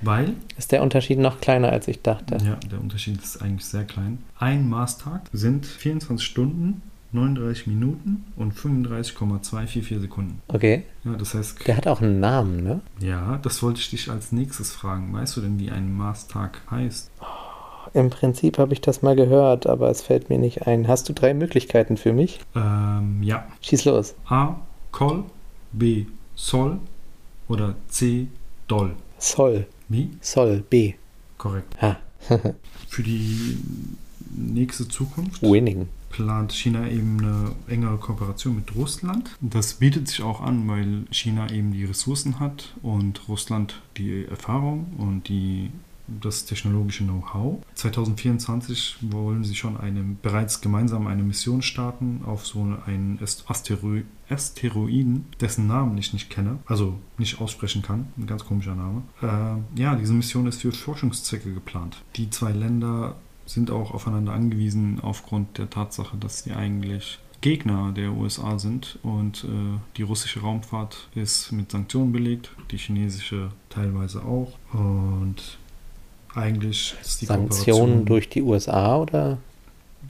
Weil, 0.00 0.34
Ist 0.58 0.72
der 0.72 0.82
Unterschied 0.82 1.18
noch 1.18 1.40
kleiner, 1.40 1.70
als 1.70 1.86
ich 1.88 2.02
dachte? 2.02 2.36
ja, 2.44 2.56
der 2.70 2.80
Unterschied 2.80 3.22
ist 3.22 3.40
eigentlich 3.40 3.64
sehr 3.64 3.84
klein. 3.84 4.18
Ein 4.38 4.68
Maßtag 4.68 5.22
sind 5.32 5.64
24 5.64 6.26
Stunden, 6.26 6.82
39 7.12 7.68
Minuten 7.68 8.24
und 8.36 8.52
35,244 8.52 10.00
Sekunden. 10.00 10.40
Okay. 10.48 10.82
Ja, 11.04 11.12
das 11.14 11.34
heißt, 11.34 11.66
Der 11.68 11.76
hat 11.76 11.86
auch 11.86 12.00
einen 12.00 12.18
Namen, 12.20 12.64
ne? 12.64 12.80
ja, 13.00 13.38
das 13.42 13.62
wollte 13.62 13.80
ich 13.80 13.90
dich 13.90 14.10
als 14.10 14.32
nächstes 14.32 14.72
fragen. 14.72 15.12
Weißt 15.12 15.36
du 15.36 15.40
denn, 15.42 15.58
wie 15.60 15.70
ein 15.70 15.94
Maßtag 15.96 16.62
heißt? 16.70 17.10
Im 17.94 18.10
Prinzip 18.10 18.58
habe 18.58 18.72
ich 18.72 18.80
das 18.80 19.02
mal 19.02 19.16
gehört, 19.16 19.66
aber 19.66 19.90
es 19.90 20.02
fällt 20.02 20.30
mir 20.30 20.38
nicht 20.38 20.66
ein. 20.66 20.88
Hast 20.88 21.08
du 21.08 21.12
drei 21.12 21.34
Möglichkeiten 21.34 21.96
für 21.96 22.12
mich? 22.12 22.40
Ähm, 22.54 23.22
ja. 23.22 23.46
Schieß 23.60 23.84
los. 23.84 24.14
A. 24.26 24.56
Kol, 24.90 25.24
B. 25.72 26.06
Sol 26.34 26.78
oder 27.48 27.74
C. 27.88 28.26
Doll. 28.68 28.92
Sol. 29.18 29.66
Wie? 29.88 30.10
Sol. 30.20 30.64
B. 30.68 30.94
Korrekt. 31.38 31.80
Ha. 31.80 31.96
Für 32.88 33.02
die 33.02 33.58
nächste 34.34 34.88
Zukunft 34.88 35.42
Winning. 35.42 35.88
plant 36.10 36.52
China 36.52 36.88
eben 36.88 37.18
eine 37.20 37.52
engere 37.68 37.96
Kooperation 37.96 38.56
mit 38.56 38.74
Russland. 38.74 39.30
Das 39.40 39.74
bietet 39.74 40.08
sich 40.08 40.22
auch 40.22 40.40
an, 40.40 40.66
weil 40.68 41.04
China 41.10 41.50
eben 41.50 41.72
die 41.72 41.84
Ressourcen 41.84 42.38
hat 42.40 42.74
und 42.82 43.28
Russland 43.28 43.80
die 43.96 44.24
Erfahrung 44.26 44.86
und 44.98 45.28
die, 45.28 45.70
das 46.20 46.44
technologische 46.44 47.04
Know-how. 47.04 47.62
2024 47.74 48.96
wollen 49.02 49.44
sie 49.44 49.54
schon 49.54 49.76
eine, 49.76 50.02
bereits 50.22 50.60
gemeinsam 50.60 51.06
eine 51.06 51.22
Mission 51.22 51.62
starten 51.62 52.22
auf 52.24 52.46
so 52.46 52.60
einen 52.86 53.18
Asteroi- 53.20 54.04
Asteroiden, 54.28 55.26
dessen 55.40 55.66
Namen 55.66 55.98
ich 55.98 56.12
nicht 56.12 56.30
kenne, 56.30 56.58
also 56.66 56.98
nicht 57.18 57.40
aussprechen 57.40 57.82
kann. 57.82 58.08
Ein 58.16 58.26
ganz 58.26 58.44
komischer 58.44 58.74
Name. 58.74 59.02
Äh, 59.20 59.80
ja, 59.80 59.94
diese 59.94 60.14
Mission 60.14 60.46
ist 60.46 60.62
für 60.62 60.72
Forschungszwecke 60.72 61.52
geplant. 61.52 62.02
Die 62.16 62.30
zwei 62.30 62.52
Länder 62.52 63.16
sind 63.44 63.70
auch 63.70 63.92
aufeinander 63.92 64.32
angewiesen 64.32 65.00
aufgrund 65.02 65.58
der 65.58 65.68
Tatsache, 65.68 66.16
dass 66.16 66.44
sie 66.44 66.52
eigentlich 66.52 67.18
Gegner 67.42 67.92
der 67.92 68.12
USA 68.12 68.58
sind 68.58 68.98
und 69.02 69.44
äh, 69.44 69.48
die 69.96 70.02
russische 70.02 70.40
Raumfahrt 70.40 71.08
ist 71.14 71.50
mit 71.50 71.72
Sanktionen 71.72 72.12
belegt, 72.12 72.52
die 72.70 72.76
chinesische 72.78 73.50
teilweise 73.68 74.22
auch 74.24 74.52
und 74.72 75.58
eigentlich 76.34 76.94
ist 77.00 77.20
die 77.20 77.26
Sanktionen 77.26 78.04
durch 78.04 78.28
die 78.28 78.42
USA 78.42 78.98
oder? 78.98 79.38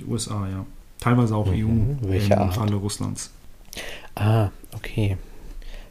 die 0.00 0.04
USA, 0.06 0.48
ja. 0.48 0.64
Teilweise 1.00 1.34
auch 1.34 1.46
Mhm, 1.46 1.98
EU 2.02 2.08
welche 2.08 2.38
Art? 2.38 2.54
Falle 2.54 2.76
Russlands. 2.76 3.30
Ah, 4.14 4.50
okay. 4.74 5.16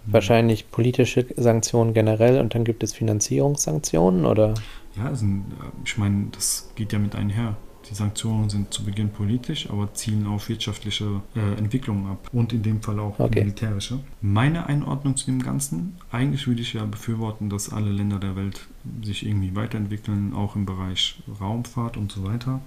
Wahrscheinlich 0.06 0.72
politische 0.72 1.26
Sanktionen 1.38 1.94
generell 1.94 2.40
und 2.40 2.56
dann 2.56 2.64
gibt 2.64 2.82
es 2.84 2.94
Finanzierungssanktionen 2.94 4.26
oder? 4.26 4.56
Ja, 4.96 5.14
sind, 5.14 5.46
äh, 5.60 5.66
ich 5.86 5.98
meine, 5.98 6.28
das 6.32 6.70
geht 6.76 6.92
ja 6.94 7.00
mit 7.00 7.16
einher. 7.16 7.56
Die 7.92 7.96
Sanktionen 7.96 8.50
sind 8.50 8.74
zu 8.74 8.86
Beginn 8.86 9.10
politisch, 9.10 9.70
aber 9.70 9.94
zielen 9.94 10.26
auf 10.26 10.48
wirtschaftliche 10.48 11.22
äh, 11.36 11.58
Entwicklungen 11.60 12.08
ab 12.08 12.30
und 12.32 12.54
in 12.54 12.64
dem 12.64 12.82
Fall 12.82 13.00
auch 13.00 13.20
Okay. 13.20 13.42
militärische. 13.42 14.00
Meine 14.22 14.68
Einordnung 14.68 15.18
zu 15.18 15.26
dem 15.26 15.44
Ganzen, 15.44 15.98
eigentlich 16.10 16.48
würde 16.48 16.62
ich 16.62 16.72
ja 16.72 16.86
befürworten, 16.86 17.50
dass 17.50 17.70
alle 17.72 17.92
Länder 17.92 18.18
der 18.18 18.38
Welt 18.38 18.68
sich 19.04 19.26
irgendwie 19.26 19.56
weiterentwickeln, 19.56 20.34
auch 20.34 20.56
im 20.56 20.66
Bereich 20.66 21.22
Raumfahrt 21.42 21.98
und 21.98 22.14
so 22.14 22.24
weiter. 22.24 22.62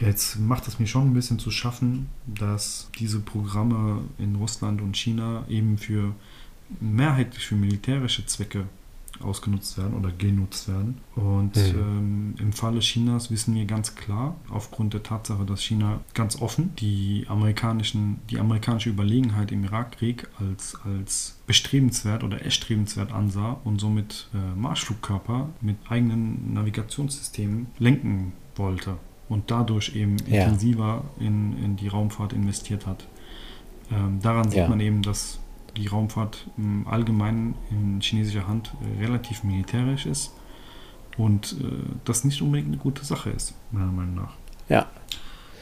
Jetzt 0.00 0.40
macht 0.40 0.66
es 0.66 0.80
mir 0.80 0.88
schon 0.88 1.10
ein 1.10 1.14
bisschen 1.14 1.38
zu 1.38 1.52
schaffen, 1.52 2.08
dass 2.26 2.90
diese 2.98 3.20
Programme 3.20 4.00
in 4.18 4.34
Russland 4.34 4.82
und 4.82 4.96
China 4.96 5.44
eben 5.48 5.78
für 5.78 6.12
mehrheitlich 6.80 7.46
für 7.46 7.54
militärische 7.54 8.26
Zwecke 8.26 8.64
ausgenutzt 9.24 9.78
werden 9.78 9.94
oder 9.94 10.10
genutzt 10.10 10.68
werden. 10.68 10.98
Und 11.14 11.56
Mhm. 11.56 11.74
ähm, 11.78 12.34
im 12.38 12.52
Falle 12.52 12.80
Chinas 12.80 13.30
wissen 13.30 13.54
wir 13.54 13.64
ganz 13.64 13.94
klar, 13.94 14.36
aufgrund 14.50 14.94
der 14.94 15.02
Tatsache, 15.02 15.44
dass 15.44 15.62
China 15.62 16.00
ganz 16.14 16.40
offen 16.40 16.74
die 16.76 17.24
amerikanischen, 17.28 18.20
die 18.30 18.38
amerikanische 18.38 18.90
Überlegenheit 18.90 19.52
im 19.52 19.64
Irakkrieg 19.64 20.28
als, 20.38 20.76
als 20.84 21.38
bestrebenswert 21.46 22.24
oder 22.24 22.42
erstrebenswert 22.42 23.12
ansah 23.12 23.56
und 23.64 23.80
somit 23.80 24.28
äh, 24.34 24.58
Marschflugkörper 24.58 25.48
mit 25.60 25.76
eigenen 25.88 26.54
Navigationssystemen 26.54 27.66
lenken 27.78 28.32
wollte 28.56 28.96
und 29.28 29.50
dadurch 29.50 29.94
eben 29.96 30.16
Ja. 30.26 30.42
intensiver 30.44 31.04
in, 31.18 31.56
in 31.62 31.76
die 31.76 31.88
Raumfahrt 31.88 32.32
investiert 32.32 32.86
hat. 32.86 33.06
Ähm, 33.90 34.20
daran 34.20 34.48
sieht 34.50 34.58
Ja. 34.60 34.68
man 34.68 34.80
eben, 34.80 35.02
dass 35.02 35.38
die 35.76 35.86
Raumfahrt 35.86 36.48
im 36.56 36.86
Allgemeinen 36.86 37.54
in 37.70 38.00
chinesischer 38.00 38.46
Hand 38.46 38.72
äh, 38.80 39.04
relativ 39.04 39.44
militärisch 39.44 40.06
ist 40.06 40.32
und 41.16 41.56
äh, 41.60 41.64
das 42.04 42.24
nicht 42.24 42.42
unbedingt 42.42 42.68
eine 42.68 42.78
gute 42.78 43.04
Sache 43.04 43.30
ist, 43.30 43.54
meiner 43.70 43.92
Meinung 43.92 44.14
nach. 44.14 44.34
Ja. 44.68 44.86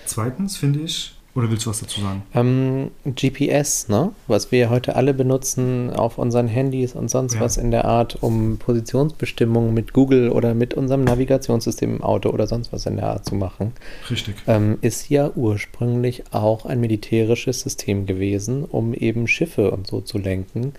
Zweitens 0.06 0.56
finde 0.56 0.80
ich, 0.80 1.14
oder 1.34 1.48
willst 1.50 1.64
du 1.66 1.70
was 1.70 1.80
dazu 1.80 2.00
sagen? 2.00 2.22
Ähm, 2.34 2.90
GPS, 3.04 3.88
ne? 3.88 4.12
Was 4.26 4.50
wir 4.50 4.68
heute 4.70 4.96
alle 4.96 5.14
benutzen 5.14 5.90
auf 5.90 6.18
unseren 6.18 6.48
Handys 6.48 6.94
und 6.94 7.08
sonst 7.10 7.34
Ja. 7.34 7.40
was 7.40 7.56
in 7.56 7.70
der 7.70 7.84
Art, 7.84 8.18
um 8.20 8.58
Positionsbestimmungen 8.58 9.72
mit 9.72 9.92
Google 9.92 10.30
oder 10.30 10.54
mit 10.54 10.74
unserem 10.74 11.04
Navigationssystem 11.04 11.96
im 11.96 12.02
Auto 12.02 12.30
oder 12.30 12.46
sonst 12.46 12.72
was 12.72 12.86
in 12.86 12.96
der 12.96 13.06
Art 13.08 13.24
zu 13.24 13.34
machen, 13.34 13.72
Richtig. 14.10 14.34
ähm, 14.46 14.78
ist 14.80 15.08
ja 15.08 15.30
ursprünglich 15.34 16.24
auch 16.32 16.66
ein 16.66 16.80
militärisches 16.80 17.60
System 17.60 18.06
gewesen, 18.06 18.64
um 18.64 18.94
eben 18.94 19.28
Schiffe 19.28 19.70
und 19.70 19.86
so 19.86 20.00
zu 20.00 20.18
lenken 20.18 20.72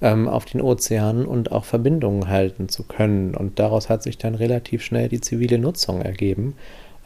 ähm, 0.00 0.28
auf 0.28 0.44
den 0.44 0.60
Ozeanen 0.60 1.26
und 1.26 1.50
auch 1.50 1.64
Verbindungen 1.64 2.28
halten 2.28 2.68
zu 2.68 2.84
können. 2.84 3.34
Und 3.34 3.58
daraus 3.58 3.88
hat 3.88 4.02
sich 4.02 4.16
dann 4.18 4.36
relativ 4.36 4.82
schnell 4.82 5.08
die 5.08 5.20
zivile 5.20 5.58
Nutzung 5.58 6.02
ergeben. 6.02 6.54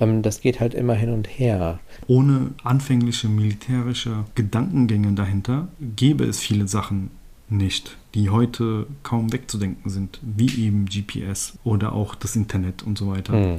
Ähm, 0.00 0.22
das 0.22 0.40
geht 0.40 0.60
halt 0.60 0.74
immer 0.74 0.94
hin 0.94 1.10
und 1.10 1.26
her. 1.26 1.80
Ohne 2.06 2.52
anfängliche 2.64 3.28
militärische 3.28 4.24
Gedankengänge 4.34 5.12
dahinter 5.12 5.68
gäbe 5.80 6.24
es 6.24 6.38
viele 6.38 6.68
Sachen 6.68 7.10
nicht, 7.48 7.96
die 8.14 8.30
heute 8.30 8.86
kaum 9.02 9.32
wegzudenken 9.32 9.90
sind, 9.90 10.20
wie 10.22 10.64
eben 10.64 10.86
GPS 10.86 11.58
oder 11.64 11.92
auch 11.92 12.14
das 12.14 12.34
Internet 12.36 12.82
und 12.82 12.98
so 12.98 13.08
weiter. 13.10 13.34
Hm. 13.34 13.58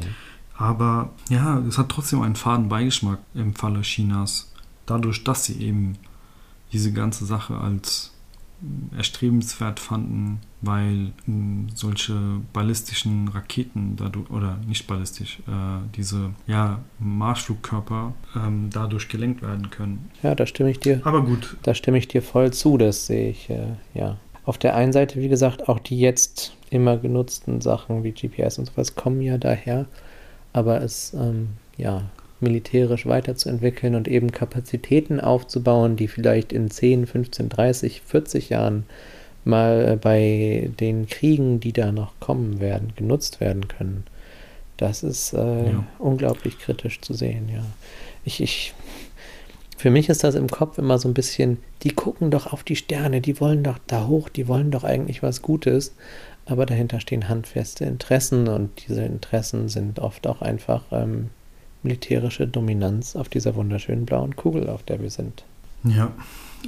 Aber 0.55 1.11
ja, 1.29 1.59
es 1.59 1.77
hat 1.77 1.89
trotzdem 1.89 2.21
einen 2.21 2.35
faden 2.35 2.69
Beigeschmack 2.69 3.19
im 3.33 3.53
Falle 3.55 3.81
Chinas, 3.81 4.51
dadurch, 4.85 5.23
dass 5.23 5.45
sie 5.45 5.61
eben 5.61 5.97
diese 6.71 6.91
ganze 6.91 7.25
Sache 7.25 7.57
als 7.57 8.12
erstrebenswert 8.95 9.79
fanden, 9.79 10.39
weil 10.61 11.11
mh, 11.25 11.69
solche 11.75 12.15
ballistischen 12.53 13.27
Raketen 13.27 13.95
dadurch, 13.97 14.29
oder 14.29 14.57
nicht 14.67 14.87
ballistisch, 14.87 15.39
äh, 15.47 15.51
diese 15.95 16.31
ja, 16.47 16.79
Marschflugkörper 16.99 18.13
ähm, 18.35 18.69
dadurch 18.71 19.09
gelenkt 19.09 19.41
werden 19.41 19.69
können. 19.69 20.09
Ja, 20.21 20.35
da 20.35 20.45
stimme 20.45 20.71
ich 20.71 20.79
dir. 20.79 21.01
Aber 21.03 21.23
gut, 21.23 21.57
Da 21.63 21.73
stimme 21.73 21.97
ich 21.97 22.07
dir 22.07 22.21
voll 22.21 22.51
zu, 22.53 22.77
das 22.77 23.07
sehe 23.07 23.29
ich, 23.29 23.49
äh, 23.49 23.75
ja. 23.93 24.17
Auf 24.45 24.57
der 24.57 24.75
einen 24.75 24.91
Seite, 24.91 25.21
wie 25.21 25.29
gesagt, 25.29 25.69
auch 25.69 25.79
die 25.79 25.99
jetzt 25.99 26.55
immer 26.69 26.97
genutzten 26.97 27.61
Sachen 27.61 28.03
wie 28.03 28.11
GPS 28.11 28.59
und 28.59 28.65
sowas 28.65 28.95
kommen 28.95 29.21
ja 29.21 29.37
daher, 29.37 29.85
aber 30.51 30.81
es, 30.81 31.13
ähm, 31.13 31.49
ja, 31.77 32.03
militärisch 32.43 33.05
weiterzuentwickeln 33.05 33.95
und 33.95 34.07
eben 34.07 34.31
Kapazitäten 34.31 35.19
aufzubauen, 35.19 35.95
die 35.95 36.07
vielleicht 36.07 36.53
in 36.53 36.69
10, 36.69 37.07
15, 37.07 37.49
30, 37.49 38.01
40 38.05 38.49
Jahren 38.49 38.85
mal 39.45 39.93
äh, 39.93 39.95
bei 39.95 40.69
den 40.79 41.07
Kriegen, 41.07 41.59
die 41.59 41.73
da 41.73 41.91
noch 41.91 42.13
kommen 42.19 42.59
werden, 42.59 42.93
genutzt 42.95 43.39
werden 43.41 43.67
können. 43.67 44.03
Das 44.77 45.03
ist 45.03 45.33
äh, 45.33 45.37
Ja. 45.71 45.83
unglaublich 45.99 46.59
kritisch 46.59 47.01
zu 47.01 47.13
sehen, 47.13 47.49
ja. 47.53 47.63
Ich, 48.25 48.41
ich, 48.41 48.73
für 49.77 49.89
mich 49.89 50.07
ist 50.09 50.23
das 50.23 50.35
im 50.35 50.47
Kopf 50.49 50.77
immer 50.77 50.97
so 50.97 51.09
ein 51.09 51.13
bisschen, 51.13 51.57
die 51.83 51.91
gucken 51.91 52.31
doch 52.31 52.51
auf 52.53 52.63
die 52.63 52.75
Sterne, 52.77 53.19
die 53.21 53.39
wollen 53.41 53.63
doch 53.63 53.79
da 53.87 54.07
hoch, 54.07 54.29
die 54.29 54.47
wollen 54.47 54.71
doch 54.71 54.83
eigentlich 54.85 55.21
was 55.21 55.41
Gutes, 55.41 55.93
aber 56.45 56.65
dahinter 56.65 56.99
stehen 57.01 57.27
handfeste 57.29 57.83
Interessen 57.85 58.47
und 58.47 58.69
diese 58.87 59.03
Interessen 59.03 59.67
sind 59.69 59.99
oft 59.99 60.25
auch 60.27 60.41
einfach 60.41 60.83
ähm, 60.91 61.29
militärische 61.83 62.47
Dominanz 62.47 63.15
auf 63.15 63.29
dieser 63.29 63.55
wunderschönen 63.55 64.05
blauen 64.05 64.35
Kugel, 64.35 64.69
auf 64.69 64.83
der 64.83 65.01
wir 65.01 65.09
sind. 65.09 65.43
Ja, 65.83 66.11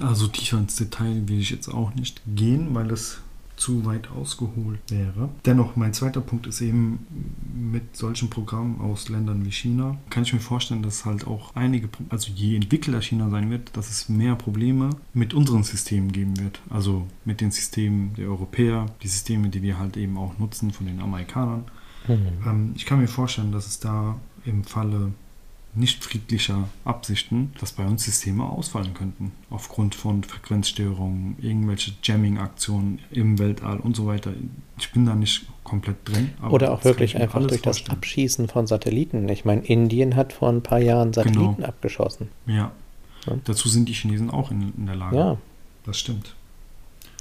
also 0.02 0.28
tiefer 0.28 0.58
ins 0.58 0.76
Detail 0.76 1.28
will 1.28 1.40
ich 1.40 1.50
jetzt 1.50 1.70
auch 1.70 1.94
nicht 1.96 2.22
gehen, 2.36 2.74
weil 2.74 2.92
es 2.92 3.20
zu 3.56 3.86
weit 3.86 4.12
ausgeholt 4.12 4.80
wäre. 4.90 5.30
Dennoch, 5.46 5.76
mein 5.76 5.94
zweiter 5.94 6.22
Punkt 6.22 6.46
ist 6.46 6.62
eben 6.62 7.08
mit 7.54 7.96
solchen 7.96 8.30
Programmen 8.30 8.82
aus 8.82 9.10
Ländern 9.10 9.46
wie 9.46 9.52
China, 9.52 9.98
kann 10.10 10.24
ich 10.24 10.34
mir 10.34 10.40
vorstellen, 10.40 10.84
dass 10.84 11.06
halt 11.06 11.26
auch 11.26 11.56
einige, 11.56 11.90
also 12.10 12.32
je 12.36 12.56
entwickelter 12.56 13.02
China 13.02 13.30
sein 13.30 13.50
wird, 13.50 13.76
dass 13.78 13.90
es 13.90 14.10
mehr 14.10 14.36
Probleme 14.36 14.90
mit 15.14 15.34
unseren 15.34 15.64
Systemen 15.64 16.12
geben 16.12 16.38
wird. 16.38 16.62
Also 16.70 17.08
mit 17.24 17.42
den 17.42 17.52
Systemen 17.52 18.14
der 18.16 18.28
Europäer, 18.28 18.88
die 19.02 19.08
Systeme, 19.08 19.50
die 19.50 19.62
wir 19.62 19.80
halt 19.80 19.96
eben 19.98 20.18
auch 20.18 20.38
nutzen 20.38 20.72
von 20.72 20.86
den 20.86 21.00
Amerikanern. 21.00 21.64
Ähm, 22.08 22.74
ich 22.76 22.86
kann 22.86 23.00
mir 23.00 23.08
vorstellen, 23.08 23.52
dass 23.52 23.68
es 23.68 23.80
da 23.80 24.20
im 24.46 24.64
Falle 24.64 25.12
nicht 25.78 26.06
friedlicher 26.06 26.70
Absichten, 26.86 27.52
dass 27.60 27.74
bei 27.74 27.86
uns 27.86 28.06
Systeme 28.06 28.46
ausfallen 28.46 28.94
könnten. 28.94 29.34
Aufgrund 29.50 29.94
von 29.94 30.24
Frequenzstörungen, 30.24 31.36
irgendwelche 31.42 31.92
Jamming-Aktionen 32.02 33.00
im 33.12 33.38
Weltall 33.40 33.80
und 33.82 33.96
so 33.96 34.08
weiter. 34.08 34.32
Ich 34.80 34.92
bin 34.94 35.06
da 35.06 35.16
nicht 35.16 35.46
komplett 35.66 35.98
drin. 36.06 36.30
Oder 36.50 36.72
auch 36.72 36.78
das 36.78 36.86
wirklich 36.86 37.18
einfach 37.18 37.40
durch 37.46 37.62
das 37.62 37.80
vorstellen. 37.80 37.98
Abschießen 37.98 38.48
von 38.48 38.68
Satelliten. 38.68 39.28
Ich 39.28 39.44
meine, 39.44 39.66
Indien 39.66 40.16
hat 40.16 40.32
vor 40.32 40.48
ein 40.50 40.64
paar 40.64 40.80
Jahren 40.80 41.12
Satelliten 41.12 41.58
Genau. 41.58 41.68
abgeschossen. 41.68 42.30
Ja. 42.46 42.72
Ja. 43.28 43.38
Dazu 43.44 43.68
sind 43.68 43.90
die 43.90 43.94
Chinesen 43.94 44.30
auch 44.30 44.52
in, 44.52 44.72
in 44.78 44.86
der 44.86 44.96
Lage. 44.96 45.18
Ja, 45.18 45.38
Das 45.84 46.00
stimmt. 46.00 46.36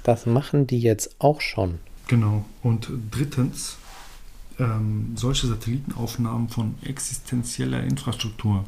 das 0.03 0.25
machen 0.27 0.65
die 0.67 0.79
jetzt 0.79 1.15
auch 1.19 1.41
schon. 1.41 1.79
Genau. 2.07 2.45
Und 2.63 2.87
drittens, 3.11 3.77
ähm, 4.59 5.11
solche 5.15 5.47
Satellitenaufnahmen 5.47 6.49
von 6.49 6.75
existenzieller 6.83 7.83
Infrastruktur, 7.83 8.65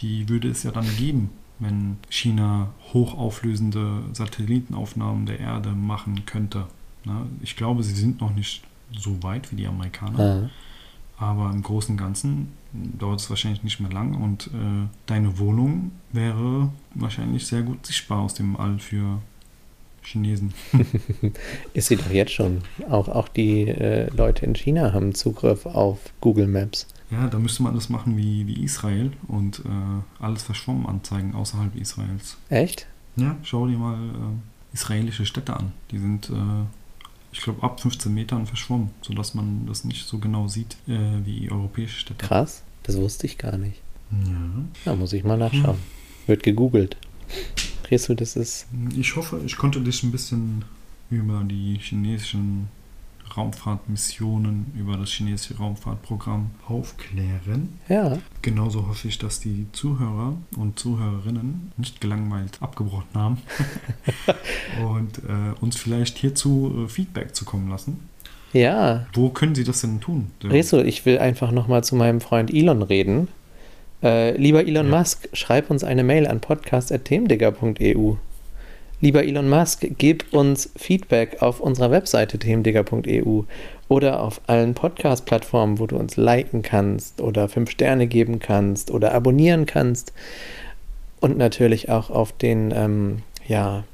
die 0.00 0.28
würde 0.28 0.48
es 0.48 0.62
ja 0.62 0.70
dann 0.70 0.86
geben, 0.96 1.30
wenn 1.58 1.96
China 2.08 2.68
hochauflösende 2.92 4.02
Satellitenaufnahmen 4.12 5.26
der 5.26 5.40
Erde 5.40 5.70
machen 5.70 6.24
könnte. 6.26 6.66
Na, 7.04 7.26
ich 7.42 7.56
glaube, 7.56 7.82
sie 7.82 7.94
sind 7.94 8.20
noch 8.20 8.34
nicht 8.34 8.62
so 8.96 9.22
weit 9.22 9.50
wie 9.52 9.56
die 9.56 9.66
Amerikaner, 9.66 10.50
Ah. 11.18 11.24
aber 11.30 11.50
im 11.50 11.62
Großen 11.62 11.92
und 11.92 11.96
Ganzen 11.98 12.52
dauert 12.72 13.20
es 13.20 13.28
wahrscheinlich 13.30 13.62
nicht 13.64 13.80
mehr 13.80 13.90
lang 13.90 14.14
und 14.14 14.48
äh, 14.48 14.86
deine 15.06 15.38
Wohnung 15.38 15.90
wäre 16.12 16.70
wahrscheinlich 16.94 17.46
sehr 17.46 17.62
gut 17.62 17.84
sichtbar 17.86 18.20
aus 18.20 18.34
dem 18.34 18.56
All 18.56 18.78
für 18.78 19.20
Chinesen. 20.08 20.54
Ist 21.74 21.88
sie 21.88 21.96
doch 21.96 22.10
jetzt 22.10 22.32
schon. 22.32 22.62
Auch, 22.88 23.08
auch 23.08 23.28
die 23.28 23.68
äh, 23.68 24.08
Leute 24.14 24.46
in 24.46 24.54
China 24.54 24.92
haben 24.92 25.14
Zugriff 25.14 25.66
auf 25.66 25.98
Google 26.20 26.46
Maps. 26.46 26.86
Ja, 27.10 27.26
da 27.26 27.38
müsste 27.38 27.62
man 27.62 27.74
das 27.74 27.88
machen 27.88 28.16
wie, 28.16 28.46
wie 28.46 28.62
Israel 28.64 29.12
und 29.28 29.60
äh, 29.60 30.22
alles 30.22 30.42
verschwommen 30.42 30.86
anzeigen 30.86 31.34
außerhalb 31.34 31.74
Israels. 31.76 32.36
Echt? 32.50 32.86
Ja, 33.16 33.36
schau 33.42 33.66
dir 33.66 33.78
mal 33.78 33.94
äh, 33.94 34.74
israelische 34.74 35.24
Städte 35.24 35.56
an. 35.56 35.72
Die 35.90 35.98
sind, 35.98 36.28
äh, 36.30 36.64
ich 37.32 37.40
glaube, 37.40 37.62
ab 37.62 37.80
15 37.80 38.12
Metern 38.12 38.46
verschwommen, 38.46 38.90
sodass 39.00 39.34
man 39.34 39.66
das 39.66 39.84
nicht 39.84 40.06
so 40.06 40.18
genau 40.18 40.48
sieht 40.48 40.76
äh, 40.86 40.98
wie 41.24 41.50
europäische 41.50 41.98
Städte. 41.98 42.26
Krass. 42.26 42.62
Das 42.82 42.96
wusste 42.96 43.26
ich 43.26 43.38
gar 43.38 43.58
nicht. 43.58 43.80
Ja. 44.10 44.64
Da 44.84 44.94
muss 44.94 45.12
ich 45.12 45.24
mal 45.24 45.36
nachschauen. 45.36 45.78
Wird 46.26 46.42
gegoogelt. 46.42 46.96
Resu, 47.90 48.14
das 48.14 48.36
ist. 48.36 48.66
Ich 48.96 49.16
hoffe, 49.16 49.40
ich 49.44 49.56
konnte 49.56 49.80
dich 49.80 50.02
ein 50.02 50.12
bisschen 50.12 50.64
über 51.10 51.42
die 51.44 51.78
chinesischen 51.80 52.68
Raumfahrtmissionen, 53.36 54.72
über 54.78 54.96
das 54.96 55.10
chinesische 55.10 55.56
Raumfahrtprogramm 55.58 56.50
aufklären. 56.66 57.78
Ja, 57.88 58.18
Genauso 58.42 58.86
hoffe 58.88 59.08
ich, 59.08 59.18
dass 59.18 59.40
die 59.40 59.66
Zuhörer 59.72 60.34
und 60.56 60.78
Zuhörerinnen 60.78 61.72
nicht 61.76 62.00
gelangweilt 62.00 62.58
abgebrochen 62.60 63.08
haben 63.14 63.38
und 64.86 65.18
äh, 65.18 65.52
uns 65.60 65.76
vielleicht 65.76 66.18
hierzu 66.18 66.84
äh, 66.86 66.88
Feedback 66.88 67.34
zukommen 67.34 67.68
lassen. 67.68 68.00
ja. 68.52 69.06
Wo 69.12 69.28
können 69.30 69.54
sie 69.54 69.64
das 69.64 69.82
denn 69.82 70.00
tun? 70.00 70.30
Resu, 70.42 70.78
ich 70.78 71.04
will 71.04 71.18
einfach 71.18 71.50
nochmal 71.52 71.84
zu 71.84 71.96
meinem 71.96 72.20
Freund 72.20 72.52
Elon 72.52 72.82
reden. 72.82 73.28
Äh, 74.02 74.36
lieber 74.36 74.66
Elon 74.66 74.90
Ja. 74.90 74.98
Musk, 74.98 75.28
schreib 75.32 75.70
uns 75.70 75.84
eine 75.84 76.04
Mail 76.04 76.26
an 76.26 76.40
podcast.themendigger.eu. 76.40 78.14
Lieber 79.00 79.24
Elon 79.24 79.48
Musk, 79.48 79.86
gib 79.98 80.32
uns 80.32 80.70
Feedback 80.76 81.40
auf 81.40 81.60
unserer 81.60 81.92
Webseite 81.92 82.36
themendigger.eu 82.38 83.42
oder 83.88 84.20
auf 84.22 84.40
allen 84.48 84.74
Podcast-Plattformen, 84.74 85.78
wo 85.78 85.86
du 85.86 85.96
uns 85.96 86.16
liken 86.16 86.62
kannst 86.62 87.20
oder 87.20 87.48
fünf 87.48 87.70
Sterne 87.70 88.08
geben 88.08 88.40
kannst 88.40 88.90
oder 88.90 89.14
abonnieren 89.14 89.66
kannst. 89.66 90.12
Und 91.20 91.38
natürlich 91.38 91.90
auch 91.90 92.10
auf 92.10 92.32
den 92.32 92.72
ähm, 92.74 93.22
ja, 93.46 93.84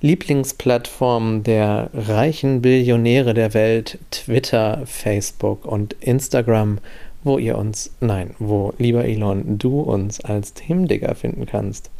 Lieblingsplattformen 0.00 1.44
der 1.44 1.90
reichen 1.94 2.62
Billionäre 2.62 3.34
der 3.34 3.54
Welt, 3.54 3.98
Twitter, 4.10 4.82
Facebook 4.86 5.64
und 5.64 5.94
Instagram, 6.00 6.78
wo 7.24 7.38
ihr 7.38 7.56
uns, 7.58 7.90
nein, 8.00 8.34
wo, 8.38 8.74
lieber 8.78 9.04
Elon, 9.04 9.58
du 9.58 9.80
uns 9.80 10.20
als 10.20 10.54
Themendigger 10.54 11.14
finden 11.14 11.46
kannst. 11.46 11.90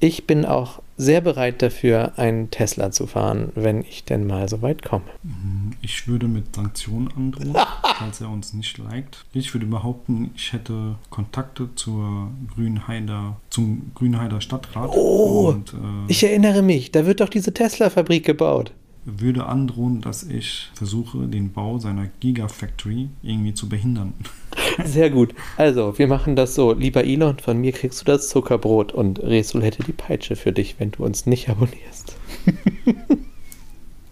Ich 0.00 0.26
bin 0.26 0.44
auch 0.44 0.82
sehr 0.96 1.20
bereit 1.20 1.62
dafür, 1.62 2.18
einen 2.18 2.50
Tesla 2.50 2.90
zu 2.90 3.06
fahren, 3.06 3.50
wenn 3.54 3.80
ich 3.82 4.04
denn 4.04 4.26
mal 4.26 4.48
so 4.48 4.60
weit 4.60 4.82
komme. 4.84 5.04
Mhm, 5.22 5.72
Ich 5.82 6.06
würde 6.06 6.26
mit 6.28 6.54
Sanktionen 6.54 7.08
androhen, 7.16 7.54
falls 7.98 8.20
er 8.20 8.28
uns 8.28 8.52
nicht 8.52 8.76
liked. 8.78 9.24
Ich 9.32 9.54
würde 9.54 9.66
behaupten, 9.66 10.30
ich 10.36 10.52
hätte 10.52 10.96
Kontakte 11.10 11.68
zur 11.74 12.28
Grünheider, 12.54 13.36
zum 13.50 13.92
Grünheider 13.94 14.40
Stadtrat 14.40 14.90
Oh, 14.92 15.48
und 15.54 15.72
äh, 15.72 15.76
Ich 16.08 16.22
erinnere 16.22 16.62
mich, 16.62 16.90
da 16.92 17.06
wird 17.06 17.20
doch 17.20 17.28
diese 17.28 17.54
Tesla-Fabrik 17.54 18.24
gebaut. 18.26 18.72
Würde 19.04 19.46
androhen, 19.46 20.00
dass 20.00 20.22
ich 20.22 20.70
versuche, 20.74 21.26
den 21.26 21.52
Bau 21.52 21.78
seiner 21.78 22.08
Gigafactory 22.20 23.08
irgendwie 23.22 23.54
zu 23.54 23.68
behindern. 23.68 24.14
Sehr 24.84 25.10
gut. 25.10 25.34
Also, 25.56 25.98
wir 25.98 26.06
machen 26.06 26.36
das 26.36 26.54
so. 26.54 26.72
Lieber 26.72 27.04
Elon, 27.04 27.38
von 27.38 27.60
mir 27.60 27.72
kriegst 27.72 28.00
du 28.00 28.04
das 28.04 28.28
Zuckerbrot 28.28 28.92
und 28.92 29.20
Resul 29.20 29.62
hätte 29.62 29.82
die 29.82 29.92
Peitsche 29.92 30.36
für 30.36 30.52
dich, 30.52 30.76
wenn 30.78 30.90
du 30.90 31.04
uns 31.04 31.26
nicht 31.26 31.48
abonnierst. 31.48 32.16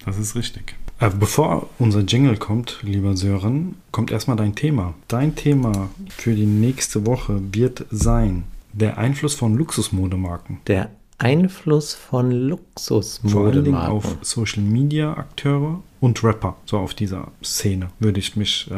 Das 0.05 0.19
ist 0.19 0.35
richtig. 0.35 0.75
Äh, 0.99 1.11
bevor 1.19 1.69
unser 1.79 2.01
Jingle 2.01 2.37
kommt, 2.37 2.79
lieber 2.83 3.17
Sören, 3.17 3.77
kommt 3.91 4.11
erstmal 4.11 4.37
dein 4.37 4.55
Thema. 4.55 4.95
Dein 5.09 5.35
Thema 5.35 5.91
für 6.09 6.35
die 6.35 6.47
nächste 6.47 7.07
Woche 7.07 7.41
wird 7.53 7.87
sein 7.91 8.45
der 8.73 8.99
Einfluss 8.99 9.35
von 9.35 9.57
Luxusmodemarken. 9.57 10.59
Der 10.67 10.91
Einfluss 11.19 11.95
von 11.95 12.31
Vor 12.31 12.31
allen 12.31 12.33
Dingen 12.33 12.49
Luxusmodemarken. 12.49 13.93
auf 13.93 14.17
Social 14.23 14.63
Media 14.63 15.13
Akteure 15.17 15.81
und 16.01 16.23
Rapper. 16.25 16.57
So 16.67 16.79
auf 16.79 16.95
dieser 16.95 17.29
Szene 17.45 17.89
würde 18.01 18.19
ich 18.19 18.35
mich 18.37 18.69
äh, 18.71 18.75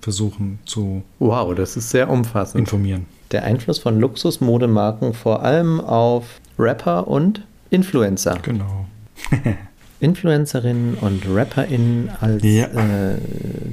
versuchen 0.00 0.58
zu 0.66 1.02
Wow, 1.18 1.54
das 1.54 1.76
ist 1.76 1.90
sehr 1.90 2.10
umfassend. 2.10 2.60
informieren. 2.60 3.06
Der 3.32 3.44
Einfluss 3.44 3.78
von 3.78 3.98
Luxusmodemarken 3.98 5.14
vor 5.14 5.42
allem 5.42 5.80
auf 5.80 6.40
Rapper 6.58 7.08
und 7.08 7.42
Influencer. 7.70 8.38
Genau. 8.42 8.86
Influencerinnen 10.00 10.94
und 11.00 11.22
RapperInnen 11.26 12.10
als 12.20 12.42
Ja. 12.44 12.66
äh, 12.66 13.16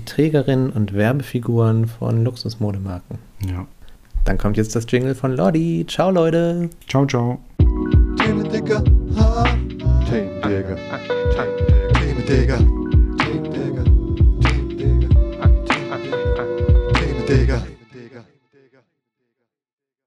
Trägerinnen 0.05 0.70
und 0.70 0.93
Werbefiguren 0.93 1.88
von 1.88 2.24
Luxusmodemarken. 2.24 3.18
Ja. 3.45 3.68
Dann 4.24 4.38
kommt 4.38 4.55
jetzt 4.55 4.74
das 4.76 4.86
Jingle 4.89 5.16
von 5.16 5.36
Lodi. 5.36 5.86
Ciao, 5.88 6.09
Leute. 6.09 6.70
Ciao, 6.88 7.05
ciao. 7.05 7.39
Themendigger, 8.34 8.81
ha. 9.15 9.45
Themendigger, 10.09 10.77
Themendigger. 11.93 12.72